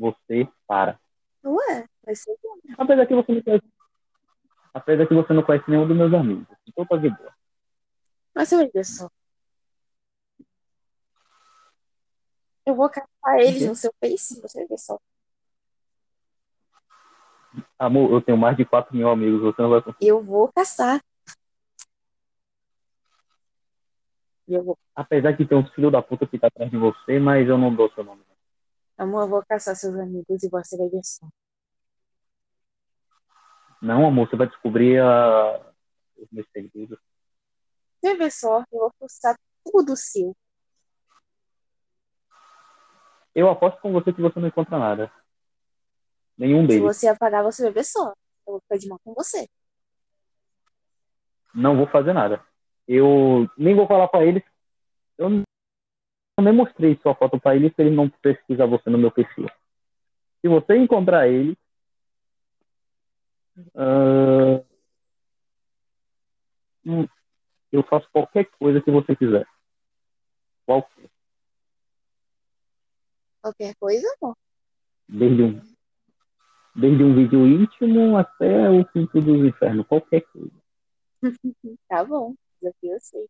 Você 0.00 0.48
para. 0.66 0.98
Ué, 1.44 1.86
vai 2.02 2.14
ser 2.16 2.34
bom. 2.42 2.56
Apesar 2.78 3.04
que 3.04 3.14
você 3.14 3.32
não 3.32 3.42
conhece. 3.42 3.72
Apesar 4.72 5.06
que 5.06 5.14
você 5.14 5.32
não 5.34 5.42
conhece 5.42 5.70
nenhum 5.70 5.86
dos 5.86 5.96
meus 5.96 6.14
amigos. 6.14 6.46
Então 6.66 6.86
tá 6.86 6.96
de 6.96 7.10
boa. 7.10 7.34
Mas 8.34 8.50
ver 8.50 8.84
só. 8.84 9.10
Eu 12.64 12.74
vou 12.74 12.88
caçar 12.88 13.40
eles 13.40 13.66
no 13.66 13.74
seu 13.74 13.92
Face, 14.00 14.40
você 14.40 14.66
ver 14.66 14.78
só. 14.78 14.98
Amor, 17.78 18.10
eu 18.10 18.22
tenho 18.22 18.38
mais 18.38 18.56
de 18.56 18.64
4 18.64 18.96
mil 18.96 19.10
amigos, 19.10 19.42
você 19.42 19.60
não 19.60 19.70
vai 19.70 19.82
conseguir. 19.82 20.06
Eu 20.06 20.22
vou 20.22 20.50
caçar. 20.52 21.02
Eu 24.48 24.64
vou, 24.64 24.78
Apesar 24.94 25.36
que 25.36 25.44
tem 25.44 25.58
uns 25.58 25.70
filhos 25.74 25.92
da 25.92 26.00
puta 26.00 26.26
que 26.26 26.38
tá 26.38 26.46
atrás 26.46 26.70
de 26.70 26.76
você, 26.76 27.18
mas 27.18 27.46
eu 27.48 27.58
não 27.58 27.74
dou 27.74 27.90
seu 27.92 28.02
nome. 28.02 28.29
Amor, 29.02 29.22
eu 29.22 29.28
vou 29.28 29.44
caçar 29.46 29.74
seus 29.76 29.94
amigos 29.96 30.42
e 30.42 30.48
você 30.48 30.76
vai 30.76 30.88
ver 30.88 31.02
só. 31.04 31.26
Não, 33.80 34.06
amor, 34.06 34.28
você 34.28 34.36
vai 34.36 34.46
descobrir 34.46 35.00
os 36.16 36.28
meus 36.30 36.46
segredos. 36.52 36.98
Você 38.00 38.16
ver 38.16 38.30
só, 38.30 38.60
eu 38.72 38.78
vou 38.78 38.92
postar 38.98 39.36
tudo 39.64 39.96
seu. 39.96 40.36
Eu 43.34 43.48
aposto 43.48 43.80
com 43.80 43.92
você 43.92 44.12
que 44.12 44.20
você 44.20 44.38
não 44.38 44.48
encontra 44.48 44.78
nada. 44.78 45.12
Nenhum 46.36 46.62
Se 46.62 46.68
deles. 46.68 46.82
você 46.82 47.08
apagar, 47.08 47.42
você 47.42 47.62
vai 47.62 47.72
ver 47.72 47.84
só. 47.84 48.08
Eu 48.46 48.54
vou 48.54 48.60
ficar 48.60 48.76
de 48.76 48.88
mal 48.88 48.98
com 49.04 49.14
você. 49.14 49.48
Não 51.54 51.76
vou 51.76 51.86
fazer 51.86 52.12
nada. 52.12 52.44
Eu 52.86 53.48
nem 53.56 53.74
vou 53.74 53.86
falar 53.86 54.08
pra 54.08 54.24
eles. 54.24 54.42
Eu 55.16 55.42
nem 56.40 56.52
mostrei 56.52 56.98
sua 57.02 57.14
foto 57.14 57.38
pra 57.40 57.54
eles 57.56 57.74
se 57.74 57.82
eles 57.82 57.94
não 57.94 58.08
pesquisar 58.08 58.66
você 58.66 58.88
no 58.90 58.98
meu 58.98 59.10
perfil. 59.10 59.46
Se 60.40 60.48
você 60.48 60.76
encontrar 60.76 61.28
ele, 61.28 61.56
hum, 66.84 67.06
eu 67.72 67.82
faço 67.84 68.08
qualquer 68.10 68.46
coisa 68.58 68.80
que 68.80 68.90
você 68.90 69.14
quiser. 69.14 69.46
Qualquer. 70.66 71.10
Qualquer 73.42 73.74
coisa, 73.76 74.06
amor. 74.20 74.36
Desde 75.08 75.42
um, 75.42 75.60
desde 76.76 77.02
um 77.02 77.14
vídeo 77.14 77.46
íntimo 77.46 78.16
até 78.16 78.70
o 78.70 78.84
quinto 78.84 79.20
dos 79.20 79.44
infernos. 79.46 79.86
Qualquer 79.86 80.22
coisa. 80.22 80.52
Tá 81.88 82.04
bom. 82.04 82.34
Desafio 82.60 82.92
eu 82.92 83.00
sei. 83.00 83.28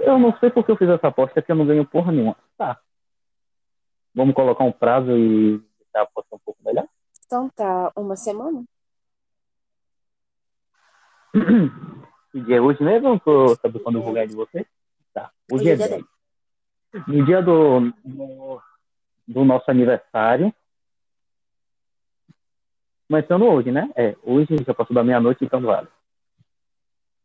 Eu 0.00 0.18
não 0.18 0.36
sei 0.38 0.50
porque 0.50 0.70
eu 0.70 0.76
fiz 0.76 0.88
essa 0.88 1.08
aposta 1.08 1.42
que 1.42 1.52
eu 1.52 1.56
não 1.56 1.66
ganho 1.66 1.86
porra 1.86 2.10
nenhuma. 2.10 2.36
Tá. 2.56 2.80
Vamos 4.14 4.34
colocar 4.34 4.64
um 4.64 4.72
prazo 4.72 5.10
e 5.16 5.58
deixar 5.78 6.00
a 6.00 6.02
aposta 6.02 6.34
um 6.34 6.38
pouco 6.38 6.60
melhor? 6.64 6.86
Então 7.26 7.48
tá, 7.50 7.92
uma 7.94 8.16
semana? 8.16 8.64
Que 12.32 12.40
dia 12.42 12.56
é 12.56 12.60
hoje 12.60 12.82
mesmo? 12.82 13.20
Pra 13.20 13.56
saber 13.62 13.78
quando 13.80 13.96
eu 13.96 14.02
vou 14.02 14.12
ganhar 14.12 14.26
de 14.26 14.34
você? 14.34 14.66
Tá. 15.12 15.30
Hoje 15.52 15.70
é 15.70 15.74
Hoje 15.74 15.82
é 15.82 15.88
10. 15.88 16.04
No 17.06 17.24
dia 17.24 17.42
do. 17.42 17.80
No, 18.04 18.60
do 19.28 19.44
nosso 19.44 19.70
aniversário. 19.70 20.52
Começando 23.06 23.44
hoje, 23.44 23.70
né? 23.70 23.90
É, 23.96 24.16
hoje 24.22 24.56
já 24.64 24.74
passou 24.74 24.94
da 24.94 25.04
meia-noite, 25.04 25.44
então 25.44 25.60
vale. 25.60 25.88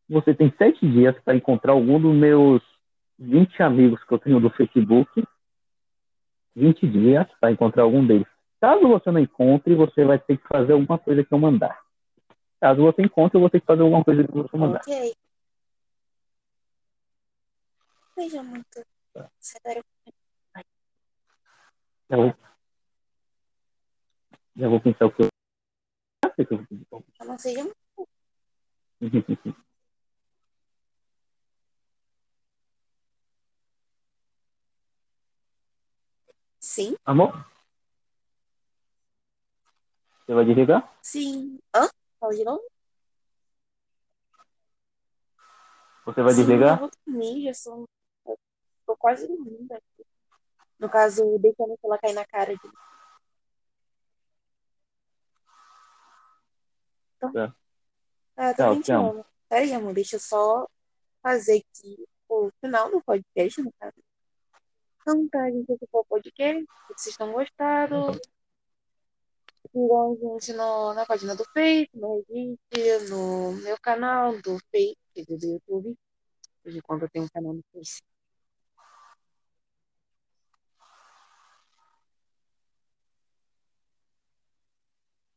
Você 0.10 0.34
tem 0.36 0.54
sete 0.58 0.88
dias 0.88 1.16
para 1.24 1.36
encontrar 1.36 1.74
algum 1.74 2.00
dos 2.00 2.16
meus 2.16 2.62
20 3.18 3.62
amigos 3.64 4.04
que 4.04 4.14
eu 4.14 4.20
tenho 4.20 4.40
do 4.40 4.50
Facebook. 4.52 5.24
20 6.56 6.88
dias 6.88 7.28
para 7.40 7.52
encontrar 7.52 7.84
algum 7.84 8.06
deles. 8.06 8.28
Caso 8.62 8.88
você 8.88 9.12
não 9.12 9.20
encontre, 9.20 9.76
você 9.76 10.06
vai 10.06 10.20
ter 10.20 10.38
que 10.38 10.48
fazer 10.48 10.74
alguma 10.74 10.98
coisa 10.98 11.24
que 11.24 11.34
eu 11.34 11.40
mandar. 11.40 11.84
Caso 12.62 12.82
você 12.82 13.02
encontre, 13.02 13.38
eu 13.38 13.42
vou 13.42 13.50
ter 13.50 13.60
que 13.60 13.66
fazer 13.66 13.82
alguma 13.82 14.04
coisa 14.04 14.24
que 14.24 14.32
você 14.32 14.58
mandar. 14.58 14.82
Ok. 14.82 15.14
Seja 18.16 18.44
muito. 18.44 18.86
Já 22.10 22.18
vou, 22.18 22.34
já 24.56 24.70
vou 24.70 24.80
pensar 24.80 25.06
o 25.08 25.12
que 25.12 25.24
eu. 25.24 25.30
Eu 26.38 27.26
não 27.26 27.38
seja 27.38 27.64
muito. 27.64 27.76
Sim, 36.76 36.94
Amor? 37.06 37.32
Você 40.26 40.34
vai 40.34 40.44
desligar? 40.44 40.94
sim. 41.02 41.58
Hã? 41.74 41.88
Fala 42.20 42.36
de 42.36 42.44
novo? 42.44 42.62
Você 46.06 46.22
vai 46.22 46.34
Sim, 46.34 46.42
eu 46.42 46.48
desligar? 46.48 46.80
vou 46.80 46.90
dormir, 47.08 47.44
já 47.46 47.54
sou. 47.54 47.86
eu 48.28 48.38
Tô 48.86 48.98
quase 48.98 49.26
dormindo 49.26 49.72
aqui. 49.72 50.06
No 50.78 50.90
caso, 50.90 51.40
deixando 51.40 51.78
ela 51.82 51.98
cair 51.98 52.14
na 52.14 52.26
cara 52.26 52.54
de. 52.58 52.70
Tá. 57.20 57.56
Ah, 58.36 58.54
Tchau, 58.54 58.66
também 58.66 58.82
te 58.82 58.86
te 58.88 58.92
amo. 58.92 59.10
amo. 59.12 59.26
Peraí, 59.48 59.74
amor, 59.74 59.94
deixa 59.94 60.18
eu 60.18 60.20
só 60.20 60.68
fazer 61.24 61.64
aqui 61.64 62.06
o 62.28 62.52
final 62.60 62.92
do 62.92 63.02
podcast, 63.02 63.62
no 63.62 63.72
caso. 63.80 63.96
Então 65.08 65.30
tá, 65.30 65.52
gente, 65.52 65.72
esse 65.72 65.86
foi 65.92 66.02
o 66.02 66.06
podcast. 66.06 66.66
Vocês 66.90 67.16
tenham 67.16 67.32
gostado. 67.32 68.20
Sigam 69.72 70.14
a 70.14 70.16
gente 70.16 70.54
no, 70.54 70.96
na 70.96 71.06
página 71.06 71.36
do 71.36 71.46
Face, 71.54 71.92
no 71.94 72.26
Reddit, 72.28 73.10
no 73.12 73.52
meu 73.52 73.80
canal 73.80 74.36
do 74.42 74.58
Face, 74.72 74.98
do 75.16 75.46
YouTube. 75.46 75.96
De 76.66 76.82
quando 76.82 77.04
eu 77.04 77.10
tenho 77.10 77.26
um 77.26 77.30
canal 77.30 77.54
no 77.54 77.64
Face. 77.72 78.02